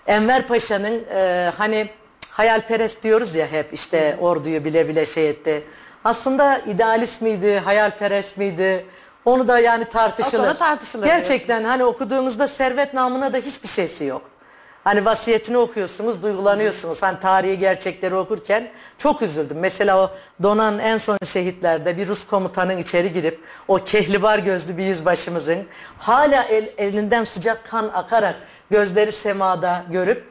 Enver 0.07 0.47
Paşa'nın 0.47 1.03
e, 1.15 1.51
hani 1.57 1.89
hayalperest 2.29 3.03
diyoruz 3.03 3.35
ya 3.35 3.47
hep 3.47 3.73
işte 3.73 4.17
orduyu 4.21 4.65
bile 4.65 4.87
bile 4.87 5.05
şey 5.05 5.29
etti. 5.29 5.63
Aslında 6.03 6.57
idealist 6.57 7.21
miydi, 7.21 7.61
hayalperest 7.65 8.37
miydi? 8.37 8.85
Onu 9.25 9.47
da 9.47 9.59
yani 9.59 9.85
tartışılır. 9.85 10.49
O 10.49 10.53
tartışılır 10.53 11.05
Gerçekten 11.05 11.63
hani 11.63 11.83
okuduğunuzda 11.83 12.47
servet 12.47 12.93
namına 12.93 13.33
da 13.33 13.37
hiçbir 13.37 13.67
şeysi 13.67 14.05
yok. 14.05 14.21
Hani 14.83 15.05
vasiyetini 15.05 15.57
okuyorsunuz, 15.57 16.23
duygulanıyorsunuz. 16.23 17.01
Hani 17.03 17.19
tarihi 17.19 17.57
gerçekleri 17.59 18.15
okurken 18.15 18.71
çok 18.97 19.21
üzüldüm. 19.21 19.59
Mesela 19.59 19.99
o 20.03 20.11
donan 20.43 20.79
en 20.79 20.97
son 20.97 21.17
şehitlerde 21.25 21.97
bir 21.97 22.07
Rus 22.07 22.27
komutanın 22.27 22.77
içeri 22.77 23.11
girip 23.11 23.39
o 23.67 23.75
kehlibar 23.77 24.39
gözlü 24.39 24.77
bir 24.77 24.83
yüzbaşımızın 24.85 25.57
hala 25.97 26.43
el, 26.43 26.69
elinden 26.77 27.23
sıcak 27.23 27.65
kan 27.65 27.89
akarak 27.93 28.35
gözleri 28.71 29.11
semada 29.11 29.83
görüp 29.91 30.25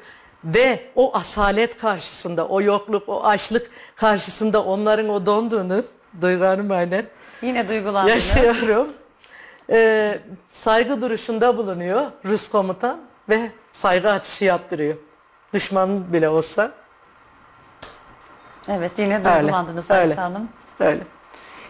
ve 0.45 0.81
o 0.97 1.17
asalet 1.17 1.77
karşısında, 1.81 2.49
o 2.49 2.63
yokluk, 2.63 3.09
o 3.09 3.25
açlık 3.25 3.71
karşısında 3.97 4.65
onların 4.65 5.09
o 5.09 5.27
donduğunu 5.27 5.83
Duygu 6.21 6.45
Hanım 6.45 6.71
aynen 6.71 7.05
Yine 7.43 7.69
duygulandınız. 7.69 8.37
yaşıyorum. 8.37 8.89
Ee, 9.71 10.19
saygı 10.51 11.01
duruşunda 11.01 11.57
bulunuyor 11.57 12.03
Rus 12.25 12.49
komutan 12.49 13.01
ve 13.29 13.51
saygı 13.73 14.11
atışı 14.13 14.45
yaptırıyor. 14.45 14.95
Düşman 15.55 16.13
bile 16.13 16.29
olsa 16.29 16.73
Evet 18.69 18.99
yine 18.99 19.25
duygulandınız 19.25 19.91
öyle. 19.91 20.15
Hanım. 20.15 20.49
Öyle. 20.81 21.01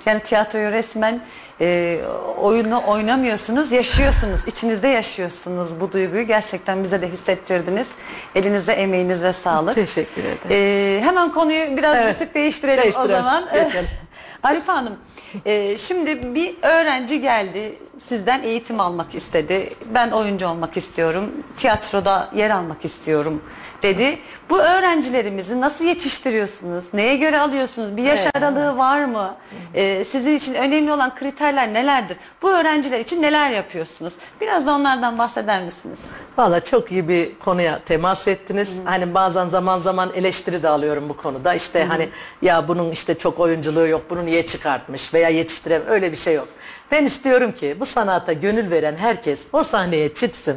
Yani 0.06 0.22
tiyatroyu 0.22 0.72
resmen 0.72 1.20
e, 1.60 2.00
oyunu 2.38 2.82
oynamıyorsunuz, 2.86 3.72
yaşıyorsunuz. 3.72 4.48
İçinizde 4.48 4.88
yaşıyorsunuz 4.88 5.80
bu 5.80 5.92
duyguyu. 5.92 6.26
Gerçekten 6.26 6.84
bize 6.84 7.02
de 7.02 7.08
hissettirdiniz. 7.08 7.88
Elinize, 8.34 8.72
emeğinize 8.72 9.32
sağlık. 9.32 9.74
Teşekkür 9.74 10.22
ederim. 10.24 10.50
E, 10.50 11.00
hemen 11.04 11.32
konuyu 11.32 11.76
biraz 11.76 11.96
Evet. 11.96 12.14
bir 12.14 12.18
tık 12.26 12.34
değiştirelim, 12.34 12.78
o 12.80 12.82
Değiştirelim, 12.82 13.10
zaman. 13.16 13.44
geçelim. 13.54 13.88
Arif 14.42 14.68
Hanım, 14.68 14.96
e, 15.44 15.78
şimdi 15.78 16.34
bir 16.34 16.54
öğrenci 16.62 17.20
geldi, 17.20 17.78
sizden 17.98 18.42
eğitim 18.42 18.80
almak 18.80 19.14
istedi. 19.14 19.70
Ben 19.94 20.10
oyuncu 20.10 20.46
olmak 20.46 20.76
istiyorum, 20.76 21.30
tiyatroda 21.56 22.28
yer 22.34 22.50
almak 22.50 22.84
istiyorum 22.84 23.42
dedi. 23.82 24.18
Bu 24.50 24.58
öğrencilerimizi 24.60 25.60
nasıl 25.60 25.84
yetiştiriyorsunuz? 25.84 26.84
Neye 26.92 27.16
göre 27.16 27.38
alıyorsunuz? 27.40 27.96
Bir 27.96 28.02
yaş 28.02 28.20
Evet. 28.22 28.36
aralığı 28.36 28.76
var 28.76 29.04
mı? 29.04 29.34
E, 29.74 30.04
sizin 30.04 30.36
için 30.36 30.54
önemli 30.54 30.92
olan 30.92 31.14
kriterler 31.14 31.74
nelerdir? 31.74 32.16
Bu 32.42 32.50
öğrenciler 32.50 33.00
için 33.00 33.22
neler 33.22 33.50
yapıyorsunuz? 33.50 34.14
Biraz 34.40 34.66
da 34.66 34.72
onlardan 34.72 35.18
bahseder 35.18 35.62
misiniz? 35.64 35.98
Valla 36.38 36.64
çok 36.64 36.92
iyi 36.92 37.08
bir 37.08 37.38
konuya 37.38 37.78
temas 37.78 38.28
ettiniz. 38.28 38.80
Hani 38.84 39.14
bazen 39.14 39.46
zaman 39.46 39.78
zaman 39.78 40.10
eleştiri 40.14 40.62
de 40.62 40.68
alıyorum 40.68 41.08
bu 41.08 41.16
konuda. 41.16 41.54
İşte 41.54 41.84
hani 41.84 42.08
ya 42.42 42.68
bunun 42.68 42.90
işte 42.90 43.18
çok 43.18 43.40
oyunculuğu 43.40 43.86
yok, 43.86 44.02
bunu 44.10 44.26
niye 44.26 44.46
çıkartmış 44.46 45.14
veya 45.22 45.30
yetiştirem 45.30 45.82
öyle 45.88 46.12
bir 46.12 46.16
şey 46.16 46.35
yok. 46.35 46.48
Ben 46.90 47.04
istiyorum 47.04 47.52
ki 47.52 47.76
bu 47.80 47.87
sanata 47.87 48.32
gönül 48.32 48.70
veren 48.70 48.96
herkes 48.96 49.46
o 49.52 49.64
sahneye 49.64 50.14
çıksın. 50.14 50.56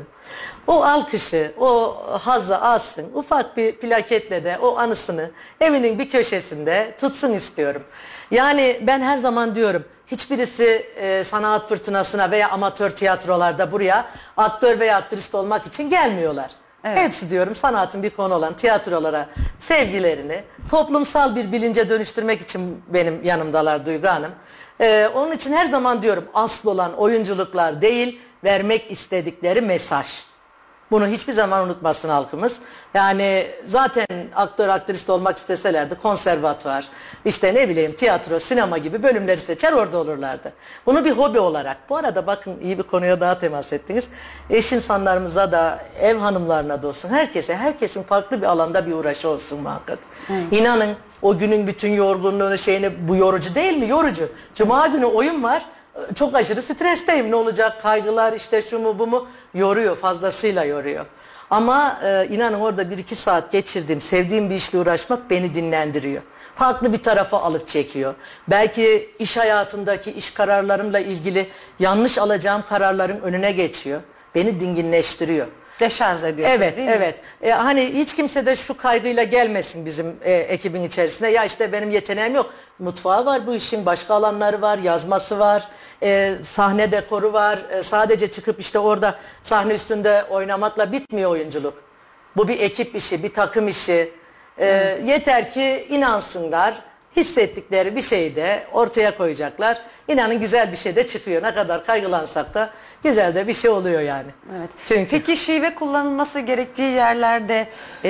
O 0.68 0.84
alkışı, 0.84 1.52
o 1.58 1.98
hazzı 2.22 2.62
alsın. 2.62 3.06
Ufak 3.14 3.58
bir 3.58 3.72
plaketle 3.72 4.44
de 4.44 4.58
o 4.62 4.78
anısını 4.78 5.32
evinin 5.62 6.00
bir 6.00 6.10
köşesinde 6.10 6.96
tutsun 7.00 7.34
istiyorum. 7.34 7.84
Yani 8.32 8.82
ben 8.82 9.02
her 9.02 9.18
zaman 9.18 9.56
diyorum 9.56 9.84
hiçbirisi 10.08 10.86
e, 10.96 11.24
sanat 11.24 11.70
fırtınasına 11.70 12.32
veya 12.32 12.50
amatör 12.50 12.90
tiyatrolarda 12.90 13.72
buraya 13.72 14.06
aktör 14.38 14.80
veya 14.80 14.98
aktrist 14.98 15.36
olmak 15.36 15.66
için 15.66 15.90
gelmiyorlar. 15.90 16.52
Hepsi 16.94 17.32
diyorum 17.32 17.56
sanatın 17.56 18.04
bir 18.04 18.10
konu 18.10 18.34
olan 18.34 18.58
tiyatrolara 18.58 19.30
sevgilerini 19.60 20.44
toplumsal 20.70 21.36
bir 21.36 21.52
bilince 21.52 21.90
dönüştürmek 21.90 22.42
için 22.42 22.84
benim 22.88 23.24
yanımdalar 23.24 23.86
Duygu 23.86 24.08
Hanım. 24.08 24.32
Ee, 24.82 25.10
onun 25.16 25.32
için 25.32 25.54
her 25.54 25.66
zaman 25.66 26.02
diyorum 26.02 26.24
asıl 26.34 26.70
olan 26.70 26.94
oyunculuklar 26.98 27.82
değil 27.82 28.20
vermek 28.44 28.92
istedikleri 28.92 29.62
mesaj. 29.62 30.08
Bunu 30.96 31.08
hiçbir 31.08 31.34
zaman 31.34 31.66
unutmasın 31.66 32.10
halkımız. 32.10 32.60
Yani 32.94 33.48
zaten 33.66 34.08
aktör 34.36 34.70
aktrist 34.70 35.10
olmak 35.10 35.38
isteselerdi 35.38 35.96
konservatuvar, 35.96 36.88
işte 37.26 37.54
ne 37.54 37.70
bileyim 37.70 37.96
tiyatro, 37.96 38.40
sinema 38.40 38.78
gibi 38.78 39.04
bölümleri 39.04 39.38
seçer 39.38 39.74
orada 39.74 39.98
olurlardı. 39.98 40.54
Bunu 40.86 41.06
bir 41.06 41.12
hobi 41.12 41.40
olarak. 41.40 41.78
Bu 41.90 41.98
arada 41.98 42.28
bakın 42.28 42.60
iyi 42.62 42.78
bir 42.78 42.84
konuya 42.84 43.22
daha 43.22 43.40
temas 43.40 43.74
ettiniz. 43.74 44.08
Eş 44.50 44.74
insanlarımıza 44.74 45.52
da, 45.52 45.80
ev 46.02 46.18
hanımlarına 46.18 46.84
da 46.84 46.88
olsun, 46.88 47.10
herkese, 47.10 47.56
herkesin 47.56 48.04
farklı 48.04 48.42
bir 48.42 48.46
alanda 48.46 48.88
bir 48.88 48.94
uğraşı 48.94 49.30
olsun 49.30 49.62
muhakkak. 49.62 50.00
İnanın 50.52 50.96
o 51.22 51.38
günün 51.38 51.68
bütün 51.68 51.92
yorgunluğunu 51.92 52.58
şeyini 52.58 53.08
bu 53.08 53.16
yorucu 53.16 53.56
değil 53.56 53.78
mi? 53.78 53.90
Yorucu. 53.90 54.30
Cuma 54.54 54.88
günü 54.88 55.06
oyun 55.06 55.44
var 55.44 55.66
çok 56.16 56.36
aşırı 56.36 56.62
stresteyim 56.62 57.32
ne 57.32 57.36
olacak 57.36 57.82
kaygılar 57.82 58.34
işte 58.34 58.62
şu 58.62 58.80
mu 58.80 59.00
bu 59.00 59.08
mu 59.08 59.28
yoruyor 59.54 59.96
fazlasıyla 59.96 60.64
yoruyor. 60.64 61.06
Ama 61.50 62.00
e, 62.04 62.28
inanın 62.30 62.60
orada 62.60 62.90
bir 62.90 62.98
iki 62.98 63.16
saat 63.16 63.52
geçirdiğim 63.52 64.02
sevdiğim 64.02 64.50
bir 64.50 64.56
işle 64.56 64.78
uğraşmak 64.78 65.30
beni 65.30 65.56
dinlendiriyor. 65.56 66.22
Farklı 66.56 66.94
bir 66.94 67.04
tarafa 67.04 67.38
alıp 67.42 67.68
çekiyor. 67.68 68.14
Belki 68.48 69.10
iş 69.20 69.38
hayatındaki 69.38 70.12
iş 70.12 70.32
kararlarımla 70.32 71.00
ilgili 71.00 71.48
yanlış 71.80 72.18
alacağım 72.18 72.64
kararların 72.70 73.22
önüne 73.22 73.52
geçiyor. 73.52 74.02
Beni 74.36 74.60
dinginleştiriyor. 74.60 75.48
Deşarj 75.80 76.24
ediyorsunuz 76.24 76.62
Evet, 76.62 76.78
değil 76.78 76.88
mi? 76.88 76.94
evet. 76.98 77.22
E, 77.42 77.52
hani 77.52 77.94
hiç 77.94 78.14
kimse 78.14 78.46
de 78.46 78.56
şu 78.56 78.78
kaygıyla 78.78 79.24
gelmesin 79.24 79.86
bizim 79.86 80.16
e, 80.24 80.34
ekibin 80.34 80.84
içerisine. 80.84 81.30
Ya 81.30 81.46
işte 81.46 81.72
benim 81.72 81.92
yeteneğim 81.92 82.36
yok. 82.36 82.54
Mutfağı 82.80 83.26
var 83.26 83.48
bu 83.48 83.56
işin, 83.56 83.86
başka 83.86 84.14
alanları 84.14 84.62
var, 84.62 84.78
yazması 84.78 85.40
var, 85.40 85.68
e, 86.04 86.34
sahne 86.44 86.92
dekoru 86.92 87.34
var. 87.34 87.60
E, 87.72 87.84
sadece 87.84 88.32
çıkıp 88.32 88.60
işte 88.60 88.80
orada 88.80 89.16
sahne 89.44 89.74
üstünde 89.74 90.24
oynamakla 90.30 90.92
bitmiyor 90.92 91.32
oyunculuk. 91.32 91.74
Bu 92.38 92.48
bir 92.48 92.60
ekip 92.60 92.96
işi, 92.96 93.24
bir 93.24 93.34
takım 93.34 93.68
işi. 93.68 94.12
Ee, 94.60 94.98
Yeter 95.06 95.50
ki 95.50 95.86
inansınlar. 95.90 96.82
Hissettikleri 97.18 97.96
bir 97.96 98.02
şeyi 98.02 98.36
de 98.36 98.64
ortaya 98.74 99.18
koyacaklar. 99.18 99.78
İnanın 100.08 100.40
güzel 100.40 100.72
bir 100.72 100.78
şey 100.78 100.96
de 100.96 101.08
çıkıyor. 101.08 101.44
Ne 101.44 101.54
kadar 101.54 101.84
kaygılansak 101.84 102.54
da 102.54 102.70
güzel 103.04 103.36
de 103.36 103.48
bir 103.48 103.54
şey 103.54 103.72
oluyor 103.72 104.02
yani. 104.02 104.28
Evet. 104.60 104.70
Çünkü 104.86 105.10
Peki 105.12 105.38
şive 105.38 105.76
kullanılması 105.76 106.40
gerektiği 106.40 106.92
yerlerde 106.92 107.68
e, 108.06 108.10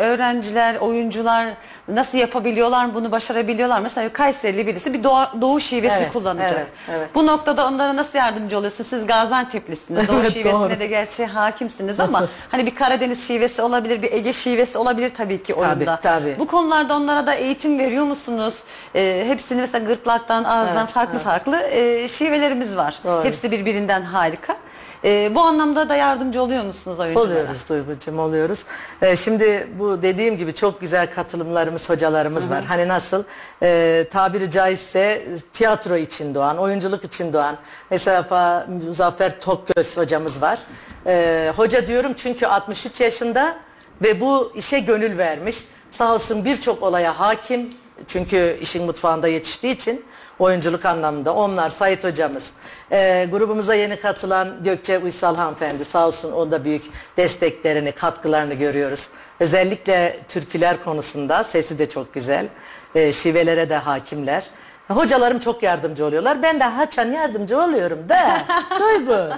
öğrenciler, 0.00 0.74
oyuncular 0.76 1.46
nasıl 1.88 2.18
yapabiliyorlar, 2.18 2.94
bunu 2.94 3.12
başarabiliyorlar? 3.12 3.80
Mesela 3.80 4.12
Kayserili 4.12 4.66
birisi 4.66 4.94
bir 4.94 5.02
doğa- 5.04 5.40
doğu 5.40 5.60
şivesi 5.60 5.96
Evet, 5.98 6.12
kullanacak. 6.12 6.52
evet, 6.58 6.68
evet. 6.98 7.08
Bu 7.14 7.26
noktada 7.26 7.66
onlara 7.66 7.96
nasıl 7.96 8.18
yardımcı 8.18 8.58
oluyorsunuz? 8.58 8.90
Siz 8.90 9.06
Gaziantep'lisiniz. 9.06 10.08
Doğu 10.08 10.16
Evet, 10.20 10.32
şivesine 10.32 10.52
doğru. 10.52 10.80
de 10.80 10.86
gerçi 10.86 11.26
hakimsiniz 11.26 12.00
ama 12.00 12.28
hani 12.50 12.66
bir 12.66 12.74
Karadeniz 12.74 13.28
şivesi 13.28 13.62
olabilir, 13.62 14.02
bir 14.02 14.12
Ege 14.12 14.32
şivesi 14.32 14.78
olabilir 14.78 15.08
tabii 15.08 15.42
ki 15.42 15.54
oyunda. 15.54 15.96
tabii. 16.02 16.36
Bu 16.38 16.46
konularda 16.46 16.96
onlara 16.96 17.26
da 17.26 17.34
eğitim 17.34 17.78
veriyor 17.78 18.04
musunuz? 18.04 18.45
E, 18.94 19.24
hepsini 19.26 19.60
mesela 19.60 19.84
gırtlaktan, 19.84 20.44
ağızdan 20.44 20.76
Evet, 20.76 20.88
farklı 20.88 21.18
farklı 21.18 21.62
e, 21.62 22.08
şivelerimiz 22.08 22.76
var. 22.76 22.98
Doğru. 23.04 23.24
Hepsi 23.24 23.50
birbirinden 23.50 24.02
harika. 24.02 24.56
E, 25.04 25.34
bu 25.34 25.40
anlamda 25.40 25.88
da 25.88 25.96
yardımcı 25.96 26.42
oluyor 26.42 26.64
musunuz 26.64 26.98
oyunculara? 26.98 27.26
Oluyoruz 27.28 27.68
Duygucuğum 27.68 28.18
oluyoruz. 28.20 28.64
Ee, 29.02 29.16
şimdi 29.16 29.68
bu 29.78 30.02
dediğim 30.02 30.36
gibi 30.36 30.54
çok 30.54 30.80
güzel 30.80 31.10
katılımlarımız, 31.10 31.90
hocalarımız 31.90 32.50
var. 32.50 32.64
Hani 32.64 32.88
nasıl 32.88 33.24
e, 33.62 34.04
tabiri 34.10 34.50
caizse 34.50 35.26
tiyatro 35.52 35.96
için 35.96 36.34
doğan, 36.34 36.58
oyunculuk 36.58 37.04
için 37.04 37.32
doğan. 37.32 37.56
Mesela 37.90 38.66
Muzaffer 38.86 39.40
Tokgöz 39.40 39.96
hocamız 39.96 40.42
var. 40.42 40.58
Ee, 41.06 41.52
hoca 41.56 41.86
diyorum 41.86 42.12
çünkü 42.16 42.46
63 42.46 43.00
yaşında 43.00 43.56
ve 44.02 44.20
bu 44.20 44.52
işe 44.54 44.78
gönül 44.78 45.18
vermiş. 45.18 45.64
Sağ 45.90 46.14
olsun 46.14 46.44
birçok 46.44 46.82
olaya 46.82 47.20
hakim. 47.20 47.74
Çünkü 48.06 48.58
işin 48.60 48.84
mutfağında 48.84 49.28
yetiştiği 49.28 49.74
için 49.74 50.04
oyunculuk 50.38 50.84
anlamında 50.84 51.34
onlar 51.34 51.70
Sait 51.70 52.04
hocamız. 52.04 52.50
Ee, 52.92 53.28
grubumuza 53.30 53.74
yeni 53.74 53.96
katılan 53.96 54.64
Gökçe 54.64 54.98
Uysal 54.98 55.36
hanımefendi 55.36 55.84
sağ 55.84 56.06
olsun 56.06 56.32
o 56.32 56.50
da 56.50 56.64
büyük 56.64 56.84
desteklerini, 57.16 57.92
katkılarını 57.92 58.54
görüyoruz. 58.54 59.08
Özellikle 59.40 60.16
türküler 60.28 60.84
konusunda 60.84 61.44
sesi 61.44 61.78
de 61.78 61.88
çok 61.88 62.14
güzel. 62.14 62.48
Ee, 62.94 63.12
şivelere 63.12 63.70
de 63.70 63.76
hakimler. 63.76 64.50
Hocalarım 64.88 65.38
çok 65.38 65.62
yardımcı 65.62 66.06
oluyorlar. 66.06 66.42
Ben 66.42 66.60
de 66.60 66.64
haçan 66.64 67.12
yardımcı 67.12 67.60
oluyorum 67.60 67.98
da. 68.08 68.18
Duygu. 68.80 69.34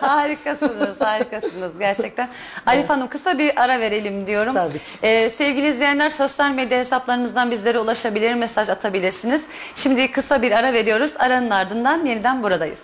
harikasınız, 0.00 1.00
harikasınız 1.00 1.72
gerçekten. 1.78 2.28
Arif 2.66 2.88
Hanım 2.90 3.08
kısa 3.08 3.38
bir 3.38 3.62
ara 3.64 3.80
verelim 3.80 4.26
diyorum. 4.26 4.54
Tabii 4.54 4.78
ki. 4.78 4.84
Ee, 5.02 5.30
sevgili 5.30 5.68
izleyenler 5.68 6.10
sosyal 6.10 6.50
medya 6.50 6.78
hesaplarınızdan 6.78 7.50
bizlere 7.50 7.78
ulaşabilir, 7.78 8.34
mesaj 8.34 8.68
atabilirsiniz. 8.68 9.42
Şimdi 9.74 10.12
kısa 10.12 10.42
bir 10.42 10.52
ara 10.52 10.72
veriyoruz. 10.72 11.12
Aranın 11.18 11.50
ardından 11.50 12.06
yeniden 12.06 12.42
buradayız. 12.42 12.80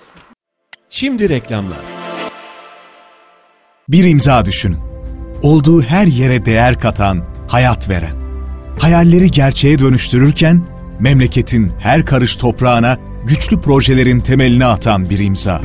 Şimdi 0.91 1.29
reklamlar. 1.29 1.79
Bir 3.89 4.05
imza 4.05 4.45
düşünün. 4.45 4.79
Olduğu 5.43 5.83
her 5.83 6.07
yere 6.07 6.47
değer 6.47 6.81
katan, 6.81 7.25
hayat 7.49 7.89
veren. 7.89 8.17
Hayalleri 8.81 9.31
gerçeğe 9.31 9.79
dönüştürürken 9.79 10.74
memleketin 11.01 11.73
her 11.79 12.07
karış 12.07 12.37
toprağına 12.37 12.99
güçlü 13.27 13.61
projelerin 13.61 14.21
temelini 14.21 14.65
atan 14.65 15.11
bir 15.11 15.19
imza. 15.19 15.61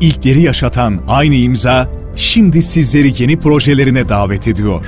İlkleri 0.00 0.42
yaşatan 0.42 1.00
aynı 1.08 1.34
imza 1.34 1.88
şimdi 2.16 2.62
sizleri 2.62 3.22
yeni 3.22 3.40
projelerine 3.40 4.08
davet 4.08 4.48
ediyor. 4.48 4.86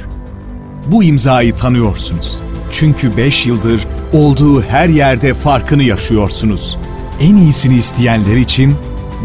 Bu 0.87 1.05
imzayı 1.05 1.55
tanıyorsunuz. 1.55 2.43
Çünkü 2.73 3.17
5 3.17 3.47
yıldır 3.47 3.87
olduğu 4.13 4.63
her 4.63 4.89
yerde 4.89 5.35
farkını 5.35 5.83
yaşıyorsunuz. 5.83 6.79
En 7.21 7.37
iyisini 7.37 7.75
isteyenler 7.75 8.37
için 8.37 8.75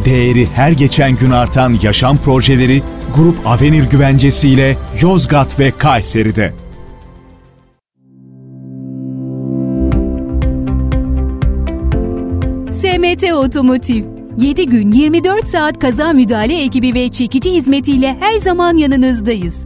değeri 0.06 0.48
her 0.54 0.72
geçen 0.72 1.16
gün 1.16 1.32
artan 1.32 1.78
yaşam 1.82 2.18
projeleri 2.18 2.82
Grup 3.16 3.48
Avenir 3.48 3.84
güvencesiyle 3.84 4.78
Yozgat 5.02 5.60
ve 5.60 5.72
Kayseri'de. 5.78 6.61
SMT 13.02 13.34
Otomotiv 13.34 14.06
7 14.38 14.66
gün 14.66 14.92
24 14.92 15.48
saat 15.48 15.80
kaza 15.80 16.14
müdahale 16.14 16.64
ekibi 16.64 16.94
ve 16.94 17.10
çekici 17.10 17.52
hizmetiyle 17.52 18.18
her 18.20 18.36
zaman 18.36 18.78
yanınızdayız. 18.78 19.66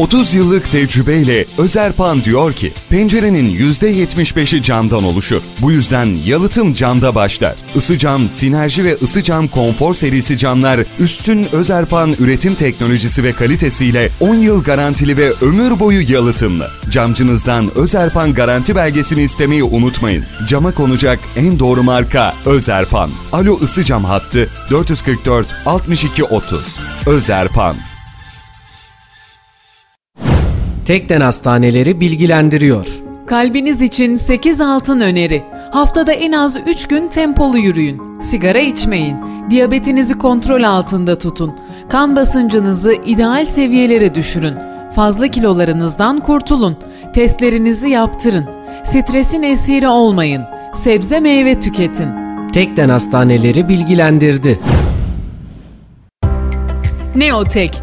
30 0.00 0.34
yıllık 0.34 0.70
tecrübeyle 0.70 1.44
Özerpan 1.58 2.24
diyor 2.24 2.52
ki 2.52 2.72
pencerenin 2.88 3.56
%75'i 3.58 4.62
camdan 4.62 5.04
oluşur. 5.04 5.42
Bu 5.60 5.72
yüzden 5.72 6.06
yalıtım 6.24 6.74
camda 6.74 7.14
başlar. 7.14 7.54
Isı 7.74 7.98
cam, 7.98 8.28
sinerji 8.28 8.84
ve 8.84 8.96
ısı 9.02 9.22
cam 9.22 9.48
konfor 9.48 9.94
serisi 9.94 10.38
camlar 10.38 10.80
üstün 10.98 11.46
Özerpan 11.52 12.14
üretim 12.18 12.54
teknolojisi 12.54 13.24
ve 13.24 13.32
kalitesiyle 13.32 14.10
10 14.20 14.34
yıl 14.34 14.64
garantili 14.64 15.16
ve 15.16 15.32
ömür 15.40 15.80
boyu 15.80 16.12
yalıtımlı. 16.12 16.70
Camcınızdan 16.90 17.78
Özerpan 17.78 18.34
garanti 18.34 18.76
belgesini 18.76 19.22
istemeyi 19.22 19.64
unutmayın. 19.64 20.24
Cama 20.48 20.74
konacak 20.74 21.18
en 21.36 21.58
doğru 21.58 21.82
marka 21.82 22.34
Özerpan. 22.46 23.10
Alo 23.32 23.58
ısı 23.62 23.84
cam 23.84 24.04
hattı 24.04 24.48
444 24.70 25.46
62 25.66 26.24
30. 26.24 26.78
Özerpan. 27.06 27.89
Tekden 30.90 31.20
Hastaneleri 31.20 32.00
bilgilendiriyor. 32.00 32.86
Kalbiniz 33.26 33.82
için 33.82 34.16
8 34.16 34.60
altın 34.60 35.00
öneri. 35.00 35.42
Haftada 35.70 36.12
en 36.12 36.32
az 36.32 36.56
3 36.66 36.88
gün 36.88 37.08
tempolu 37.08 37.58
yürüyün. 37.58 38.20
Sigara 38.20 38.58
içmeyin. 38.58 39.16
Diyabetinizi 39.50 40.18
kontrol 40.18 40.62
altında 40.62 41.18
tutun. 41.18 41.54
Kan 41.88 42.16
basıncınızı 42.16 42.92
ideal 42.92 43.46
seviyelere 43.46 44.14
düşürün. 44.14 44.54
Fazla 44.94 45.28
kilolarınızdan 45.28 46.20
kurtulun. 46.20 46.76
Testlerinizi 47.14 47.88
yaptırın. 47.88 48.46
Stresin 48.84 49.42
esiri 49.42 49.88
olmayın. 49.88 50.42
Sebze 50.74 51.20
meyve 51.20 51.60
tüketin. 51.60 52.08
Tekden 52.52 52.88
Hastaneleri 52.88 53.68
bilgilendirdi. 53.68 54.60
Neotek, 57.16 57.82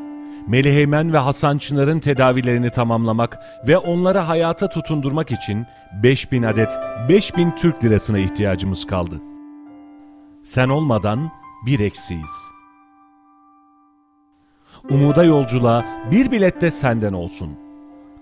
Meliheymen 0.51 1.13
ve 1.13 1.17
Hasan 1.17 1.57
Çınar'ın 1.57 1.99
tedavilerini 1.99 2.69
tamamlamak 2.69 3.39
ve 3.67 3.77
onları 3.77 4.17
hayata 4.17 4.69
tutundurmak 4.69 5.31
için 5.31 5.65
5000 6.03 6.43
adet 6.43 6.69
5000 7.09 7.51
Türk 7.51 7.83
lirasına 7.83 8.17
ihtiyacımız 8.19 8.87
kaldı. 8.87 9.21
Sen 10.43 10.69
olmadan 10.69 11.31
bir 11.65 11.79
eksiyiz. 11.79 12.31
Umuda 14.89 15.23
yolculuğa 15.23 15.85
bir 16.11 16.31
bilet 16.31 16.61
de 16.61 16.71
senden 16.71 17.13
olsun. 17.13 17.49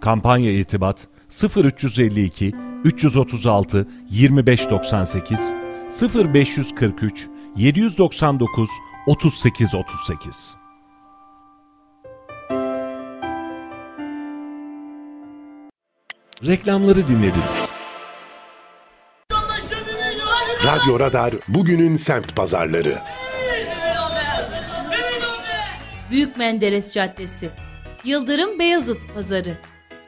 Kampanya 0.01 0.51
irtibat 0.51 1.07
0352 1.55 2.55
336 2.83 3.87
2598 4.09 5.53
0543 6.35 7.27
799 7.55 8.69
3838 9.07 10.58
Reklamları 16.47 17.07
dinlediniz. 17.07 17.69
Radyo 20.65 20.99
Radar 20.99 21.33
bugünün 21.47 21.95
semt 21.95 22.35
pazarları. 22.35 22.97
Büyük 26.11 26.37
Menderes 26.37 26.93
Caddesi, 26.93 27.49
Yıldırım 28.03 28.59
Beyazıt 28.59 29.13
Pazarı, 29.15 29.57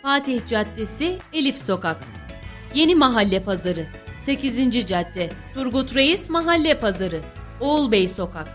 Fatih 0.02 0.48
Caddesi, 0.48 1.18
Elif 1.34 1.58
Sokak, 1.58 1.98
Yeni 2.74 2.96
Mahalle 2.96 3.44
Pazarı, 3.44 3.86
8. 4.26 4.88
Cadde, 4.88 5.30
Turgut 5.54 5.96
Reis 5.96 6.30
Mahalle 6.30 6.80
Pazarı, 6.80 7.20
Oğul 7.60 7.92
Bey 7.92 8.08
Sokak, 8.08 8.48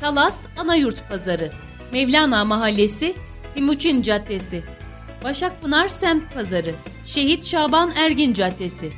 Talas 0.00 0.46
Anayurt 0.56 1.08
Pazarı, 1.10 1.50
Mevlana 1.92 2.44
Mahallesi, 2.44 3.14
Timuçin 3.54 4.02
Caddesi, 4.02 4.62
Başakpınar 5.24 5.88
Semt 5.88 6.34
Pazarı, 6.34 6.74
Şehit 7.08 7.46
Şaban 7.46 7.90
Ergin 7.96 8.34
Caddesi, 8.34 8.90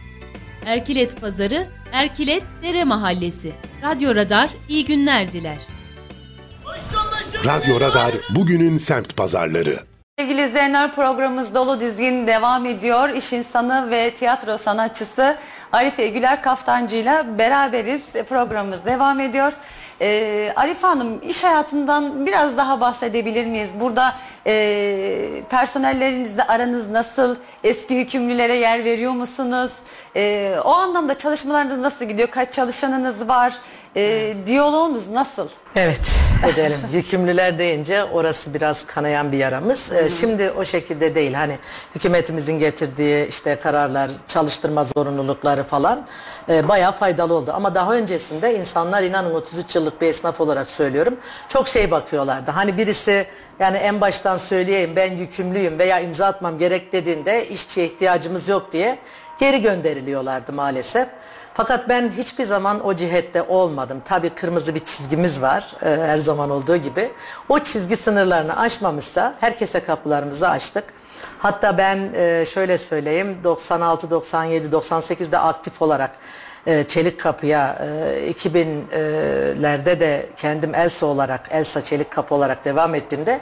Erkilet 0.66 1.20
Pazarı, 1.20 1.66
Erkilet 1.92 2.42
Dere 2.62 2.84
Mahallesi. 2.84 3.52
Radyo 3.82 4.14
Radar 4.14 4.50
iyi 4.68 4.84
günler 4.84 5.32
diler. 5.32 5.58
Radyo 7.44 7.80
Radar 7.80 8.12
bugünün 8.30 8.76
semt 8.76 9.16
pazarları. 9.16 9.78
Sevgili 10.18 10.42
izleyenler 10.42 10.92
programımız 10.92 11.54
dolu 11.54 11.80
dizgin 11.80 12.26
devam 12.26 12.66
ediyor. 12.66 13.08
İş 13.08 13.32
insanı 13.32 13.90
ve 13.90 14.14
tiyatro 14.14 14.58
sanatçısı 14.58 15.38
Arife 15.72 16.08
Güler 16.08 16.42
Kaftancı 16.42 16.96
ile 16.96 17.38
beraberiz. 17.38 18.02
Programımız 18.28 18.84
devam 18.84 19.20
ediyor. 19.20 19.52
Ee, 20.02 20.52
Arife 20.56 20.86
Hanım 20.86 21.20
iş 21.28 21.44
hayatından 21.44 22.26
biraz 22.26 22.56
daha 22.56 22.80
bahsedebilir 22.80 23.46
miyiz? 23.46 23.70
Burada 23.80 24.14
e, 24.46 25.42
personellerinizle 25.50 26.42
aranız 26.42 26.88
nasıl? 26.90 27.36
Eski 27.64 27.98
hükümlülere 28.00 28.56
yer 28.56 28.84
veriyor 28.84 29.12
musunuz? 29.12 29.72
E, 30.16 30.54
o 30.64 30.72
anlamda 30.72 31.18
çalışmalarınız 31.18 31.78
nasıl 31.78 32.04
gidiyor? 32.04 32.28
Kaç 32.28 32.52
çalışanınız 32.54 33.28
var? 33.28 33.58
E, 33.96 34.34
diyaloğunuz 34.46 35.08
nasıl? 35.08 35.48
Evet 35.76 36.00
edelim. 36.52 36.80
Yükümlüler 36.92 37.58
deyince 37.58 38.04
orası 38.04 38.54
biraz 38.54 38.86
kanayan 38.86 39.32
bir 39.32 39.38
yaramız. 39.38 39.92
Ee, 39.92 40.10
şimdi 40.10 40.50
o 40.50 40.64
şekilde 40.64 41.14
değil. 41.14 41.34
Hani 41.34 41.58
hükümetimizin 41.94 42.58
getirdiği 42.58 43.26
işte 43.26 43.56
kararlar, 43.56 44.10
çalıştırma 44.26 44.84
zorunlulukları 44.96 45.64
falan 45.64 46.06
e, 46.48 46.68
bayağı 46.68 46.92
faydalı 46.92 47.34
oldu. 47.34 47.50
Ama 47.54 47.74
daha 47.74 47.94
öncesinde 47.94 48.58
insanlar 48.58 49.02
inanın 49.02 49.34
33 49.34 49.76
yıllık 49.76 50.00
bir 50.00 50.06
esnaf 50.06 50.40
olarak 50.40 50.68
söylüyorum. 50.68 51.16
Çok 51.48 51.68
şey 51.68 51.90
bakıyorlardı. 51.90 52.50
Hani 52.50 52.76
birisi 52.76 53.26
yani 53.60 53.76
en 53.76 54.00
baştan 54.00 54.36
söyleyeyim 54.36 54.92
ben 54.96 55.12
yükümlüyüm 55.12 55.78
veya 55.78 56.00
imza 56.00 56.26
atmam 56.26 56.58
gerek 56.58 56.92
dediğinde 56.92 57.48
işçiye 57.48 57.86
ihtiyacımız 57.86 58.48
yok 58.48 58.72
diye 58.72 58.98
geri 59.38 59.62
gönderiliyorlardı 59.62 60.52
maalesef. 60.52 61.08
Fakat 61.54 61.88
ben 61.88 62.08
hiçbir 62.08 62.44
zaman 62.44 62.86
o 62.86 62.94
cihette 62.94 63.42
olmadım. 63.42 64.02
Tabii 64.04 64.30
kırmızı 64.30 64.74
bir 64.74 64.84
çizgimiz 64.84 65.42
var 65.42 65.76
e, 65.82 65.88
her 65.88 66.18
zaman 66.18 66.50
olduğu 66.50 66.76
gibi. 66.76 67.10
O 67.48 67.58
çizgi 67.58 67.96
sınırlarını 67.96 68.58
aşmamışsa 68.58 69.34
herkese 69.40 69.80
kapılarımızı 69.80 70.48
açtık. 70.48 70.84
Hatta 71.38 71.78
ben 71.78 72.12
e, 72.14 72.44
şöyle 72.44 72.78
söyleyeyim 72.78 73.38
96, 73.44 74.10
97, 74.10 74.66
98'de 74.66 75.38
aktif 75.38 75.82
olarak 75.82 76.10
e, 76.66 76.84
Çelik 76.84 77.20
Kapı'ya 77.20 77.78
e, 78.26 78.30
2000'lerde 78.30 80.00
de 80.00 80.26
kendim 80.36 80.74
Elsa 80.74 81.06
olarak 81.06 81.48
Elsa 81.50 81.82
Çelik 81.82 82.10
Kapı 82.10 82.34
olarak 82.34 82.64
devam 82.64 82.94
ettiğimde 82.94 83.40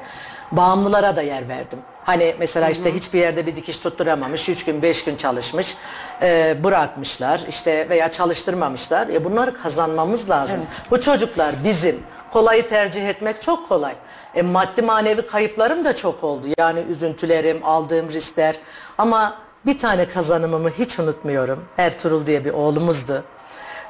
bağımlılara 0.52 1.16
da 1.16 1.22
yer 1.22 1.48
verdim. 1.48 1.78
Hani 2.08 2.34
mesela 2.38 2.70
işte 2.70 2.94
hiçbir 2.94 3.18
yerde 3.18 3.46
bir 3.46 3.56
dikiş 3.56 3.76
tutturamamış, 3.76 4.48
3 4.48 4.64
gün 4.64 4.82
5 4.82 5.04
gün 5.04 5.16
çalışmış, 5.16 5.74
e, 6.22 6.56
bırakmışlar 6.64 7.40
işte 7.48 7.88
veya 7.88 8.10
çalıştırmamışlar. 8.10 9.08
E 9.08 9.24
bunları 9.24 9.54
kazanmamız 9.54 10.30
lazım. 10.30 10.60
Bu 10.90 11.00
çocuklar 11.00 11.54
bizim. 11.64 12.02
Kolayı 12.32 12.68
tercih 12.68 13.08
etmek 13.08 13.42
çok 13.42 13.68
kolay. 13.68 13.94
E, 14.34 14.42
maddi 14.42 14.82
manevi 14.82 15.22
kayıplarım 15.22 15.84
da 15.84 15.94
çok 15.94 16.24
oldu. 16.24 16.46
Yani 16.58 16.80
üzüntülerim, 16.80 17.60
aldığım 17.64 18.08
riskler. 18.08 18.56
Ama 18.98 19.38
bir 19.66 19.78
tane 19.78 20.08
kazanımımı 20.08 20.70
hiç 20.70 20.98
unutmuyorum. 20.98 21.64
Ertuğrul 21.78 22.26
diye 22.26 22.44
bir 22.44 22.50
oğlumuzdu 22.50 23.24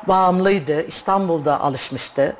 bağımlıydı. 0.09 0.83
İstanbul'da 0.87 1.61
alışmıştı. 1.61 2.37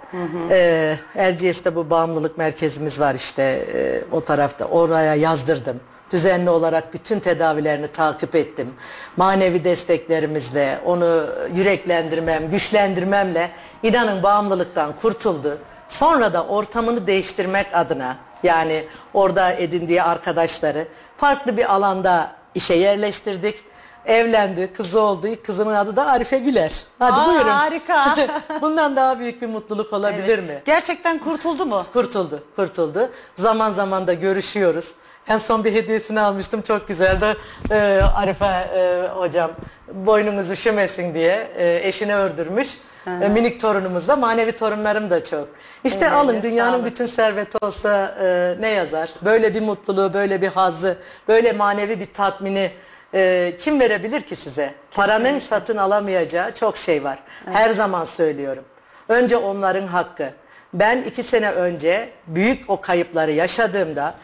Ee, 0.51 0.95
Erciyes'te 1.15 1.77
bu 1.77 1.91
bağımlılık 1.91 2.39
merkezimiz 2.39 3.01
var 3.01 3.15
işte 3.15 3.43
e, 3.75 4.03
o 4.13 4.25
tarafta. 4.25 4.65
Oraya 4.65 5.15
yazdırdım. 5.15 5.81
Düzenli 6.11 6.51
olarak 6.51 6.95
bütün 6.95 7.21
tedavilerini 7.21 7.87
takip 7.87 8.35
ettim. 8.35 8.75
Manevi 9.17 9.65
desteklerimizle, 9.65 10.79
onu 10.85 11.27
yüreklendirmem, 11.55 12.51
güçlendirmemle 12.51 13.51
inanın 13.83 14.23
bağımlılıktan 14.23 14.93
kurtuldu. 15.03 15.59
Sonra 15.89 16.33
da 16.33 16.47
ortamını 16.47 17.07
değiştirmek 17.07 17.67
adına 17.73 18.17
yani 18.43 18.85
orada 19.15 19.53
edindiği 19.53 20.03
arkadaşları 20.03 20.89
farklı 21.17 21.57
bir 21.57 21.75
alanda 21.75 22.33
işe 22.55 22.75
yerleştirdik. 22.75 23.65
Evlendi, 24.09 24.73
kızı 24.73 25.01
oldu. 25.01 25.27
Kızının 25.47 25.75
adı 25.75 25.97
da 25.97 26.07
Arife 26.07 26.39
Güler. 26.39 26.83
Hadi 26.99 27.13
Aa, 27.21 27.27
buyurun. 27.29 27.49
harika. 27.49 28.17
Bundan 28.63 28.97
daha 28.97 29.19
büyük 29.19 29.43
bir 29.43 29.47
mutluluk 29.47 29.93
olabilir 29.93 30.39
Evet. 30.39 30.49
mi? 30.49 30.63
Gerçekten 30.65 31.19
kurtuldu 31.19 31.67
mu? 31.67 31.87
Kurtuldu, 31.93 32.43
kurtuldu. 32.57 33.11
Zaman 33.37 33.71
zaman 33.71 34.07
da 34.07 34.15
görüşüyoruz. 34.15 34.95
En 35.29 35.39
son 35.39 35.65
bir 35.65 35.73
hediyesini 35.73 36.21
almıştım. 36.21 36.63
Çok 36.63 36.89
güzeldi. 36.89 37.37
Ee, 37.71 38.01
Arife 38.17 38.47
e, 38.47 39.09
hocam 39.15 39.51
boynunuz 39.93 40.51
üşümesin 40.51 41.15
diye 41.15 41.49
e, 41.59 41.81
eşine 41.89 42.15
ördürmüş. 42.17 42.79
E, 43.07 43.29
minik 43.29 43.61
torunumuz 43.61 44.09
da 44.09 44.17
manevi 44.17 44.53
torunlarım 44.53 45.11
da 45.11 45.25
çok. 45.25 45.49
İşte 45.85 45.99
Evet, 46.05 46.13
alın 46.13 46.43
dünyanın 46.43 46.85
bütün 46.85 47.07
serveti 47.07 47.59
olsa 47.65 48.17
e, 48.21 48.57
ne 48.61 48.69
yazar? 48.69 49.11
Böyle 49.25 49.55
bir 49.55 49.61
mutluluğu, 49.61 50.15
böyle 50.15 50.43
bir 50.43 50.49
hazzı, 50.49 50.97
böyle 51.29 51.53
manevi 51.53 52.01
bir 52.01 52.13
tatmini 52.15 52.71
e, 53.15 53.55
kim 53.59 53.81
verebilir 53.81 54.21
ki 54.21 54.37
size? 54.37 54.75
Paranın 54.91 55.39
satın 55.39 55.77
alamayacağı 55.77 56.55
çok 56.55 56.77
şey 56.77 57.05
var. 57.05 57.19
Her 57.53 57.71
zaman 57.71 58.05
söylüyorum. 58.05 58.65
Önce 59.09 59.37
onların 59.37 59.87
hakkı. 59.87 60.31
Ben 60.75 61.03
iki 61.03 61.23
sene 61.23 61.51
önce 61.51 62.11
büyük 62.27 62.71
o 62.71 62.81
kayıpları 62.81 63.33
yaşadığımda 63.33 64.15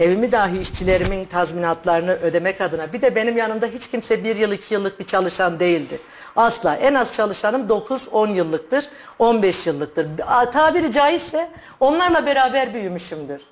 evimi 0.00 0.32
dahi 0.32 0.58
işçilerimin 0.58 1.24
tazminatlarını 1.24 2.12
ödemek 2.12 2.60
adına 2.60 2.92
bir 2.92 3.02
de 3.02 3.14
benim 3.14 3.36
yanımda 3.36 3.66
hiç 3.66 3.88
kimse 3.88 4.24
bir 4.24 4.36
yıl 4.36 4.52
iki 4.52 4.74
yıllık 4.74 5.00
bir 5.00 5.06
çalışan 5.06 5.60
değildi. 5.60 5.98
Asla 6.36 6.76
en 6.76 6.94
az 6.94 7.12
çalışanım 7.12 7.66
9-10 7.68 8.34
yıllıktır 8.34 8.88
15 9.18 9.66
yıllıktır. 9.66 10.08
Tabiri 10.52 10.92
caizse 10.92 11.50
onlarla 11.80 12.26
beraber 12.26 12.74
büyümüşümdür. 12.74 13.42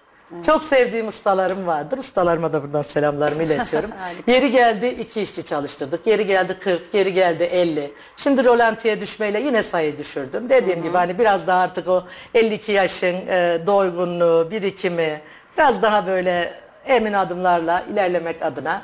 Çok 0.47 0.65
sevdiğim 0.65 1.09
ustalarım 1.09 1.67
vardır. 1.67 1.99
Ustalarıma 1.99 2.53
da 2.53 2.63
buradan 2.63 2.83
selamlarımı 2.83 3.43
iletiyorum. 3.43 3.91
Yeri 4.27 4.51
geldi 4.51 4.87
iki 4.87 5.21
işçi 5.21 5.45
çalıştırdık. 5.45 6.07
Yeri 6.07 6.27
geldi 6.27 6.59
40, 6.61 6.95
yeri 6.95 7.13
geldi 7.15 7.43
50. 7.45 7.93
Şimdi 8.17 8.45
rolantiye 8.45 9.01
düşmeyle 9.01 9.41
yine 9.41 9.63
sayı 9.63 9.99
düşürdüm. 9.99 10.49
Dediğim 10.49 10.83
gibi 10.83 10.97
hani 10.97 11.19
biraz 11.19 11.47
daha 11.47 11.61
artık 11.61 11.89
o 11.89 12.05
52 12.35 12.73
yaşın 12.73 13.15
e, 13.29 13.61
doygunluğu, 13.67 14.49
birikimi 14.51 15.21
biraz 15.57 15.83
daha 15.83 16.07
böyle 16.07 16.53
emin 16.87 17.13
adımlarla 17.13 17.83
ilerlemek 17.93 18.43
adına 18.43 18.83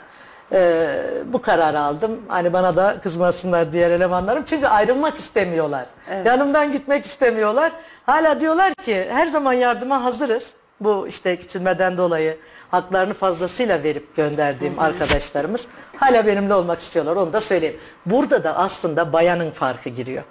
e, 0.52 0.86
bu 1.26 1.42
kararı 1.42 1.80
aldım. 1.80 2.20
Hani 2.28 2.52
bana 2.52 2.76
da 2.76 3.00
kızmasınlar 3.02 3.72
diğer 3.72 3.90
elemanlarım. 3.90 4.44
Çünkü 4.44 4.66
ayrılmak 4.66 5.14
istemiyorlar. 5.16 5.86
Yanımdan 6.24 6.72
gitmek 6.72 7.04
istemiyorlar. 7.04 7.72
Hala 8.06 8.40
diyorlar 8.40 8.74
ki 8.74 9.06
her 9.10 9.26
zaman 9.26 9.52
yardıma 9.52 10.04
hazırız. 10.04 10.54
Bu 10.80 11.06
işte 11.08 11.36
küçülmeden 11.36 11.98
dolayı 11.98 12.36
haklarını 12.70 13.14
fazlasıyla 13.14 13.82
verip 13.82 14.16
gönderdiğim 14.16 14.78
arkadaşlarımız 14.78 15.68
hala 15.96 16.26
benimle 16.26 16.54
olmak 16.54 16.78
istiyorlar. 16.78 17.16
Onu 17.16 17.32
da 17.32 17.40
söyleyeyim. 17.40 17.76
Burada 18.06 18.44
da 18.44 18.56
aslında 18.56 19.12
bayanın 19.12 19.50
farkı 19.50 19.88
giriyor. 19.88 20.22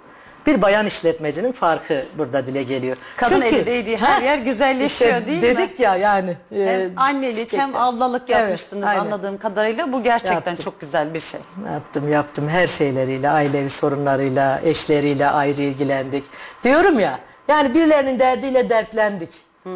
Bir 0.46 0.62
bayan 0.62 0.86
işletmecinin 0.86 1.52
farkı 1.52 2.04
burada 2.18 2.46
dile 2.46 2.62
geliyor. 2.62 2.96
Kadın 3.16 3.40
eli 3.40 3.66
değdiği 3.66 3.96
her 3.96 4.22
yer 4.22 4.38
güzelleşiyor, 4.38 5.26
değil 5.26 5.42
mi? 5.42 5.42
dedik 5.42 5.80
ya 5.80 5.96
yani. 5.96 6.36
e, 6.52 6.66
Hem 6.66 6.92
annelik 6.96 7.36
hem 7.36 7.44
çiçekler. 7.44 7.70
ablalık 7.74 8.22
Evet, 8.30 8.40
yapmıştınız 8.40 8.84
aynen. 8.84 9.00
anladığım 9.00 9.38
kadarıyla. 9.38 9.92
Bu 9.92 10.02
gerçekten 10.02 10.34
Yaptım. 10.34 10.56
çok 10.56 10.80
güzel 10.80 11.14
bir 11.14 11.20
şey. 11.20 11.40
Yaptım 11.72 12.12
yaptım 12.12 12.48
her 12.48 12.66
şeyleriyle 12.66 13.30
ailevi 13.30 13.68
sorunlarıyla 13.68 14.60
eşleriyle 14.64 15.28
ayrı 15.28 15.62
ilgilendik. 15.62 16.24
Diyorum 16.64 17.00
ya 17.00 17.18
yani 17.48 17.74
birilerinin 17.74 18.18
derdiyle 18.18 18.68
dertlendik. 18.68 19.30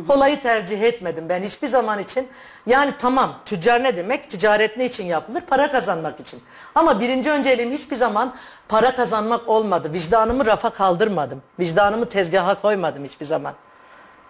Kolayı 0.08 0.42
tercih 0.42 0.82
etmedim 0.82 1.28
ben 1.28 1.42
hiçbir 1.42 1.68
zaman 1.68 1.98
için. 1.98 2.28
Yani 2.66 2.92
tamam 2.98 3.34
tüccar 3.44 3.82
ne 3.82 3.96
demek? 3.96 4.30
Ticaret 4.30 4.76
ne 4.76 4.84
için 4.84 5.06
yapılır? 5.06 5.40
Para 5.40 5.70
kazanmak 5.70 6.20
için. 6.20 6.42
Ama 6.74 7.00
birinci 7.00 7.30
önceliğim 7.30 7.72
hiçbir 7.72 7.96
zaman 7.96 8.34
para 8.68 8.94
kazanmak 8.94 9.48
olmadı. 9.48 9.92
Vicdanımı 9.92 10.46
rafa 10.46 10.70
kaldırmadım. 10.70 11.42
Vicdanımı 11.60 12.08
tezgaha 12.08 12.60
koymadım 12.62 13.04
hiçbir 13.04 13.26
zaman. 13.26 13.54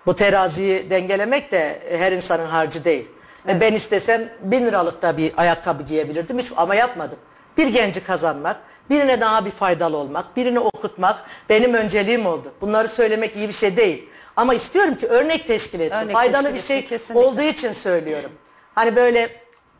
Bu 0.07 0.15
teraziyi 0.15 0.91
dengelemek 0.91 1.53
de 1.53 1.83
her 1.99 2.13
insanın 2.13 2.47
harcı 2.47 2.85
değil. 2.85 3.07
E, 3.49 3.61
Ben 3.61 3.73
istesem 3.73 4.29
bin 4.43 4.67
liralık 4.67 5.03
da 5.03 5.17
bir 5.17 5.33
ayakkabı 5.37 5.83
giyebilirdim 5.83 6.39
hiç, 6.39 6.53
ama 6.57 6.75
yapmadım. 6.75 7.19
Bir 7.57 7.67
genci 7.67 8.05
kazanmak, 8.05 8.57
birine 8.91 9.21
daha 9.21 9.45
bir 9.45 9.51
faydalı 9.51 9.97
olmak, 9.97 10.37
birini 10.37 10.61
okutmak 10.61 11.25
benim 11.49 11.75
önceliğim 11.75 12.27
oldu. 12.27 12.53
Bunları 12.61 12.89
söylemek 12.89 13.37
iyi 13.37 13.49
bir 13.49 13.53
şey 13.53 13.77
değil. 13.77 14.09
Ama 14.39 14.55
istiyorum 14.55 14.95
ki 14.95 15.07
örnek 15.07 15.47
teşkil 15.47 15.81
etsin. 15.81 15.99
Örnek 15.99 16.13
Faydalı 16.13 16.43
teşkil 16.43 16.55
bir 16.55 16.61
şey 16.61 16.79
etsin, 16.79 16.97
kesinlikle. 16.97 17.27
olduğu 17.27 17.43
için 17.43 17.73
söylüyorum. 17.73 18.33
Hani 18.75 18.97
böyle 18.97 19.31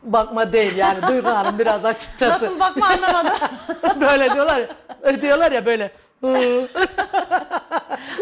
bakma 0.03 0.53
değil 0.53 0.77
yani 0.77 1.07
Duygu 1.07 1.29
Hanım 1.29 1.59
biraz 1.59 1.85
açıkçası. 1.85 2.45
Nasıl 2.45 2.59
bakma 2.59 2.87
anlamadım. 2.87 3.31
böyle 4.01 4.33
diyorlar 4.33 4.69
ya, 5.05 5.21
diyorlar 5.21 5.51
ya 5.51 5.65
böyle. 5.65 5.91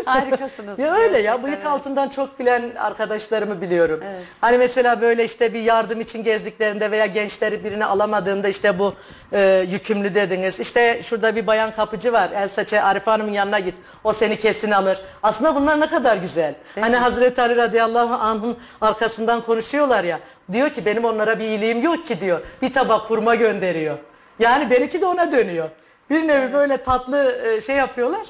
Harikasınız. 0.05 0.79
Ya 0.79 0.95
öyle 0.95 1.19
ya 1.19 1.43
bıyık 1.43 1.57
evet. 1.57 1.65
altından 1.65 2.09
çok 2.09 2.39
bilen 2.39 2.71
arkadaşlarımı 2.79 3.61
biliyorum. 3.61 3.99
Hani 4.41 4.57
mesela 4.57 5.01
böyle 5.01 5.23
işte 5.23 5.53
bir 5.53 5.61
yardım 5.61 5.99
için 5.99 6.23
gezdiklerinde 6.23 6.91
veya 6.91 7.05
gençleri 7.05 7.63
birini 7.63 7.85
alamadığında 7.85 8.47
işte 8.47 8.79
bu 8.79 8.93
e, 9.33 9.65
yükümlü 9.69 10.15
dediniz. 10.15 10.59
İşte 10.59 10.99
şurada 11.03 11.35
bir 11.35 11.47
bayan 11.47 11.71
kapıcı 11.71 12.13
var. 12.13 12.29
El 12.35 12.47
saçı 12.47 12.83
Arife 12.83 13.11
Hanım'ın 13.11 13.33
yanına 13.33 13.59
git. 13.59 13.75
O 14.03 14.13
seni 14.13 14.37
kesin 14.37 14.71
alır. 14.71 15.01
Aslında 15.23 15.55
bunlar 15.55 15.79
ne 15.79 15.87
kadar 15.87 16.17
güzel. 16.17 16.55
hani 16.79 16.95
Hazreti 16.95 17.41
Ali 17.41 17.55
radıyallahu 17.55 18.13
anh'ın 18.13 18.57
arkasından 18.81 19.41
konuşuyorlar 19.41 20.03
ya. 20.03 20.19
Diyor 20.51 20.69
ki 20.69 20.85
benim 20.85 21.05
onlara 21.05 21.39
bir 21.39 21.45
iyiliğim 21.45 21.81
yok 21.81 22.05
ki 22.05 22.21
diyor. 22.21 22.41
Bir 22.61 22.73
tabak 22.73 23.01
hurma 23.01 23.35
gönderiyor. 23.35 23.97
Yani 24.39 24.69
benimki 24.69 25.01
de 25.01 25.05
ona 25.05 25.31
dönüyor. 25.31 25.69
Bir 26.10 26.28
nevi 26.28 26.53
böyle 26.53 26.78
tatlı 26.78 27.41
e, 27.47 27.62
şey 27.62 27.76
yapıyorlar. 27.76 28.28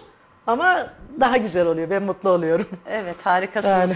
Ama 0.48 0.88
daha 1.20 1.38
güzel 1.38 1.68
oluyor. 1.68 1.90
Ben 1.90 2.04
mutlu 2.04 2.30
oluyorum. 2.30 2.66
Evet 2.90 3.26
harikasınız. 3.26 3.74
Yani. 3.74 3.94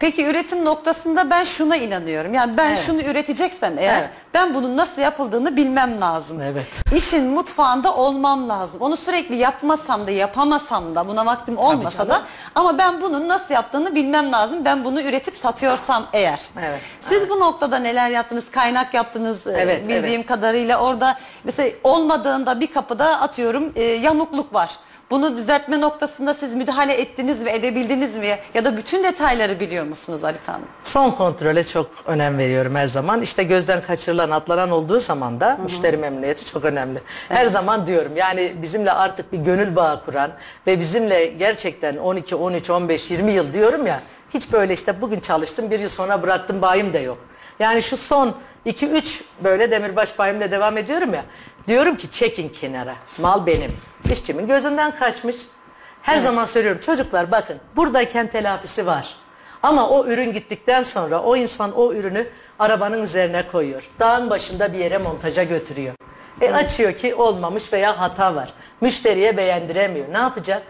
Peki 0.00 0.26
üretim 0.26 0.64
noktasında 0.64 1.30
ben 1.30 1.44
şuna 1.44 1.76
inanıyorum. 1.76 2.34
Yani 2.34 2.56
ben 2.56 2.68
Evet. 2.68 2.78
şunu 2.78 3.00
üreteceksem 3.02 3.78
eğer 3.78 3.94
Evet. 3.98 4.10
ben 4.34 4.54
bunun 4.54 4.76
nasıl 4.76 5.02
yapıldığını 5.02 5.56
bilmem 5.56 6.00
lazım. 6.00 6.40
Evet. 6.40 6.66
İşin 6.94 7.24
mutfağında 7.26 7.94
olmam 7.94 8.48
lazım. 8.48 8.76
Onu 8.80 8.96
sürekli 8.96 9.36
yapmasam 9.36 10.06
da 10.06 10.10
yapamasam 10.10 10.94
da 10.94 11.08
buna 11.08 11.26
vaktim 11.26 11.58
olmasa 11.58 12.08
da 12.08 12.12
canım. 12.12 12.26
ama 12.54 12.78
ben 12.78 13.00
bunun 13.00 13.28
nasıl 13.28 13.54
yaptığını 13.54 13.94
bilmem 13.94 14.32
lazım. 14.32 14.64
Ben 14.64 14.84
bunu 14.84 15.00
üretip 15.02 15.34
satıyorsam 15.36 16.06
eğer. 16.12 16.40
Evet. 16.68 16.80
Siz 17.00 17.30
bu 17.30 17.40
noktada 17.40 17.78
neler 17.78 18.10
yaptınız? 18.10 18.50
Kaynak 18.50 18.94
yaptınız 18.94 19.46
e, 19.46 19.50
Evet, 19.50 19.88
bildiğim 19.88 20.26
kadarıyla. 20.26 20.78
Orada 20.80 21.18
mesela 21.44 21.70
olmadığında 21.84 22.60
bir 22.60 22.66
kapıda 22.66 23.20
atıyorum 23.20 23.72
e, 23.76 23.82
yamukluk 23.82 24.54
var. 24.54 24.78
Bunu 25.10 25.36
düzeltme 25.36 25.80
noktasında 25.80 26.34
siz 26.34 26.54
müdahale 26.54 26.92
ettiniz 26.94 27.42
mi, 27.42 27.50
edebildiniz 27.50 28.16
mi? 28.16 28.38
Ya 28.54 28.64
da 28.64 28.76
bütün 28.76 29.04
detayları 29.04 29.60
biliyor 29.60 29.84
musunuz 29.84 30.24
Ali 30.24 30.38
Hanım? 30.46 30.66
Son 30.82 31.10
kontrole 31.10 31.62
çok 31.62 31.86
önem 32.06 32.38
veriyorum 32.38 32.74
her 32.74 32.86
zaman. 32.86 33.22
İşte 33.22 33.42
gözden 33.42 33.80
kaçırılan, 33.80 34.30
atlanan 34.30 34.70
olduğu 34.70 35.00
zaman 35.00 35.40
da 35.40 35.58
müşteri 35.62 35.96
memnuniyeti 35.96 36.44
çok 36.44 36.64
önemli. 36.64 37.02
Her 37.28 37.46
zaman 37.46 37.86
diyorum 37.86 38.12
yani 38.16 38.52
bizimle 38.62 38.92
artık 38.92 39.32
bir 39.32 39.38
gönül 39.38 39.76
bağı 39.76 40.04
kuran 40.04 40.30
ve 40.66 40.80
bizimle 40.80 41.26
gerçekten 41.26 41.96
12, 41.96 42.36
13, 42.36 42.70
15, 42.70 43.10
20 43.10 43.32
yıl 43.32 43.52
diyorum 43.52 43.86
ya 43.86 44.00
hiç 44.34 44.52
böyle 44.52 44.72
işte 44.72 45.00
bugün 45.00 45.20
çalıştım 45.20 45.70
bir 45.70 45.80
yıl 45.80 45.88
sonra 45.88 46.22
bıraktım 46.22 46.62
bayım 46.62 46.92
da 46.92 46.98
yok. 46.98 47.18
Yani 47.58 47.82
şu 47.82 47.96
son 47.96 48.34
2-3 48.66 49.22
böyle 49.44 49.70
demirbaş 49.70 50.18
bayımla 50.18 50.50
devam 50.50 50.76
ediyorum 50.76 51.14
ya. 51.14 51.24
Diyorum 51.68 51.96
ki 51.96 52.10
çekin 52.10 52.48
kenara. 52.48 52.94
Mal 53.18 53.46
benim. 53.46 53.72
İşçimin 54.12 54.46
gözünden 54.46 54.96
kaçmış. 54.96 55.36
Her 56.02 56.18
zaman 56.18 56.44
söylüyorum 56.44 56.80
çocuklar 56.80 57.30
bakın 57.30 57.56
buradayken 57.76 58.26
telafisi 58.26 58.86
var. 58.86 59.16
Ama 59.62 59.88
o 59.88 60.06
ürün 60.06 60.32
gittikten 60.32 60.82
sonra 60.82 61.22
o 61.22 61.36
insan 61.36 61.76
o 61.76 61.92
ürünü 61.92 62.26
arabanın 62.58 63.02
üzerine 63.02 63.46
koyuyor. 63.46 63.90
Dağın 64.00 64.30
başında 64.30 64.72
bir 64.72 64.78
yere 64.78 64.98
montaja 64.98 65.42
götürüyor. 65.42 65.94
E 66.40 66.52
açıyor 66.52 66.92
ki 66.92 67.14
olmamış 67.14 67.72
veya 67.72 68.00
hata 68.00 68.34
var. 68.34 68.54
Müşteriye 68.80 69.36
beğendiremiyor. 69.36 70.12
Ne 70.12 70.18
yapacak? 70.18 70.62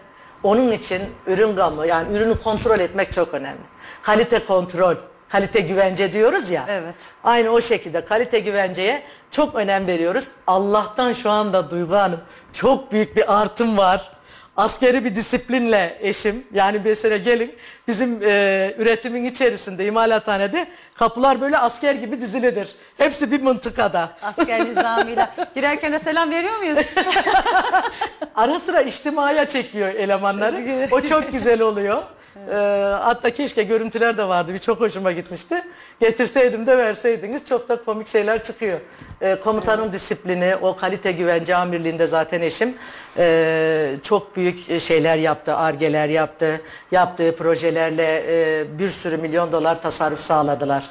Onun 0.43 0.71
için 0.71 1.01
ürün 1.27 1.55
gamı 1.55 1.87
yani 1.87 2.17
ürünü 2.17 2.41
kontrol 2.41 2.79
etmek 2.79 3.11
çok 3.11 3.33
önemli. 3.33 3.61
Kalite 4.01 4.43
kontrol, 4.45 4.95
kalite 5.31 5.59
güvence 5.59 6.13
diyoruz 6.13 6.51
ya. 6.51 6.65
Evet. 6.69 6.95
Aynı 7.23 7.49
o 7.49 7.61
şekilde 7.61 8.05
kalite 8.05 8.39
güvenceye 8.39 9.03
çok 9.31 9.55
önem 9.55 9.87
veriyoruz. 9.87 10.27
Allah'tan 10.47 11.13
şu 11.13 11.29
anda 11.29 11.69
Duygu 11.71 11.95
Hanım 11.95 12.19
çok 12.53 12.91
büyük 12.91 13.15
bir 13.15 13.41
artım 13.41 13.77
var. 13.77 14.11
Askeri 14.57 15.05
bir 15.05 15.15
disiplinle 15.15 15.97
eşim 16.01 16.43
yani 16.53 16.81
mesela 16.85 17.17
gelin 17.17 17.55
bizim 17.87 18.19
e, 18.23 18.75
üretimin 18.77 19.25
içerisinde 19.25 19.85
imalathanede 19.85 20.67
kapılar 20.95 21.41
böyle 21.41 21.57
asker 21.57 21.95
gibi 21.95 22.21
dizilidir. 22.21 22.75
Hepsi 22.97 23.31
bir 23.31 23.41
mıntıkada. 23.41 24.09
Asker 24.21 24.65
nizamıyla. 24.69 25.35
Girerken 25.55 25.91
de 25.93 25.99
selam 25.99 26.31
veriyor 26.31 26.57
muyuz? 26.57 26.77
Ara 28.35 28.59
sıra 28.59 28.81
içtimaya 28.81 29.47
çekiyor 29.47 29.87
elemanları. 29.87 30.87
O 30.91 31.01
çok 31.01 31.31
güzel 31.31 31.61
oluyor. 31.61 32.03
Ee, 32.35 32.55
hatta 33.01 33.29
keşke 33.29 33.63
görüntüler 33.63 34.17
de 34.17 34.27
vardı. 34.27 34.53
Bir 34.53 34.59
çok 34.59 34.79
hoşuma 34.79 35.11
gitmişti. 35.11 35.63
Getirseydim 35.99 36.67
de 36.67 36.77
verseydiniz 36.77 37.45
çok 37.45 37.69
da 37.69 37.81
komik 37.81 38.07
şeyler 38.07 38.43
çıkıyor. 38.43 38.79
Ee, 39.21 39.39
komutanın 39.43 39.93
disiplini, 39.93 40.55
o 40.61 40.75
kalite 40.75 41.11
güvence 41.11 41.55
amirliğinde 41.55 42.07
zaten 42.07 42.41
eşim 42.41 42.75
ee, 43.17 43.93
çok 44.03 44.35
büyük 44.35 44.81
şeyler 44.81 45.17
yaptı, 45.17 45.55
argeler 45.55 46.09
yaptı. 46.09 46.61
Yaptığı 46.91 47.35
projelerle 47.35 48.23
ee, 48.27 48.79
bir 48.79 48.87
sürü 48.87 49.17
milyon 49.17 49.51
dolar 49.51 49.81
tasarruf 49.81 50.19
sağladılar. 50.19 50.89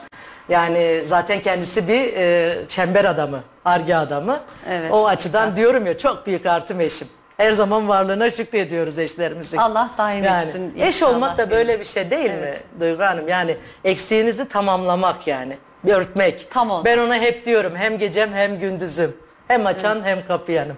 Yani 0.48 1.02
zaten 1.06 1.40
kendisi 1.40 1.88
bir 1.88 2.12
ee, 2.16 2.54
çember 2.68 3.04
adamı, 3.04 3.40
arge 3.64 3.94
adamı. 3.94 4.40
Evet, 4.70 4.92
o 4.92 5.06
açıdan 5.06 5.56
diyorum 5.56 5.86
ya 5.86 5.98
çok 5.98 6.26
büyük 6.26 6.46
artım 6.46 6.80
eşim. 6.80 7.08
Her 7.40 7.52
zaman 7.52 7.88
varlığına 7.88 8.30
şükrediyoruz 8.30 8.98
eşlerimizin. 8.98 9.56
Allah 9.56 9.90
daim 9.98 10.24
yani, 10.24 10.48
etsin 10.48 10.74
Eş 10.78 11.02
olmak 11.02 11.38
da 11.38 11.50
böyle 11.50 11.80
bir 11.80 11.84
şey 11.84 12.10
değil 12.10 12.30
mi 12.30 12.54
Duygu 12.80 13.02
Hanım? 13.02 13.28
Yani 13.28 13.56
eksiğinizi 13.84 14.48
tamamlamak 14.48 15.26
yani. 15.26 15.56
Bir 15.84 15.92
örtmek. 15.92 16.50
Tam 16.50 16.70
olmak. 16.70 16.84
Ben 16.84 16.98
ona 16.98 17.14
hep 17.14 17.44
diyorum 17.44 17.76
hem 17.76 17.98
gecem 17.98 18.32
hem 18.34 18.58
gündüzüm. 18.58 19.16
Hem 19.48 19.66
açan 19.66 20.02
hem 20.04 20.26
kapayanım. 20.26 20.76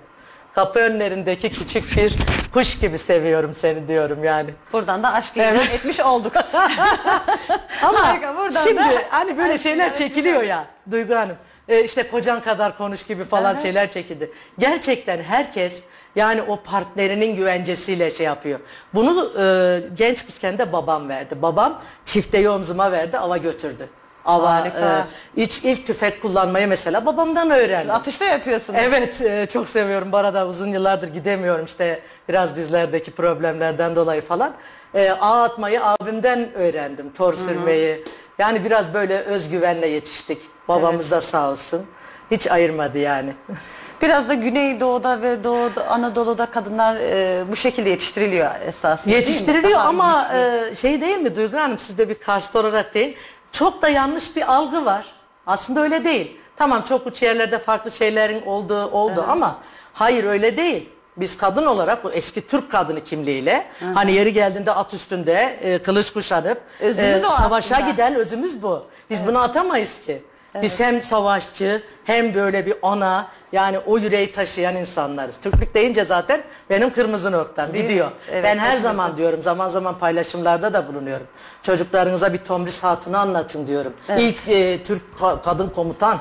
Kapı 0.55 0.79
önlerindeki 0.79 1.53
küçük 1.53 1.97
bir 1.97 2.17
kuş 2.53 2.79
gibi 2.81 2.99
seviyorum 2.99 3.55
seni 3.55 3.89
diyorum 3.89 4.25
yani. 4.25 4.51
Buradan 4.73 5.03
da 5.03 5.13
aşk 5.13 5.37
ilan 5.37 5.57
etmiş 5.57 6.01
olduk. 6.01 6.33
Ama 7.83 8.09
Harika, 8.09 8.37
buradan 8.37 8.63
şimdi 8.63 8.81
da 8.81 9.03
hani 9.11 9.39
böyle 9.39 9.59
şeyler 9.59 9.95
çekiliyor 9.95 10.43
ya 10.43 10.67
Duygu 10.91 11.15
Hanım. 11.15 11.37
Ee, 11.69 11.85
işte 11.85 12.09
kocan 12.09 12.41
kadar 12.41 12.79
konuş 12.79 13.03
gibi 13.03 13.25
falan 13.25 13.55
şeyler 13.55 13.91
çekildi. 13.91 14.33
Gerçekten 14.59 15.23
herkes 15.23 15.83
yani 16.17 16.43
o 16.43 16.63
partnerinin 16.63 17.37
güvencesiyle 17.37 18.11
şey 18.11 18.27
yapıyor. 18.27 18.61
Bunu 18.95 19.33
e, 19.41 19.81
genç 19.97 20.27
kızken 20.27 20.59
de 20.59 20.73
babam 20.73 21.09
verdi. 21.09 21.43
Babam 21.43 21.81
çifteyi 22.05 22.51
omzuma 22.51 22.93
verdi 22.93 23.19
ava 23.19 23.37
götürdü. 23.37 23.89
Ava, 24.25 24.51
Harika. 24.55 25.07
e, 25.37 25.43
iç, 25.43 25.65
ilk 25.65 25.87
tüfek 25.87 26.23
kullanmayı 26.23 26.69
mesela 26.69 27.07
babamdan 27.07 27.51
öğrendim. 27.51 27.91
Atışta 27.91 28.25
yapıyorsunuz. 28.25 28.81
Evet 28.83 29.21
e, 29.21 29.47
çok 29.47 29.69
seviyorum. 29.69 30.13
Bu 30.13 30.17
arada 30.17 30.47
uzun 30.47 30.69
yıllardır 30.69 31.09
gidemiyorum 31.09 31.65
işte 31.65 32.03
biraz 32.29 32.57
dizlerdeki 32.57 33.11
problemlerden 33.11 33.97
dolayı 33.97 34.23
falan. 34.23 34.55
E, 34.95 35.11
ağ 35.11 35.43
atmayı 35.43 35.81
abimden 35.85 36.55
öğrendim. 36.55 37.13
Tor 37.13 37.35
sürmeyi. 37.35 38.05
Yani 38.39 38.65
biraz 38.65 38.95
böyle 38.95 39.19
özgüvenle 39.19 39.87
yetiştik. 39.89 40.43
Babamız 40.69 41.11
da 41.11 41.21
sağ 41.21 41.51
olsun. 41.51 41.87
Hiç 42.31 42.51
ayırmadı 42.51 42.99
yani. 42.99 43.33
Biraz 44.03 44.29
da 44.29 44.35
Güneydoğu'da 44.35 45.23
ve 45.23 45.45
Doğu'da, 45.45 45.89
Anadolu'da 45.89 46.47
kadınlar 46.47 46.97
e, 46.97 47.45
bu 47.51 47.57
şekilde 47.57 47.91
yetiştiriliyor 47.91 48.51
esasında? 48.67 49.15
Yetiştiriliyor 49.15 49.81
ama 49.81 50.35
e, 50.35 50.75
şey 50.75 51.01
değil 51.01 51.19
mi 51.19 51.37
Duygu 51.37 51.57
Hanım 51.57 51.79
siz 51.79 51.99
de 51.99 52.09
bir 52.09 52.15
Karslı 52.15 52.61
olarak 52.61 52.95
değil. 52.95 53.17
Çok 53.53 53.83
da 53.83 53.89
yanlış 53.89 54.37
bir 54.37 54.55
algı 54.55 54.85
var. 54.85 55.07
Aslında 55.47 55.81
öyle 55.81 56.05
değil. 56.05 56.37
Tamam 56.57 56.83
çok 56.83 57.07
uç 57.07 57.23
yerlerde 57.23 57.59
farklı 57.59 57.91
şeylerin 57.91 58.43
olduğu 58.47 58.87
oldu 58.91 59.25
ama 59.29 59.59
hayır 59.93 60.25
öyle 60.25 60.57
değil. 60.57 60.89
Biz 61.17 61.37
kadın 61.37 61.67
olarak 61.67 62.05
o 62.05 62.11
eski 62.11 62.47
Türk 62.47 62.71
kadını 62.71 63.03
kimliğiyle 63.03 63.67
hani 63.95 64.13
yeri 64.13 64.33
geldiğinde 64.33 64.73
at 64.73 64.95
üstünde 64.95 65.59
e, 65.63 65.79
kılıç 65.79 66.11
kuşanıp 66.11 66.61
Özümüz 66.81 67.25
o 67.25 67.31
savaşa 67.31 67.77
aslında. 67.77 67.91
giden 67.91 68.15
özümüz 68.15 68.63
bu. 68.63 68.87
Biz 69.11 69.27
bunu 69.27 69.43
atamayız 69.43 70.07
ki. 70.07 70.23
Biz 70.63 70.81
hem 70.81 71.03
savaşçı 71.03 71.83
hem 72.05 72.35
böyle 72.35 72.67
bir 72.67 72.75
ana 72.83 73.29
yani 73.53 73.79
o 73.79 73.99
yüreği 73.99 74.33
taşıyan 74.33 74.77
insanlarız. 74.77 75.35
Türklük 75.43 75.75
deyince 75.75 76.05
zaten 76.05 76.43
benim 76.71 76.91
kırmızı 76.91 77.33
noktam 77.33 77.73
Değil 77.75 77.85
mi? 77.85 77.89
gidiyor. 77.91 78.11
Evet, 78.31 78.45
ben 78.45 78.59
her 78.59 78.65
hepimizin. 78.67 78.83
zaman 78.83 79.17
diyorum 79.17 79.43
zaman 79.43 79.69
zaman 79.69 79.99
paylaşımlarda 79.99 80.75
da 80.75 80.89
bulunuyorum. 80.89 81.27
Çocuklarınıza 81.63 82.33
bir 82.33 82.39
Tomris 82.39 82.83
Hatun'u 82.83 83.17
anlatın 83.19 83.67
diyorum. 83.67 83.93
İlk 84.19 84.49
e, 84.49 84.83
Türk 84.83 85.03
ka- 85.21 85.43
kadın 85.43 85.69
komutan. 85.69 86.19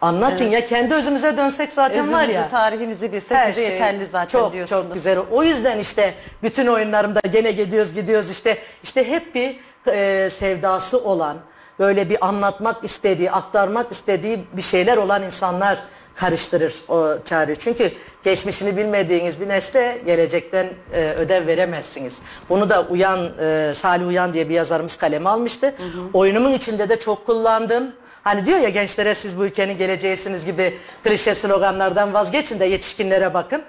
Anlatın 0.00 0.44
ya 0.48 0.66
kendi 0.66 0.94
özümüze 0.94 1.36
dönsek 1.36 1.72
zaten 1.72 2.12
var 2.12 2.18
Özümüzü, 2.22 2.38
ya. 2.40 2.48
tarihimizi 2.48 3.12
bilsek 3.12 3.38
bize 3.48 3.54
şey 3.62 3.70
yeterli 3.72 4.06
zaten 4.12 4.26
çok, 4.38 4.52
diyorsunuz. 4.52 4.82
Çok 4.82 4.94
güzel. 4.94 5.18
O 5.30 5.42
yüzden 5.42 5.78
işte 5.78 6.14
bütün 6.42 6.66
oyunlarımda 6.66 7.20
gene 7.30 7.50
gidiyoruz 7.50 7.92
gidiyoruz 7.94 8.30
işte 8.30 8.58
işte 8.82 9.08
hep 9.10 9.34
bir 9.34 9.60
e, 9.92 10.30
sevdası 10.30 10.98
olan 11.04 11.36
böyle 11.78 12.10
bir 12.10 12.26
anlatmak 12.26 12.84
istediği, 12.84 13.30
aktarmak 13.30 13.92
istediği 13.92 14.44
bir 14.52 14.62
şeyler 14.62 14.96
olan 14.96 15.22
insanlar 15.22 15.82
karıştırır 16.14 16.74
o 16.88 17.08
çağrıyı. 17.24 17.56
Çünkü 17.56 17.92
geçmişini 18.22 18.76
bilmediğiniz 18.76 19.40
bir 19.40 19.48
nesle 19.48 20.02
gelecekten 20.06 20.66
e, 20.92 21.10
ödev 21.10 21.46
veremezsiniz. 21.46 22.18
Bunu 22.48 22.70
da 22.70 22.86
Uyan, 22.86 23.30
e, 23.40 23.72
Salih 23.74 24.06
Uyan 24.06 24.32
diye 24.32 24.48
bir 24.48 24.54
yazarımız 24.54 24.96
kaleme 24.96 25.30
almıştı. 25.30 25.74
Oyunumun 26.12 26.52
içinde 26.52 26.88
de 26.88 26.98
çok 26.98 27.26
kullandım. 27.26 27.92
Hani 28.24 28.46
diyor 28.46 28.58
ya 28.58 28.68
gençlere 28.68 29.14
siz 29.14 29.38
bu 29.38 29.44
ülkenin 29.44 29.76
geleceğisiniz 29.76 30.46
gibi 30.46 30.78
klişe 31.04 31.34
sloganlardan 31.34 32.14
vazgeçin 32.14 32.60
de 32.60 32.64
yetişkinlere 32.64 33.34
bakın. 33.34 33.62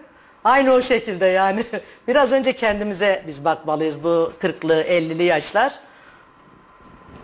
Aynı 0.43 0.73
o 0.73 0.81
şekilde 0.81 1.25
yani. 1.25 1.63
Biraz 2.07 2.31
önce 2.31 2.53
kendimize 2.53 3.23
biz 3.27 3.45
bakmalıyız 3.45 4.03
bu 4.03 4.31
40'lı 4.41 4.83
50'li 4.83 5.23
yaşlar. 5.23 5.79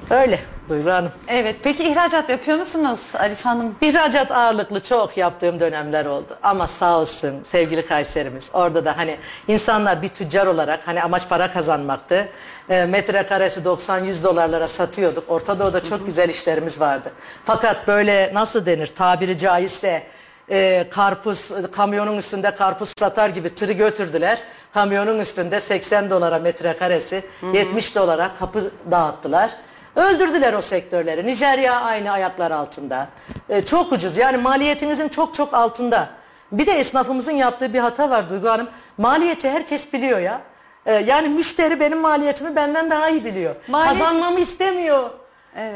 Öyle 0.09 0.39
Duygu 0.69 0.89
Hanım. 0.91 1.11
Evet 1.27 1.55
peki 1.63 1.83
ihracat 1.83 2.29
yapıyor 2.29 2.57
musunuz 2.57 3.13
Arif 3.15 3.45
Hanım? 3.45 3.75
İhracat 3.81 4.31
ağırlıklı 4.31 4.79
çok 4.79 5.17
yaptığım 5.17 5.59
dönemler 5.59 6.05
oldu. 6.05 6.37
Ama 6.43 6.67
sağ 6.67 6.99
olsun 6.99 7.43
sevgili 7.43 7.85
Kayserimiz. 7.85 8.49
Orada 8.53 8.85
da 8.85 8.97
hani 8.97 9.17
insanlar 9.47 10.01
bir 10.01 10.07
tüccar 10.07 10.47
olarak 10.47 10.87
hani 10.87 11.03
amaç 11.03 11.29
para 11.29 11.51
kazanmaktı. 11.51 12.27
E, 12.69 12.85
metrekaresi 12.85 13.59
90-100 13.59 14.23
dolarlara 14.23 14.67
satıyorduk. 14.67 15.23
Orta 15.27 15.59
Doğu'da 15.59 15.83
çok 15.83 16.05
güzel 16.05 16.29
işlerimiz 16.29 16.79
vardı. 16.79 17.11
Fakat 17.45 17.87
böyle 17.87 18.31
nasıl 18.33 18.65
denir 18.65 18.87
tabiri 18.87 19.37
caizse 19.37 20.03
e, 20.51 20.87
karpuz 20.91 21.51
kamyonun 21.71 22.17
üstünde 22.17 22.51
karpuz 22.55 22.93
satar 22.99 23.29
gibi 23.29 23.55
tırı 23.55 23.71
götürdüler. 23.71 24.39
Kamyonun 24.73 25.19
üstünde 25.19 25.59
80 25.59 26.09
dolara 26.09 26.39
metrekaresi 26.39 27.23
70 27.53 27.95
dolara 27.95 28.33
kapı 28.33 28.71
dağıttılar. 28.91 29.51
Öldürdüler 29.95 30.53
o 30.53 30.61
sektörleri. 30.61 31.25
Nijerya 31.27 31.81
aynı 31.81 32.11
ayaklar 32.11 32.51
altında. 32.51 33.07
E, 33.49 33.65
çok 33.65 33.91
ucuz 33.91 34.17
yani 34.17 34.37
maliyetinizin 34.37 35.09
çok 35.09 35.33
çok 35.33 35.53
altında. 35.53 36.09
Bir 36.51 36.67
de 36.67 36.71
esnafımızın 36.71 37.31
yaptığı 37.31 37.73
bir 37.73 37.79
hata 37.79 38.09
var 38.09 38.29
Duygu 38.29 38.49
Hanım. 38.49 38.69
Maliyeti 38.97 39.49
herkes 39.49 39.93
biliyor 39.93 40.19
ya. 40.19 40.41
E, 40.85 40.93
yani 40.93 41.29
müşteri 41.29 41.79
benim 41.79 41.99
maliyetimi 41.99 42.55
benden 42.55 42.89
daha 42.89 43.09
iyi 43.09 43.25
biliyor. 43.25 43.55
Maliyet- 43.67 43.99
Kazanmamı 43.99 44.39
istemiyor. 44.39 45.09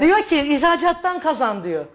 Diyor 0.01 0.17
ki 0.21 0.37
ihracattan 0.37 1.19
kazan 1.19 1.63
diyor. 1.63 1.85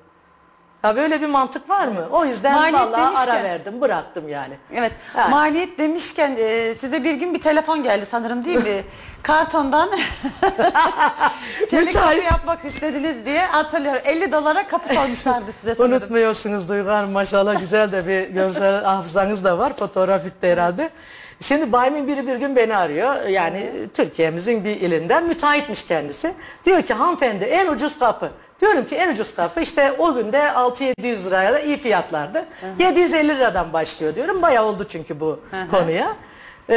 Ya 0.85 0.97
böyle 0.97 1.21
bir 1.21 1.27
mantık 1.27 1.71
var 1.71 1.89
mı? 1.89 2.09
O 2.11 2.25
yüzden 2.25 2.55
Maliyet 2.55 2.75
vallahi 2.81 3.01
ara 3.03 3.07
demişken- 3.15 3.45
verdim, 3.45 3.81
bıraktım 3.81 4.29
yani. 4.29 4.55
Evet. 4.75 4.93
Ha. 5.17 5.29
Maliyet 5.29 5.79
demişken 5.79 6.37
e, 6.39 6.75
size 6.75 7.05
bir 7.05 7.15
gün 7.15 7.35
bir 7.35 7.41
telefon 7.41 7.83
geldi 7.83 8.07
sanırım 8.07 8.45
değil 8.45 8.63
mi? 8.65 8.83
Kartondan 9.23 9.91
çelik 11.71 11.87
Müteahhit. 11.87 11.95
kapı 12.23 12.35
yapmak 12.35 12.65
istediniz 12.65 13.27
diye 13.27 13.47
hatırlıyorum. 13.47 14.03
50 14.05 14.33
dolara 14.33 14.69
kapı 14.69 14.95
sormuşlardı 14.95 15.53
size 15.61 15.75
sanırım. 15.75 15.93
Unutmuyorsunuz 15.93 16.69
Duygu 16.69 16.91
Hanım 16.91 17.11
maşallah 17.11 17.61
güzel 17.61 17.93
de 17.93 18.07
bir 18.07 18.29
görsel 18.35 18.85
hafızanız 18.85 19.45
da 19.45 19.59
var. 19.59 19.77
Fotoğrafik 19.77 20.43
de 20.43 20.53
herhalde. 20.53 20.91
Şimdi 21.41 21.73
Baymin 21.73 22.09
biri 22.09 22.27
bir 22.27 22.37
gün 22.37 22.57
beni 22.57 22.77
arıyor. 22.77 23.27
Yani 23.27 23.71
Türkiye'mizin 23.95 24.65
bir 24.65 24.81
ilinden 24.81 25.25
müteahhitmiş 25.25 25.87
kendisi. 25.87 26.35
Diyor 26.65 26.83
ki 26.83 26.95
hanımefendi 26.95 27.45
en 27.45 27.67
ucuz 27.69 27.99
kapı. 27.99 28.31
Diyorum 28.61 28.85
ki 28.87 28.97
en 28.97 29.13
ucuz 29.13 29.35
kapı 29.35 29.61
işte 29.61 29.93
o 29.93 30.15
günde 30.15 30.39
6-700 30.39 31.25
liraya 31.27 31.53
da 31.53 31.61
iyi 31.61 31.79
fiyatlardı. 31.79 32.45
750 32.79 33.29
liradan 33.29 33.73
başlıyor 33.73 34.15
diyorum. 34.15 34.43
Bayağı 34.43 34.65
oldu 34.65 34.87
çünkü 34.89 35.21
bu 35.21 35.41
konuya. 35.71 36.17
Ee, 36.71 36.75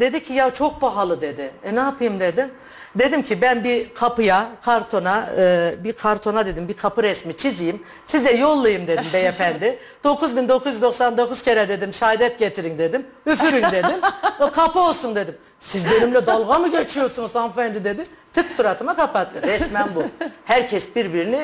dedi 0.00 0.22
ki 0.22 0.32
ya 0.32 0.50
çok 0.52 0.80
pahalı 0.80 1.20
dedi. 1.20 1.50
E 1.64 1.74
ne 1.74 1.80
yapayım 1.80 2.20
dedim. 2.20 2.50
Dedim 2.98 3.22
ki 3.22 3.42
ben 3.42 3.64
bir 3.64 3.94
kapıya, 3.94 4.48
kartona, 4.64 5.28
e, 5.38 5.74
bir 5.84 5.92
kartona 5.92 6.46
dedim 6.46 6.68
bir 6.68 6.74
kapı 6.74 7.02
resmi 7.02 7.36
çizeyim. 7.36 7.82
Size 8.06 8.30
yollayayım 8.30 8.86
dedim 8.86 9.04
beyefendi. 9.12 9.78
9999 10.04 11.42
kere 11.42 11.68
dedim 11.68 11.94
şehadet 11.94 12.38
getirin 12.38 12.78
dedim. 12.78 13.06
Üfürün 13.26 13.62
dedim. 13.62 14.00
O 14.40 14.50
kapı 14.50 14.80
olsun 14.80 15.14
dedim. 15.14 15.36
Siz 15.58 15.84
benimle 15.90 16.26
dalga 16.26 16.58
mı 16.58 16.70
geçiyorsunuz 16.70 17.34
hanımefendi 17.34 17.84
dedi. 17.84 18.04
Tık 18.32 18.52
suratıma 18.56 18.96
kapattı. 18.96 19.42
Resmen 19.42 19.88
bu. 19.94 20.02
Herkes 20.44 20.96
birbirini 20.96 21.40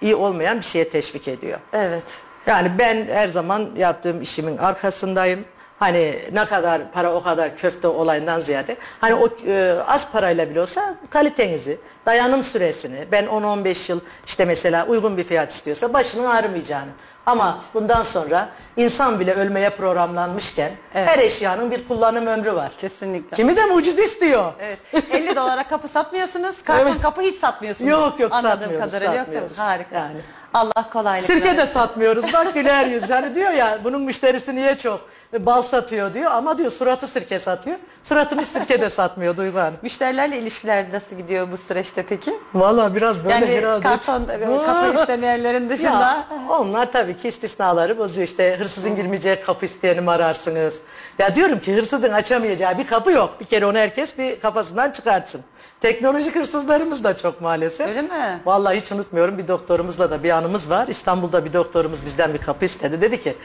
iyi 0.00 0.14
olmayan 0.14 0.58
bir 0.58 0.64
şeye 0.64 0.90
teşvik 0.90 1.28
ediyor. 1.28 1.58
Evet. 1.72 2.20
Yani 2.46 2.70
ben 2.78 3.06
her 3.12 3.28
zaman 3.28 3.70
yaptığım 3.76 4.22
işimin 4.22 4.56
arkasındayım. 4.56 5.44
Hani 5.78 6.18
ne 6.32 6.44
kadar 6.44 6.92
para 6.92 7.12
o 7.14 7.22
kadar 7.22 7.56
köfte 7.56 7.88
olayından 7.88 8.40
ziyade 8.40 8.76
hani 9.00 9.14
o 9.14 9.28
e, 9.46 9.74
az 9.86 10.10
parayla 10.12 10.50
bile 10.50 10.60
olsa 10.60 10.94
kalitenizi, 11.10 11.78
dayanım 12.06 12.42
süresini 12.44 13.06
ben 13.12 13.24
10-15 13.24 13.90
yıl 13.92 14.00
işte 14.26 14.44
mesela 14.44 14.86
uygun 14.86 15.16
bir 15.16 15.24
fiyat 15.24 15.52
istiyorsa 15.52 15.92
başının 15.92 16.26
ağrımayacağını. 16.30 16.90
Ama 17.26 17.58
bundan 17.74 18.02
sonra 18.02 18.48
insan 18.76 19.20
bile 19.20 19.34
ölmeye 19.34 19.70
programlanmışken 19.70 20.72
Evet. 20.94 21.08
her 21.08 21.18
eşyanın 21.18 21.70
bir 21.70 21.88
kullanım 21.88 22.26
ömrü 22.26 22.54
var. 22.54 22.72
Kesinlikle. 22.78 23.36
Kimi 23.36 23.56
de 23.56 23.64
mucize 23.66 24.04
istiyor. 24.04 24.52
Evet. 24.60 24.78
50 25.12 25.36
dolara 25.36 25.68
kapı 25.68 25.88
satmıyorsunuz. 25.88 26.62
Karton 26.62 26.86
Evet. 26.92 27.02
kapı 27.02 27.20
hiç 27.20 27.36
satmıyorsunuz. 27.36 27.90
Yok, 27.90 28.20
yok, 28.20 28.32
Anladığım 28.32 28.60
satmıyoruz, 28.60 28.86
kadarıyla 28.86 29.14
yok 29.14 29.26
değil 29.28 29.42
mi? 29.42 29.48
satmıyoruz. 29.54 29.58
Harika. 29.58 29.96
Yani. 29.96 30.16
Allah 30.54 30.90
kolaylık 30.92 31.26
Sirke 31.26 31.52
de 31.52 31.56
versin. 31.56 31.72
satmıyoruz. 31.74 32.32
Bak 32.32 32.54
güler 32.54 32.86
yüz. 32.86 33.10
Yani 33.10 33.34
diyor 33.34 33.50
ya 33.50 33.78
bunun 33.84 34.02
müşterisi 34.02 34.54
niye 34.54 34.76
çok? 34.76 35.00
Bal 35.38 35.62
satıyor 35.62 36.14
diyor 36.14 36.30
ama 36.30 36.58
diyor 36.58 36.70
suratı 36.70 37.06
sirke 37.06 37.38
satıyor. 37.38 37.76
Suratımız 38.02 38.48
sirke 38.48 38.80
de 38.80 38.90
satmıyor 38.90 39.36
Duygu 39.36 39.58
Hanım. 39.58 39.74
Müşterilerle 39.82 40.38
ilişkiler 40.38 40.92
nasıl 40.92 41.16
gidiyor 41.16 41.52
bu 41.52 41.56
süreçte 41.56 42.02
peki? 42.08 42.34
Valla 42.54 42.94
biraz 42.94 43.24
böyle 43.24 43.34
Yani 43.34 43.46
herhalde. 43.46 43.80
karton 43.88 44.22
e, 44.28 44.62
kapı 44.66 45.00
istemeyenlerin 45.00 45.70
dışında. 45.70 45.88
Ya, 45.90 46.26
onlar 46.48 46.92
tabii 46.92 47.16
ki 47.16 47.28
istisnaları 47.28 47.98
bozuyor. 47.98 48.26
İşte 48.28 48.56
hırsızın 48.58 48.96
girmeyeceği 48.96 49.40
kapı 49.40 49.66
isteyeni 49.66 50.00
mi 50.00 50.10
ararsınız? 50.10 50.74
Ya 51.18 51.34
diyorum 51.34 51.60
ki 51.60 51.76
hırsızın 51.76 52.10
açamayacağı 52.12 52.78
bir 52.78 52.86
kapı 52.86 53.10
yok. 53.10 53.36
Bir 53.40 53.44
kere 53.44 53.66
onu 53.66 53.78
herkes 53.78 54.18
bir 54.18 54.40
kafasından 54.40 54.90
çıkartsın. 54.92 55.40
Teknolojik 55.80 56.34
hırsızlarımız 56.36 57.04
da 57.04 57.16
çok 57.16 57.40
maalesef. 57.40 57.88
Öyle 57.88 58.02
mi? 58.02 58.40
Vallahi 58.46 58.80
hiç 58.80 58.92
unutmuyorum 58.92 59.38
bir 59.38 59.48
doktorumuzla 59.48 60.10
da 60.10 60.22
bir 60.22 60.30
anımız 60.30 60.70
var. 60.70 60.88
İstanbul'da 60.88 61.44
bir 61.44 61.52
doktorumuz 61.52 62.04
bizden 62.06 62.34
bir 62.34 62.38
kapı 62.38 62.64
istedi. 62.64 63.00
Dedi 63.00 63.20
ki 63.20 63.36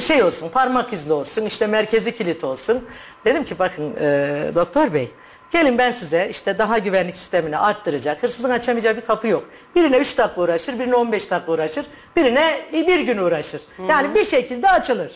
şey 0.00 0.22
olsun 0.22 0.48
parmak 0.48 0.92
izli 0.92 1.12
olsun 1.12 1.25
işte 1.46 1.66
merkezi 1.66 2.14
kilit 2.14 2.44
olsun. 2.44 2.84
Dedim 3.24 3.44
ki 3.44 3.58
bakın 3.58 3.94
e, 4.00 4.50
doktor 4.54 4.94
bey 4.94 5.10
gelin 5.50 5.78
ben 5.78 5.92
size 5.92 6.28
işte 6.30 6.58
daha 6.58 6.78
güvenlik 6.78 7.16
sistemini 7.16 7.58
arttıracak 7.58 8.22
hırsızın 8.22 8.50
açamayacağı 8.50 8.96
bir 8.96 9.00
kapı 9.00 9.26
yok. 9.28 9.44
Birine 9.76 9.98
3 9.98 10.18
dakika 10.18 10.40
uğraşır 10.40 10.78
birine 10.78 10.94
15 10.94 11.30
dakika 11.30 11.52
uğraşır 11.52 11.86
birine 12.16 12.60
bir 12.72 13.00
gün 13.00 13.18
uğraşır. 13.18 13.60
Yani 13.88 14.14
bir 14.14 14.24
şekilde 14.24 14.70
açılır. 14.70 15.12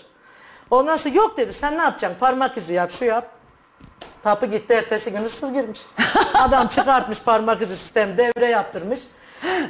Ondan 0.71 0.97
sonra 0.97 1.15
yok 1.15 1.37
dedi 1.37 1.53
sen 1.53 1.79
ne 1.79 1.83
yapacaksın 1.83 2.19
parmak 2.21 2.57
izi 2.57 2.75
yap 2.75 2.91
şu 2.99 3.05
yap. 3.05 3.31
Tapı 4.23 4.47
gitti 4.47 4.75
ertesi 4.75 5.11
gün 5.13 5.19
hırsız 5.19 5.53
girmiş. 5.53 5.81
Adam 6.35 6.69
çıkartmış 6.69 7.21
parmak 7.21 7.63
izi 7.63 7.77
sistem 7.77 8.19
devre 8.19 8.47
yaptırmış. 8.47 9.01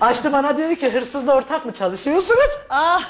Açtı 0.00 0.32
bana 0.32 0.58
dedi 0.58 0.76
ki 0.76 0.92
hırsızla 0.92 1.36
ortak 1.36 1.66
mı 1.66 1.72
çalışıyorsunuz? 1.72 2.50
Ah, 2.70 3.02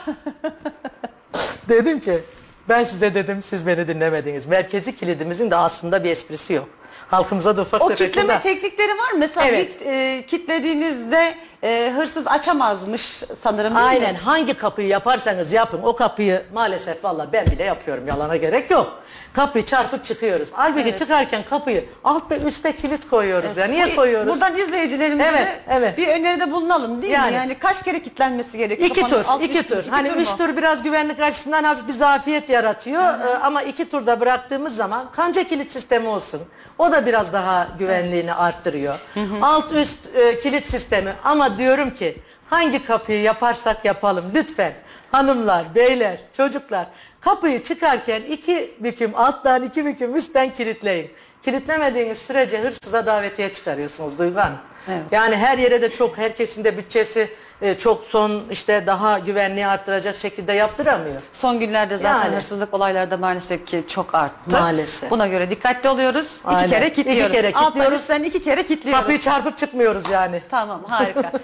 Dedim 1.69 2.01
ki 2.01 2.23
ben 2.71 2.85
size 2.85 3.15
dedim 3.15 3.43
siz 3.43 3.67
beni 3.67 3.89
dinlemediniz. 3.89 4.47
Merkezi 4.47 4.95
kilidimizin 4.95 5.51
de 5.51 5.57
aslında 5.57 6.05
bir 6.05 6.11
esprisi 6.11 6.53
yok. 6.53 6.69
Halkımıza 7.09 7.57
da 7.57 7.63
ufak 7.63 7.83
o 7.83 7.89
tefek 7.89 8.07
kitleme 8.07 8.29
bunlar- 8.29 8.43
teknikleri 8.43 8.89
var 8.99 9.13
mı? 9.13 9.19
Mesela 9.19 9.47
Evet. 9.49 9.81
bit, 9.81 9.87
e, 9.87 10.25
kitlediğinizde 10.27 11.35
e, 11.63 11.93
hırsız 11.97 12.27
açamazmış 12.27 13.23
sanırım 13.43 13.75
değil 13.77 13.87
Aynen 13.87 14.13
mi? 14.13 14.19
hangi 14.19 14.55
kapıyı 14.55 14.89
yaparsanız 14.89 15.53
yapın 15.53 15.81
o 15.83 15.97
kapıyı 15.97 16.43
maalesef 16.55 17.05
valla 17.05 17.27
ben 17.33 17.47
bile 17.47 17.65
yapıyorum 17.65 18.07
yalana 18.09 18.37
gerek 18.37 18.71
yok. 18.71 19.03
Kapıyı 19.33 19.65
çarpıp 19.65 20.05
çıkıyoruz. 20.05 20.49
Halbuki 20.53 20.81
Evet. 20.89 20.99
çıkarken 20.99 21.43
kapıyı 21.51 21.85
alt 22.05 22.31
ve 22.31 22.39
üste 22.39 22.77
kilit 22.77 23.11
koyuyoruz 23.11 23.57
ya. 23.57 23.67
Niye 23.67 23.87
Bu- 23.87 23.97
koyuyoruz? 23.97 24.33
Buradan 24.33 24.57
izleyicilerimize 24.57 25.29
Evet, 25.31 25.49
evet. 25.69 25.99
bir 25.99 26.09
öneride 26.09 26.51
bulunalım 26.53 27.03
değil 27.03 27.13
Yani. 27.13 27.31
mi? 27.31 27.37
Yani 27.37 27.59
kaç 27.59 27.83
kere 27.83 28.03
kilitlenmesi 28.03 28.59
gerekiyor? 28.59 28.89
İki 28.91 29.01
Kafanın 29.01 29.23
tur, 29.23 29.29
alt 29.31 29.43
iki 29.45 29.59
üstü, 29.59 29.75
tur. 29.75 29.91
Hani 29.91 30.11
mu? 30.11 30.17
üç 30.17 30.37
tur 30.37 30.57
biraz 30.57 30.83
güvenlik 30.83 31.21
açısından 31.21 31.65
hafif 31.65 31.89
bir 31.89 31.93
zafiyet 31.93 32.49
yaratıyor. 32.51 33.03
Ee, 33.03 33.39
ama 33.43 33.63
iki 33.63 33.89
turda 33.89 34.21
bıraktığımız 34.21 34.77
zaman 34.77 35.11
kanca 35.13 35.43
kilit 35.45 35.73
sistemi 35.73 36.09
olsun. 36.09 36.41
O 36.79 36.93
da 36.93 37.07
biraz 37.07 37.33
daha 37.33 37.69
güvenliğini 37.79 38.35
arttırıyor. 38.35 38.99
Alt 39.43 39.73
üst 39.73 39.99
e, 40.17 40.39
kilit 40.39 40.67
sistemi. 40.71 41.13
Ama 41.25 41.50
diyorum 41.59 41.91
ki 41.91 42.17
hangi 42.51 42.83
kapıyı 42.83 43.23
yaparsak 43.23 43.85
yapalım 43.85 44.25
lütfen. 44.35 44.73
Hanımlar, 45.13 45.75
beyler, 45.75 46.19
çocuklar 46.37 46.87
kapıyı 47.21 47.63
çıkarken 47.63 48.23
iki 48.23 48.75
büküm 48.79 49.15
alttan 49.15 49.63
iki 49.63 49.85
büküm 49.87 50.17
üstten 50.17 50.53
kilitleyin. 50.53 51.11
Kilitlemediğiniz 51.43 52.19
sürece 52.19 52.61
hırsıza 52.61 53.07
davetiye 53.07 53.53
çıkarıyorsunuz 53.53 54.19
Duygu 54.19 54.41
Hanım. 54.41 54.59
Evet. 54.89 55.03
Yani 55.13 55.37
her 55.37 55.59
yere 55.59 55.83
de 55.83 55.91
çok 55.91 56.19
herkesin 56.19 56.65
de 56.65 56.79
bütçesi 56.79 57.31
e, 57.63 57.75
çok 57.79 58.05
son 58.05 58.43
işte 58.51 58.87
daha 58.87 59.19
güvenliği 59.19 59.67
arttıracak 59.67 60.17
şekilde 60.17 60.53
yaptıramıyor. 60.53 61.21
Son 61.33 61.61
günlerde 61.61 61.97
zaten 61.97 62.11
Yani. 62.25 62.37
hırsızlık 62.37 62.75
olayları 62.75 63.11
da 63.11 63.17
maalesef 63.17 63.67
ki 63.67 63.85
çok 63.89 64.15
arttı. 64.15 64.35
Maalesef. 64.61 65.11
Buna 65.11 65.27
göre 65.27 65.51
dikkatli 65.51 65.89
oluyoruz. 65.89 66.41
Aynen. 66.45 66.61
İki 66.63 66.71
kere 66.71 66.87
İki 66.87 66.95
kilitliyoruz. 67.03 67.33
kere 67.35 67.47
Alttan 67.49 67.65
kilitliyoruz. 67.65 68.01
üstten 68.01 68.23
iki 68.23 68.43
kere 68.43 68.63
kilitliyoruz. 68.67 69.01
Kapıyı 69.01 69.21
çarpıp 69.21 69.57
çıkmıyoruz 69.59 70.03
yani. 70.13 70.43
Tamam 70.51 70.85
harika. 70.89 71.33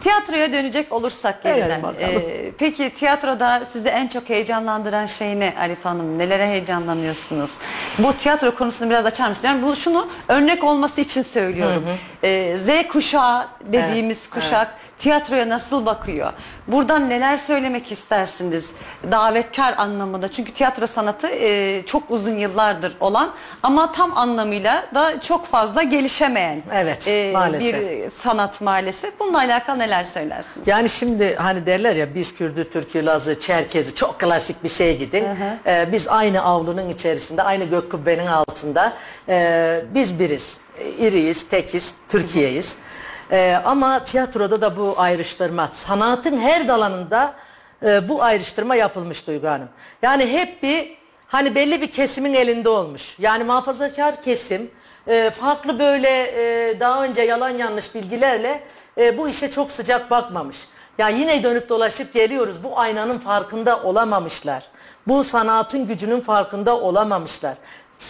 Tiyatroya 0.00 0.52
dönecek 0.52 0.92
olursak 0.92 1.44
yeniden. 1.44 1.64
Dönelim 1.68 1.82
bakalım. 1.82 2.22
Ee, 2.28 2.50
peki 2.58 2.94
tiyatroda 2.94 3.62
sizi 3.72 3.88
en 3.88 4.08
çok 4.08 4.28
heyecanlandıran 4.28 5.06
şey 5.06 5.40
ne 5.40 5.54
Arif 5.60 5.84
Hanım? 5.84 6.18
Nelere 6.18 6.46
heyecanlanıyorsunuz? 6.46 7.54
Bu 7.98 8.12
tiyatro 8.12 8.54
konusunu 8.54 8.90
biraz 8.90 9.06
açar 9.06 9.28
mısınız? 9.28 9.44
Yani 9.44 9.62
bu 9.62 9.76
şunu 9.76 10.08
örnek 10.28 10.64
olması 10.64 11.00
için 11.00 11.22
söylüyorum. 11.22 11.84
Ee, 12.24 12.56
Z 12.66 12.88
kuşağı 12.88 13.46
dediğimiz 13.66 14.18
Evet, 14.18 14.30
kuşak 14.30 14.68
tiyatroya 14.98 15.48
nasıl 15.48 15.86
bakıyor? 15.86 16.32
Buradan 16.68 17.10
neler 17.10 17.36
söylemek 17.36 17.92
istersiniz? 17.92 18.70
Davetkar 19.10 19.74
anlamında. 19.78 20.30
Çünkü 20.30 20.52
tiyatro 20.52 20.86
sanatı 20.86 21.28
e, 21.28 21.82
çok 21.86 22.10
uzun 22.10 22.36
yıllardır 22.38 22.96
olan 23.00 23.30
ama 23.62 23.92
tam 23.92 24.18
anlamıyla 24.18 24.86
da 24.94 25.20
çok 25.20 25.46
fazla 25.46 25.82
gelişemeyen 25.82 26.62
Evet, 26.74 27.08
e, 27.08 27.30
maalesef. 27.32 27.80
bir 27.80 28.10
sanat 28.10 28.60
maalesef. 28.60 29.20
Bununla 29.20 29.38
alakalı 29.38 29.78
neler 29.78 30.04
söylersiniz? 30.04 30.68
Yani 30.68 30.88
şimdi 30.88 31.34
hani 31.36 31.66
derler 31.66 31.96
ya 31.96 32.14
biz 32.14 32.34
Kürdü, 32.34 32.70
Türkü, 32.70 33.06
Lazı, 33.06 33.40
Çerkezi 33.40 33.94
çok 33.94 34.20
klasik 34.20 34.64
bir 34.64 34.68
şeye 34.68 34.92
gidin. 34.94 35.24
Ee, 35.66 35.88
biz 35.92 36.08
aynı 36.08 36.42
avlunun 36.42 36.88
içerisinde, 36.88 37.42
aynı 37.42 37.64
gök 37.64 37.90
kubbenin 37.90 38.26
altında 38.26 38.92
ee, 39.28 39.80
biz 39.94 40.18
biriz. 40.18 40.58
Ee, 40.78 40.88
iriyiz, 40.90 41.48
tekiz, 41.48 41.94
Türkiye'yiz. 42.08 42.76
Ee, 43.30 43.56
ama 43.64 44.04
tiyatroda 44.04 44.60
da 44.60 44.76
bu 44.76 44.94
ayrıştırma, 44.96 45.70
sanatın 45.72 46.38
her 46.38 46.68
dalanında 46.68 47.34
e, 47.82 48.08
bu 48.08 48.22
ayrıştırma 48.22 48.74
yapılmış 48.74 49.26
Duygu 49.26 49.46
Hanım. 49.46 49.68
Yani 50.02 50.26
hep 50.32 50.62
bir 50.62 50.96
hani 51.26 51.54
belli 51.54 51.80
bir 51.80 51.90
kesimin 51.90 52.34
elinde 52.34 52.68
olmuş. 52.68 53.16
Yani 53.18 53.44
muhafazakar 53.44 54.22
kesim 54.22 54.70
e, 55.08 55.30
farklı 55.30 55.78
böyle 55.78 56.08
e, 56.08 56.80
daha 56.80 57.04
önce 57.04 57.22
yalan 57.22 57.50
yanlış 57.50 57.94
bilgilerle 57.94 58.62
e, 58.98 59.18
bu 59.18 59.28
işe 59.28 59.50
çok 59.50 59.72
sıcak 59.72 60.10
bakmamış. 60.10 60.68
Ya 60.98 61.08
yine 61.08 61.42
dönüp 61.42 61.68
dolaşıp 61.68 62.12
geliyoruz. 62.12 62.64
Bu 62.64 62.78
aynanın 62.78 63.18
farkında 63.18 63.82
olamamışlar. 63.82 64.68
Bu 65.06 65.24
sanatın 65.24 65.86
gücünün 65.86 66.20
farkında 66.20 66.80
olamamışlar. 66.80 67.54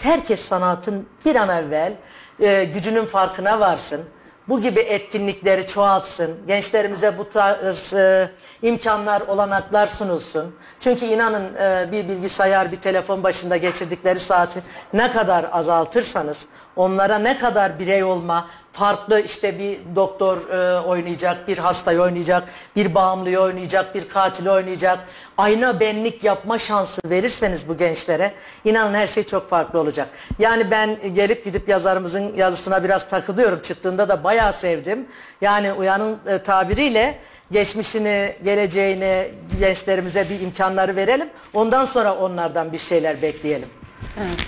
Herkes 0.03 0.41
sanatın 0.41 1.09
bir 1.25 1.37
an 1.37 1.49
evvel 1.49 1.93
e, 2.41 2.65
gücünün 2.65 3.07
farkına 3.07 3.61
varsın. 3.61 4.05
Bu 4.49 4.61
gibi 4.61 4.81
etkinlikleri 4.81 5.67
çoğaltsın. 5.67 6.37
Gençlerimize 6.47 7.19
bu 7.19 7.29
tarz 7.29 7.95
e, 7.95 8.31
imkanlar, 8.63 9.21
olanaklar 9.21 9.87
sunulsun. 9.87 10.55
Çünkü 10.81 11.07
inanın 11.07 11.55
e, 11.55 11.93
bir 11.93 12.09
bilgisayar, 12.09 12.73
bir 12.73 12.77
telefon 12.77 13.23
başında 13.23 13.57
geçirdikleri 13.57 14.19
saati 14.19 14.61
ne 14.93 15.11
kadar 15.11 15.47
azaltırsanız, 15.53 16.47
onlara 16.77 17.19
ne 17.19 17.39
kadar 17.39 17.79
birey 17.79 18.05
olma, 18.05 18.49
farklı 18.77 19.21
işte 19.21 19.59
bir 19.59 19.79
doktor 19.97 20.49
e, 20.49 20.81
oynayacak, 20.81 21.49
bir 21.49 21.59
hastayı 21.59 22.01
oynayacak, 22.01 22.49
bir 22.77 22.95
bağımlıyı 22.95 23.41
oynayacak, 23.41 23.95
bir 23.95 24.09
katili 24.09 24.51
oynayacak. 24.51 24.99
Ayna 25.39 25.81
benlik 25.81 26.25
yapma 26.25 26.59
şansı 26.59 27.01
verirseniz 27.05 27.69
bu 27.69 27.77
gençlere 27.77 28.33
inanın 28.65 28.95
her 28.95 29.07
şey 29.07 29.23
çok 29.23 29.51
farklı 29.51 29.81
olacak. 29.81 30.09
Yani 30.39 30.71
ben 30.71 31.15
gelip 31.15 31.45
gidip 31.45 31.69
yazarımızın 31.69 32.37
yazısına 32.37 32.85
biraz 32.85 33.09
takılıyorum. 33.09 33.61
Çıktığında 33.61 34.09
da 34.09 34.25
bayağı 34.25 34.53
sevdim. 34.53 35.07
Yani 35.41 35.73
Uyan'ın 35.73 36.19
e, 36.27 36.39
tabiriyle 36.39 37.19
geçmişini, 37.51 38.37
geleceğini 38.45 39.29
gençlerimize 39.61 40.29
bir 40.31 40.41
imkanları 40.41 40.97
verelim. 40.97 41.29
Ondan 41.55 41.85
sonra 41.85 42.15
onlardan 42.15 42.73
bir 42.73 42.79
şeyler 42.79 43.23
bekleyelim. 43.23 43.69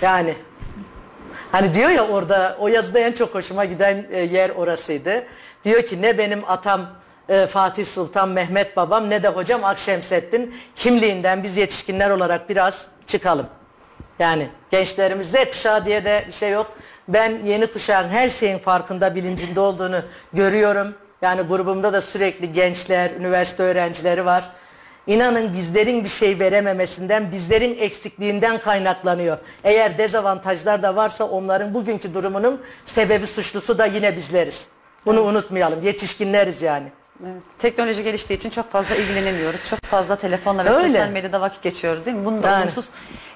Yani 0.01 0.33
Hani 1.51 1.73
diyor 1.73 1.89
ya 1.89 2.07
orada 2.07 2.57
o 2.59 2.67
yazıda 2.67 2.99
en 2.99 3.11
çok 3.11 3.35
hoşuma 3.35 3.65
giden 3.65 4.05
e, 4.11 4.19
yer 4.19 4.49
orasıydı. 4.49 5.23
Diyor 5.63 5.81
ki 5.81 6.01
ne 6.01 6.17
benim 6.17 6.41
atam 6.47 6.81
e, 7.29 7.47
Fatih 7.47 7.85
Sultan 7.85 8.29
Mehmet 8.29 8.77
babam 8.77 9.09
ne 9.09 9.23
de 9.23 9.27
hocam 9.27 9.63
Akşemseddin 9.63 10.55
kimliğinden 10.75 11.43
biz 11.43 11.57
yetişkinler 11.57 12.09
olarak 12.09 12.49
biraz 12.49 12.87
çıkalım. 13.07 13.47
Yani 14.19 14.49
gençlerimiz 14.71 15.31
Z 15.31 15.35
kuşağı 15.51 15.85
diye 15.85 16.05
de 16.05 16.23
bir 16.27 16.31
şey 16.31 16.51
yok. 16.51 16.73
Ben 17.07 17.39
yeni 17.45 17.67
kuşağın 17.67 18.09
her 18.09 18.29
şeyin 18.29 18.59
farkında 18.59 19.15
bilincinde 19.15 19.59
olduğunu 19.59 20.01
görüyorum. 20.33 20.95
Yani 21.21 21.41
grubumda 21.41 21.93
da 21.93 22.01
sürekli 22.01 22.51
gençler, 22.51 23.11
üniversite 23.11 23.63
öğrencileri 23.63 24.25
var. 24.25 24.49
İnanın 25.07 25.53
bizlerin 25.53 26.03
bir 26.03 26.09
şey 26.09 26.39
verememesinden, 26.39 27.31
bizlerin 27.31 27.77
eksikliğinden 27.77 28.59
kaynaklanıyor. 28.59 29.37
Eğer 29.63 29.97
dezavantajlar 29.97 30.83
da 30.83 30.95
varsa 30.95 31.23
onların 31.23 31.73
bugünkü 31.73 32.13
durumunun 32.13 32.61
sebebi 32.85 33.27
suçlusu 33.27 33.77
da 33.77 33.85
yine 33.85 34.15
bizleriz. 34.15 34.67
Bunu 35.05 35.21
unutmayalım. 35.21 35.81
Yetişkinleriz 35.81 36.61
yani. 36.61 36.91
Evet. 37.23 37.43
Teknoloji 37.59 38.03
geliştiği 38.03 38.37
için 38.37 38.49
çok 38.49 38.71
fazla 38.71 38.95
ilgilenemiyoruz. 38.95 39.69
Çok 39.69 39.79
fazla 39.81 40.15
telefonla 40.15 40.65
ve 40.65 40.69
Öyle. 40.69 40.87
sosyal 40.87 41.09
medyada 41.09 41.41
vakit 41.41 41.61
geçiyoruz 41.61 42.05
değil 42.05 42.17
mi? 42.17 42.25
Bunun 42.25 42.43
da 42.43 42.47
Yani. 42.47 42.61
olumsuz 42.61 42.85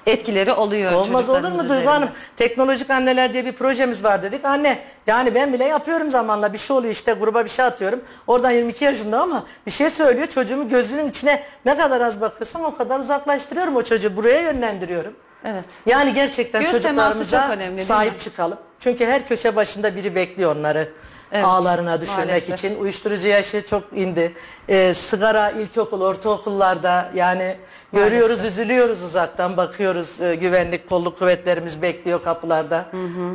etkileri 0.06 0.52
oluyor 0.52 0.92
Olmaz 0.92 1.28
olur 1.28 1.52
mu 1.52 1.68
Duygu. 1.68 1.86
Hanım? 1.90 2.08
Teknolojik 2.36 2.90
anneler 2.90 3.32
diye 3.32 3.44
bir 3.44 3.52
projemiz 3.52 4.04
var 4.04 4.22
dedik. 4.22 4.44
Anne 4.44 4.84
yani 5.06 5.34
ben 5.34 5.52
bile 5.52 5.64
yapıyorum 5.64 6.10
zamanla 6.10 6.52
bir 6.52 6.58
şey 6.58 6.76
oluyor 6.76 6.92
işte 6.92 7.12
gruba 7.12 7.44
bir 7.44 7.50
şey 7.50 7.64
atıyorum. 7.64 8.00
Oradan 8.26 8.50
22 8.50 8.84
yaşında 8.84 9.20
ama 9.22 9.46
bir 9.66 9.70
şey 9.70 9.90
söylüyor 9.90 10.26
çocuğumu 10.26 10.68
gözünün 10.68 11.08
içine 11.08 11.42
ne 11.64 11.76
kadar 11.76 12.00
az 12.00 12.20
bakıyorsam 12.20 12.64
o 12.64 12.76
kadar 12.76 13.00
uzaklaştırıyorum 13.00 13.76
o 13.76 13.82
çocuğu 13.82 14.16
buraya 14.16 14.40
yönlendiriyorum. 14.40 15.12
Evet. 15.44 15.64
Yani 15.86 16.12
gerçekten 16.14 16.62
Göz 16.62 16.70
çocuklarımıza 16.70 17.40
çok 17.40 17.50
önemli, 17.50 17.84
sahip 17.84 18.18
çıkalım. 18.18 18.58
Çünkü 18.78 19.06
her 19.06 19.28
köşe 19.28 19.56
başında 19.56 19.96
biri 19.96 20.14
bekliyor 20.14 20.56
onları. 20.56 20.92
Evet, 21.34 21.46
ağlarına 21.46 22.00
düşürmek 22.00 22.26
maalesef. 22.26 22.54
için. 22.54 22.80
Uyuşturucu 22.80 23.28
yaşı 23.28 23.66
çok 23.66 23.82
indi. 23.94 24.32
Ee, 24.68 24.94
sigara 24.94 25.50
ilkokul, 25.50 26.00
ortaokullarda 26.00 27.10
yani 27.14 27.56
görüyoruz, 27.92 28.44
üzülüyoruz 28.44 29.02
uzaktan 29.02 29.56
bakıyoruz. 29.56 30.20
Ee, 30.20 30.34
güvenlik 30.34 30.88
kolluk 30.88 31.18
kuvvetlerimiz 31.18 31.82
bekliyor 31.82 32.22
kapılarda. 32.22 32.86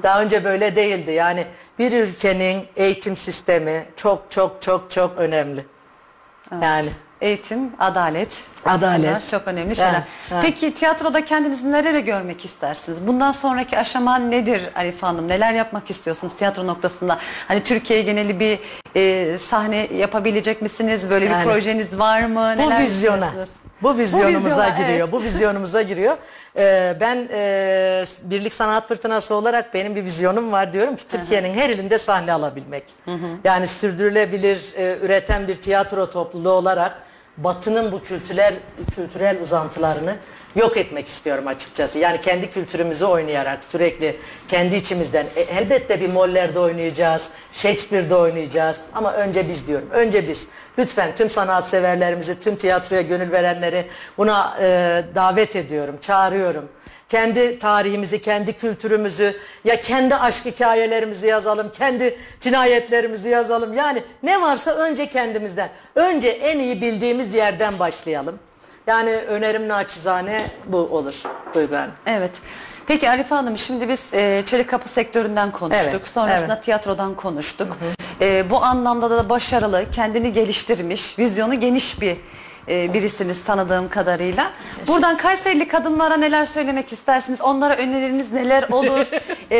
Daha 0.04 0.22
önce 0.22 0.43
böyle 0.43 0.76
değildi. 0.76 1.12
Yani 1.12 1.45
bir 1.80 1.91
ülkenin 1.91 2.66
eğitim 2.76 3.16
sistemi 3.16 3.86
çok 3.95 4.32
çok 4.32 4.62
çok 4.62 4.91
çok 4.91 5.18
önemli. 5.18 5.66
Yani 6.62 6.89
Eğitim, 7.22 7.72
adalet. 7.80 8.45
Adalet. 8.65 9.07
Bunlar 9.09 9.28
çok 9.32 9.47
önemli 9.47 9.76
şeyler. 9.76 9.91
Ha, 9.93 10.03
ha. 10.30 10.39
Peki 10.41 10.74
tiyatroda 10.74 11.26
kendinizi 11.26 11.72
nerede 11.72 11.99
görmek 12.01 12.45
istersiniz? 12.45 13.07
Bundan 13.07 13.32
sonraki 13.32 13.78
aşama 13.78 14.17
nedir 14.17 14.70
Arif 14.76 15.03
Hanım? 15.03 15.28
Neler 15.28 15.53
yapmak 15.53 15.89
istiyorsunuz 15.89 16.34
tiyatro 16.36 16.67
noktasında? 16.67 17.17
Hani 17.47 17.63
Türkiye 17.63 18.01
geneli 18.01 18.39
bir 18.39 18.59
e, 18.95 19.38
sahne 19.38 19.88
yapabilecek 19.95 20.61
misiniz? 20.61 21.09
Böyle 21.09 21.26
Yani 21.26 21.45
bir 21.45 21.51
projeniz 21.51 21.99
var 21.99 22.22
mı? 22.22 22.53
Bu 22.57 22.61
Neler 22.61 22.82
vizyona. 22.82 23.15
düşünüyorsunuz? 23.28 23.49
Bu 23.82 23.98
vizyonumuza 23.98 24.40
vizyona, 24.40 24.70
giriyor. 24.70 25.00
evet. 25.00 25.12
Bu 25.12 25.22
vizyonumuza 25.22 25.82
giriyor. 25.82 26.18
Ee, 26.58 26.98
ben 27.00 27.30
e, 27.34 28.06
Birlik 28.24 28.54
Sanat 28.54 28.88
Fırtınası 28.88 29.36
olarak 29.36 29.74
benim 29.74 29.96
bir 29.96 30.04
vizyonum 30.04 30.52
var 30.52 30.74
diyorum 30.74 30.96
ki 30.96 31.08
Türkiye'nin 31.08 31.54
her 31.54 31.70
ilinde 31.70 31.98
sahne 31.98 32.34
alabilmek. 32.34 32.84
Yani 33.44 33.68
sürdürülebilir, 33.68 34.74
e, 34.78 34.98
üreten 35.02 35.48
bir 35.48 35.56
tiyatro 35.56 36.10
topluluğu 36.10 36.52
olarak 36.52 37.04
Batı'nın 37.44 37.92
bu 37.92 38.02
kültürel 38.02 38.54
kültürel 38.96 39.42
uzantılarını 39.42 40.16
yok 40.56 40.78
etmek 40.78 41.08
istiyorum 41.08 41.48
açıkçası. 41.48 42.00
Yani 42.00 42.20
kendi 42.20 42.50
kültürümüzü 42.50 43.06
oynayarak 43.06 43.64
sürekli 43.64 44.18
kendi 44.48 44.76
içimizden 44.76 45.26
e, 45.36 45.42
elbette 45.42 46.02
bir 46.02 46.10
Moller'de 46.10 46.60
oynayacağız, 46.60 47.30
Shakespeare'de 47.52 48.16
oynayacağız 48.16 48.80
ama 48.94 49.14
önce 49.14 49.48
biz 49.48 49.68
diyorum. 49.68 49.90
Önce 49.92 50.28
biz. 50.28 50.48
Lütfen 50.78 51.16
tüm 51.16 51.30
sanatseverlerimizi, 51.30 52.40
tüm 52.40 52.56
tiyatroya 52.56 53.02
gönül 53.02 53.32
verenleri 53.32 53.86
buna 54.18 54.58
e, 54.62 55.04
davet 55.16 55.56
ediyorum, 55.56 55.98
çağırıyorum. 56.02 56.70
Kendi 57.10 57.60
tarihimizi, 57.60 58.22
kendi 58.22 58.53
kültürümüzü, 58.53 59.39
ya 59.66 59.82
kendi 59.82 60.16
aşk 60.16 60.45
hikayelerimizi 60.45 61.28
yazalım, 61.28 61.72
kendi 61.72 62.18
cinayetlerimizi 62.39 63.30
yazalım. 63.30 63.74
Yani 63.74 64.03
ne 64.24 64.41
varsa 64.41 64.72
önce 64.72 65.07
kendimizden, 65.07 65.70
önce 65.95 66.30
en 66.30 66.60
iyi 66.60 66.82
bildiğimiz 66.82 67.36
yerden 67.36 67.80
başlayalım. 67.80 68.39
Yani 68.88 69.16
önerim 69.16 69.68
naçizane 69.68 70.41
bu 70.66 70.78
olur 70.78 71.24
Duygu 71.53 71.76
Hanım. 71.76 71.91
Evet. 72.05 72.32
Peki 72.88 73.10
Arife 73.10 73.36
Hanım 73.36 73.57
şimdi 73.57 73.89
biz 73.89 74.14
e, 74.14 74.43
çelik 74.45 74.70
kapı 74.70 74.89
sektöründen 74.89 75.51
konuştuk. 75.51 75.93
Evet, 75.93 76.07
Sonrasında 76.07 76.53
evet. 76.53 76.64
tiyatrodan 76.64 77.16
konuştuk. 77.16 77.78
E, 78.22 78.49
bu 78.49 78.64
anlamda 78.64 79.10
da 79.10 79.30
başarılı, 79.30 79.86
kendini 79.91 80.34
geliştirmiş, 80.34 81.20
vizyonu 81.20 81.60
geniş 81.60 82.01
bir 82.01 82.18
e, 82.68 82.93
birisiniz 82.93 83.43
tanıdığım 83.43 83.89
kadarıyla. 83.89 84.51
Buradan 84.88 85.18
Kayserili 85.18 85.68
kadınlara 85.68 86.18
neler 86.18 86.45
söylemek 86.45 86.93
istersiniz? 86.93 87.41
Onlara 87.41 87.76
öneriniz 87.76 88.32
neler 88.32 88.64
olur? 88.72 89.07
E, 89.51 89.60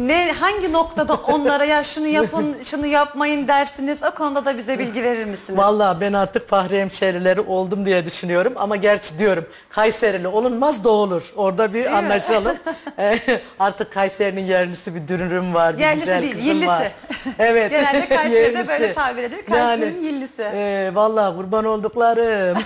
ne 0.00 0.32
hangi 0.40 0.72
noktada 0.72 1.14
onlara 1.14 1.64
ya 1.64 1.84
şunu 1.84 2.06
yapın, 2.06 2.56
şunu 2.64 2.86
yapmayın 2.86 3.48
dersiniz? 3.48 3.98
O 4.02 4.14
konuda 4.14 4.44
da 4.44 4.58
bize 4.58 4.78
bilgi 4.78 5.02
verir 5.02 5.24
misiniz? 5.24 5.58
Vallahi 5.58 6.00
ben 6.00 6.12
artık 6.12 6.48
Fahri 6.48 6.80
hemşerileri 6.80 7.40
oldum 7.40 7.86
diye 7.86 8.06
düşünüyorum 8.06 8.52
ama 8.56 8.76
gerçi 8.76 9.18
diyorum 9.18 9.46
Kayserili 9.68 10.28
olunmaz 10.28 10.84
doğulur. 10.84 11.32
Orada 11.36 11.74
bir 11.74 11.86
anlaşalım. 11.98 12.56
Ee, 12.98 13.18
artık 13.58 13.92
Kayseri'nin 13.92 14.44
yerlisi 14.44 14.94
bir 14.94 15.08
dürürüm 15.08 15.54
var, 15.54 15.74
bir 15.76 15.82
Yerlisi 15.82 16.00
güzel 16.04 16.22
değil, 16.22 16.32
kızım 16.32 16.48
yillisi. 16.48 16.66
var. 16.68 16.92
Evet. 17.38 17.70
Genelde 17.70 18.08
Kayseri'de 18.08 18.38
yerlisi. 18.38 18.68
böyle 18.68 18.94
tabir 18.94 19.22
edilir. 19.22 19.46
Kayseri'nin 19.46 20.02
yillisi. 20.04 20.42
E, 20.42 20.90
vallahi 20.94 21.36
kurban 21.36 21.64
olduklarım. 22.06 22.62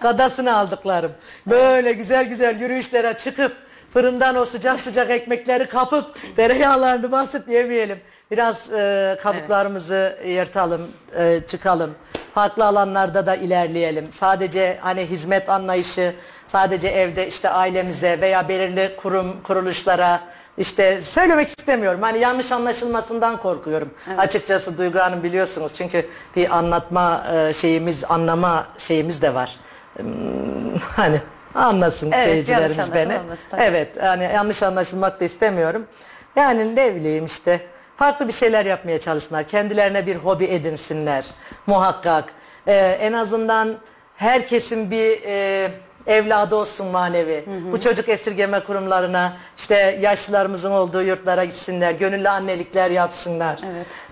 Kadasını 0.00 0.56
aldıklarım. 0.56 1.12
Böyle 1.46 1.92
güzel 1.92 2.26
güzel 2.26 2.60
yürüyüşlere 2.60 3.14
çıkıp 3.16 3.56
fırından 3.92 4.36
o 4.36 4.44
sıcak 4.44 4.80
sıcak 4.80 5.10
ekmekleri 5.10 5.64
kapıp 5.64 6.16
tereyağlarını 6.36 7.12
basıp 7.12 7.48
yemeyelim. 7.48 8.00
Biraz 8.30 8.72
e, 8.72 9.16
kabuklarımızı 9.22 10.18
yırtalım, 10.26 10.90
e, 11.18 11.40
çıkalım. 11.46 11.94
Farklı 12.34 12.64
alanlarda 12.64 13.26
da 13.26 13.34
ilerleyelim. 13.34 14.12
Sadece 14.12 14.78
hani 14.80 15.00
hizmet 15.00 15.48
anlayışı, 15.48 16.14
sadece 16.46 16.88
evde 16.88 17.26
işte 17.26 17.48
ailemize 17.48 18.20
veya 18.20 18.48
belirli 18.48 18.96
kurum 18.96 19.42
kuruluşlara 19.42 20.20
işte 20.58 21.02
söylemek 21.02 21.48
istemiyorum. 21.48 22.02
Hani 22.02 22.18
yanlış 22.18 22.52
anlaşılmasından 22.52 23.36
korkuyorum. 23.36 23.90
Açıkçası 24.18 24.78
Duygu 24.78 24.98
Hanım 24.98 25.22
biliyorsunuz 25.22 25.72
çünkü 25.74 26.06
bir 26.36 26.56
anlatma 26.56 27.24
e, 27.34 27.52
şeyimiz, 27.52 28.04
anlama 28.04 28.66
şeyimiz 28.78 29.22
de 29.22 29.34
var. 29.34 29.56
Hmm, 29.96 30.06
Hani 30.96 31.20
anlasın 31.54 32.12
Evet, 32.12 32.26
seyircilerimiz 32.26 32.94
beni. 32.94 33.12
Evet, 33.58 33.88
yani 34.02 34.24
yanlış 34.34 34.62
anlaşılmak 34.62 35.20
da 35.20 35.24
istemiyorum. 35.24 35.86
Yani 36.36 36.76
ne 36.76 36.94
bileyim 36.94 37.24
işte 37.24 37.60
farklı 37.96 38.28
bir 38.28 38.32
şeyler 38.32 38.66
yapmaya 38.66 39.00
çalışsınlar. 39.00 39.48
Kendilerine 39.48 40.06
bir 40.06 40.16
hobi 40.16 40.44
edinsinler 40.44 41.30
muhakkak. 41.66 42.24
Ee, 42.66 42.74
en 43.00 43.12
azından 43.12 43.76
herkesin 44.16 44.90
bir 44.90 45.18
e, 45.26 45.70
evladı 46.08 46.56
olsun 46.56 46.86
manevi. 46.86 47.44
Bu 47.72 47.80
çocuk 47.80 48.08
esirgeme 48.08 48.60
kurumlarına 48.60 49.36
işte 49.56 49.98
yaşlılarımızın 50.00 50.70
olduğu 50.70 51.02
yurtlara 51.02 51.44
gitsinler. 51.44 51.92
Gönüllü 51.92 52.28
annelikler 52.28 52.90
yapsınlar. 52.90 53.60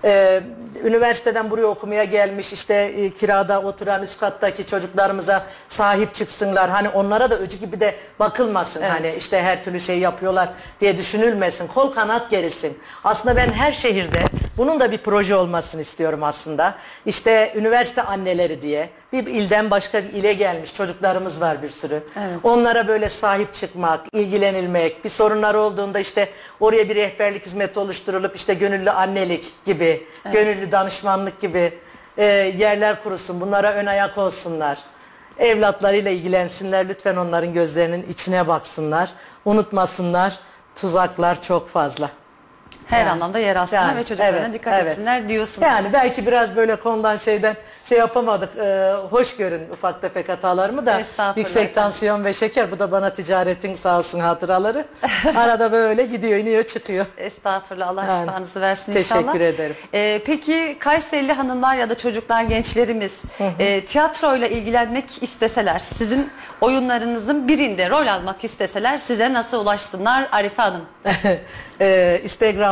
Ee, 0.03 0.41
üniversiteden 0.83 1.51
buraya 1.51 1.65
okumaya 1.65 2.03
gelmiş 2.03 2.53
işte 2.53 2.73
e, 2.73 3.09
kirada 3.09 3.61
oturan 3.61 4.03
üst 4.03 4.19
kattaki 4.19 4.65
çocuklarımıza 4.65 5.45
sahip 5.67 6.13
çıksınlar. 6.13 6.69
Hani 6.69 6.89
onlara 6.89 7.31
da 7.31 7.37
öcü 7.37 7.57
gibi 7.57 7.79
de 7.79 7.95
bakılmasın. 8.19 8.81
Evet. 8.81 8.91
Hani 8.91 9.13
işte 9.17 9.41
her 9.41 9.63
türlü 9.63 9.79
şey 9.79 9.99
yapıyorlar 9.99 10.49
diye 10.79 10.97
düşünülmesin. 10.97 11.67
Kol 11.67 11.91
kanat 11.93 12.31
gerisin. 12.31 12.79
Aslında 13.03 13.35
ben 13.35 13.51
her 13.51 13.71
şehirde 13.71 14.23
bunun 14.57 14.79
da 14.79 14.91
bir 14.91 14.97
proje 14.97 15.35
olmasını 15.35 15.81
istiyorum 15.81 16.23
aslında. 16.23 16.75
İşte 17.05 17.53
üniversite 17.55 18.01
anneleri 18.01 18.61
diye 18.61 18.89
bir 19.13 19.27
ilden 19.27 19.71
başka 19.71 20.03
bir 20.03 20.09
ile 20.09 20.33
gelmiş 20.33 20.73
çocuklarımız 20.73 21.41
var 21.41 21.63
bir 21.63 21.69
sürü. 21.69 21.86
Onlara 22.43 22.87
böyle 22.87 23.09
sahip 23.09 23.53
çıkmak, 23.53 24.05
ilgilenilmek, 24.11 25.03
bir 25.03 25.09
sorunlar 25.09 25.55
olduğunda 25.55 25.99
işte 25.99 26.29
oraya 26.59 26.89
bir 26.89 26.95
rehberlik 26.95 27.45
hizmeti 27.45 27.79
oluşturulup 27.79 28.35
işte 28.35 28.53
gönüllü 28.53 28.91
annelik 28.91 29.65
gibi, 29.65 30.07
gönüllü 30.33 30.71
danışmanlık 30.71 31.39
gibi 31.39 31.73
e, 32.17 32.25
yerler 32.57 33.03
kurusun. 33.03 33.41
Bunlara 33.41 33.73
ön 33.73 33.85
ayak 33.85 34.17
olsunlar. 34.17 34.79
Evlatlarıyla 35.39 36.11
ilgilensinler. 36.11 36.89
Lütfen 36.89 37.15
onların 37.15 37.53
gözlerinin 37.53 38.03
içine 38.09 38.47
baksınlar. 38.47 39.13
Unutmasınlar. 39.45 40.39
Tuzaklar 40.75 41.41
çok 41.41 41.69
fazla. 41.69 42.09
Her 42.87 42.99
Yani, 42.99 43.09
anlamda 43.09 43.39
yer 43.39 43.55
alsınlar 43.55 43.81
yani, 43.81 43.97
ve 43.97 44.03
çocuklarına 44.03 44.39
evet, 44.39 44.53
dikkat 44.53 44.73
evet. 44.73 44.91
etsinler 44.91 45.29
diyorsunuz. 45.29 45.67
Yani 45.67 45.93
belki 45.93 46.27
biraz 46.27 46.55
böyle 46.55 46.75
konudan 46.75 47.15
şeyden 47.15 47.55
şey 47.83 47.97
yapamadık. 47.97 48.57
Ee, 48.57 48.93
hoş 49.09 49.37
görün 49.37 49.69
ufak 49.69 50.01
tefek 50.01 50.29
hatalarımı 50.29 50.85
da. 50.85 51.01
Yüksek 51.35 51.75
tansiyon 51.75 52.25
ve 52.25 52.33
şeker. 52.33 52.71
Bu 52.71 52.79
da 52.79 52.91
bana 52.91 53.09
ticaretin 53.09 53.75
sağ 53.75 53.97
olsun 53.97 54.19
hatıraları. 54.19 54.85
Arada 55.35 55.71
böyle 55.71 56.05
gidiyor, 56.05 56.39
iniyor, 56.39 56.63
çıkıyor. 56.63 57.05
Estağfurullah 57.17 57.87
Allah 57.87 58.05
Yani, 58.05 58.25
şifanızı 58.25 58.61
versin 58.61 58.91
teşekkür 58.91 59.19
inşallah. 59.19 59.35
ederim. 59.35 59.75
Ee, 59.93 60.21
peki 60.25 60.77
Kayserili 60.79 61.33
hanımlar 61.33 61.75
ya 61.75 61.89
da 61.89 61.97
çocuklar, 61.97 62.43
gençlerimiz 62.43 63.21
e, 63.59 63.85
tiyatroyla 63.85 64.47
ilgilenmek 64.47 65.23
isteseler, 65.23 65.79
sizin 65.79 66.29
oyunlarınızın 66.61 67.47
birinde 67.47 67.89
rol 67.89 68.07
almak 68.07 68.43
isteseler 68.43 68.97
size 68.97 69.33
nasıl 69.33 69.61
ulaşsınlar 69.61 70.27
Arife 70.31 70.61
Hanım? 70.61 70.81
Ee, 71.81 72.21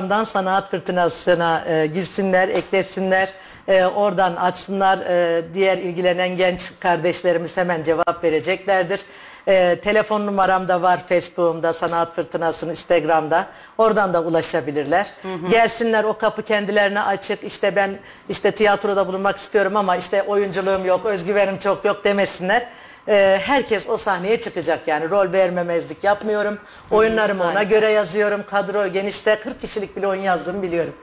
Instagram'dan 0.06 0.24
sanat 0.24 0.72
fırtınasına 0.72 1.66
e, 1.68 1.86
girsinler, 1.86 2.50
eklesinler. 2.50 3.34
E, 3.68 3.86
oradan 3.86 4.36
açsınlar. 4.36 4.98
E, 4.98 5.44
diğer 5.54 5.78
ilgilenen 5.78 6.38
genç 6.38 6.80
kardeşlerimiz 6.80 7.58
hemen 7.58 7.84
cevap 7.84 8.24
vereceklerdir. 8.24 9.06
E, 9.48 9.80
telefon 9.80 10.28
numaram 10.28 10.68
da 10.68 10.82
var 10.82 11.08
Facebook'umda, 11.08 11.74
Sanat 11.74 12.16
Fırtınası'nın 12.16 12.72
Instagram'da. 12.72 13.48
Oradan 13.78 14.14
da 14.14 14.24
ulaşabilirler. 14.24 15.14
Gelsinler 15.50 16.04
o 16.04 16.18
kapı 16.18 16.42
kendilerine 16.42 17.02
açık. 17.02 17.44
İşte 17.44 17.76
ben 17.76 18.00
işte 18.30 18.52
tiyatroda 18.52 19.08
bulunmak 19.08 19.38
istiyorum 19.38 19.76
ama 19.76 19.96
işte 19.96 20.24
oyunculuğum 20.24 20.86
yok, 20.86 21.06
özgüvenim 21.06 21.58
çok 21.58 21.86
yok 21.86 22.04
demesinler. 22.04 22.68
E, 23.08 23.40
herkes 23.44 23.90
o 23.90 23.98
sahneye 23.98 24.42
çıkacak 24.42 24.88
yani 24.88 25.10
rol 25.10 25.34
vermemezlik 25.34 26.04
yapmıyorum. 26.04 26.60
Oyunlarımı 26.92 27.44
ona 27.44 27.64
göre 27.64 27.92
yazıyorum. 27.92 28.44
Kadro 28.46 28.88
genişse 28.88 29.40
40 29.40 29.62
kişilik 29.62 29.96
bile 29.98 30.08
oyun 30.08 30.22
yazdığımı 30.22 30.62
biliyorum. 30.62 30.94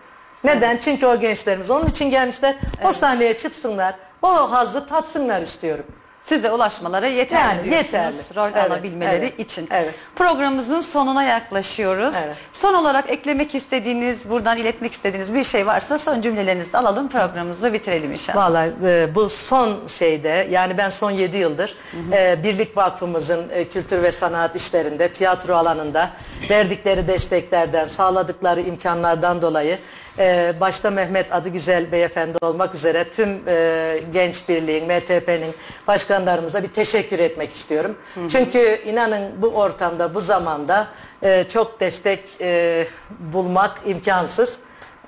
Neden? 0.44 0.76
Çünkü 0.76 1.06
o 1.06 1.20
gençlerimiz 1.20 1.70
onun 1.70 1.86
için 1.86 2.10
gelmişler. 2.10 2.56
O 2.84 2.92
sahneye 2.92 3.36
çıksınlar. 3.36 3.94
O 4.22 4.28
hazzı 4.52 4.86
tatsınlar 4.86 5.42
istiyorum. 5.42 5.84
Size 6.24 6.50
ulaşmaları 6.50 7.08
yeterli 7.08 7.40
Yani 7.40 7.64
diyorsunuz 7.64 7.92
yeterli. 7.94 8.36
rol 8.36 8.50
Evet, 8.58 8.70
alabilmeleri 8.70 9.24
evet, 9.24 9.40
için. 9.40 9.68
evet. 9.70 9.94
Programımızın 10.16 10.80
sonuna 10.80 11.22
yaklaşıyoruz. 11.24 12.14
Evet. 12.24 12.36
Son 12.52 12.74
olarak 12.74 13.10
eklemek 13.10 13.54
istediğiniz, 13.54 14.30
buradan 14.30 14.58
iletmek 14.58 14.92
istediğiniz 14.92 15.34
bir 15.34 15.44
şey 15.44 15.66
varsa 15.66 15.98
son 15.98 16.20
cümlelerinizi 16.20 16.76
alalım 16.78 17.08
programımızı 17.08 17.72
bitirelim 17.72 18.12
inşallah. 18.12 18.36
Vallahi 18.36 18.72
e, 18.84 19.14
bu 19.14 19.28
son 19.28 19.86
şeyde 19.86 20.48
yani 20.50 20.78
ben 20.78 20.90
son 20.90 21.10
7 21.10 21.36
yıldır 21.36 21.76
e, 22.12 22.42
Birlik 22.42 22.76
Vakfımızın 22.76 23.48
e, 23.50 23.68
kültür 23.68 24.02
ve 24.02 24.12
sanat 24.12 24.56
işlerinde 24.56 25.12
tiyatro 25.12 25.54
alanında 25.54 26.10
verdikleri 26.50 27.08
desteklerden 27.08 27.86
sağladıkları 27.86 28.60
imkanlardan 28.60 29.42
dolayı 29.42 29.78
e, 30.18 30.54
başta 30.60 30.90
Mehmet 30.90 31.32
adı 31.32 31.48
güzel 31.48 31.92
beyefendi 31.92 32.38
olmak 32.42 32.74
üzere 32.74 33.10
tüm 33.10 33.48
e, 33.48 34.00
genç 34.12 34.48
birliğin 34.48 34.84
MTP'nin 34.84 35.54
başkanlarımıza 35.86 36.62
bir 36.62 36.68
teşekkür 36.68 37.18
etmek 37.18 37.50
istiyorum. 37.50 37.98
Çünkü 38.28 38.80
inanın 38.86 39.42
bu 39.42 39.46
ortamda 39.48 40.14
bu 40.14 40.20
zamanda 40.20 40.88
e, 41.22 41.44
çok 41.44 41.80
destek 41.80 42.20
e, 42.40 42.86
bulmak 43.18 43.80
imkansız. 43.86 44.58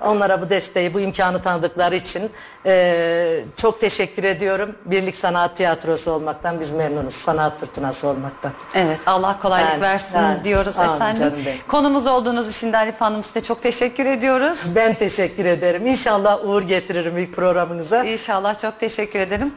Onlara 0.01 0.41
bu 0.41 0.49
desteği, 0.49 0.93
bu 0.93 0.99
imkanı 0.99 1.41
tanıdıkları 1.41 1.95
için 1.95 2.29
e, 2.65 3.43
çok 3.57 3.81
teşekkür 3.81 4.23
ediyorum. 4.23 4.75
Birlik 4.85 5.15
Sanat 5.15 5.57
Tiyatrosu 5.57 6.11
olmaktan 6.11 6.59
biz 6.59 6.71
memnunuz. 6.71 7.13
Sanat 7.13 7.59
fırtınası 7.59 8.07
olmaktan. 8.07 8.51
Evet 8.73 8.99
Allah 9.05 9.39
kolaylık 9.41 9.69
Yani, 9.71 9.81
versin 9.81 10.17
yani. 10.17 10.43
diyoruz 10.43 10.79
Amin 10.79 10.95
efendim. 10.95 11.21
canım 11.23 11.39
benim. 11.45 11.57
Konumuz 11.67 12.07
olduğunuz 12.07 12.57
için 12.57 12.73
de 12.73 12.77
Arife 12.77 12.97
Hanım 13.05 13.23
size 13.23 13.41
çok 13.41 13.61
teşekkür 13.61 14.05
ediyoruz. 14.05 14.59
Ben 14.75 14.93
teşekkür 14.93 15.45
ederim. 15.45 15.87
İnşallah 15.87 16.45
uğur 16.45 16.61
getiririm 16.63 17.17
ilk 17.17 17.33
programınıza. 17.33 18.03
İnşallah 18.03 18.59
çok 18.61 18.79
teşekkür 18.79 19.19
ederim. 19.19 19.53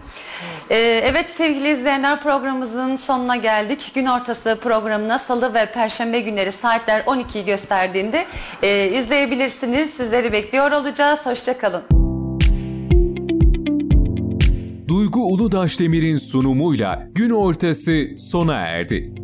Ee, 0.70 0.76
evet 1.04 1.30
sevgili 1.30 1.68
izleyenler 1.68 2.20
programımızın 2.20 2.96
sonuna 2.96 3.36
geldik. 3.36 3.90
Gün 3.94 4.06
ortası 4.06 4.58
programına 4.62 5.18
salı 5.18 5.54
ve 5.54 5.66
perşembe 5.66 6.20
günleri 6.20 6.52
saatler 6.52 7.00
12'yi 7.00 7.44
gösterdiğinde 7.44 8.26
e, 8.62 8.84
izleyebilirsiniz. 8.86 9.90
Sizleri 9.94 10.32
bekliyor 10.38 10.72
olacağız. 10.72 11.26
Hoşçakalın. 11.26 11.82
Duygu 14.88 15.20
Uludaş 15.20 15.80
Demir'in 15.80 16.16
sunumuyla 16.16 17.08
gün 17.14 17.30
ortası 17.30 18.06
sona 18.16 18.54
erdi. 18.54 19.17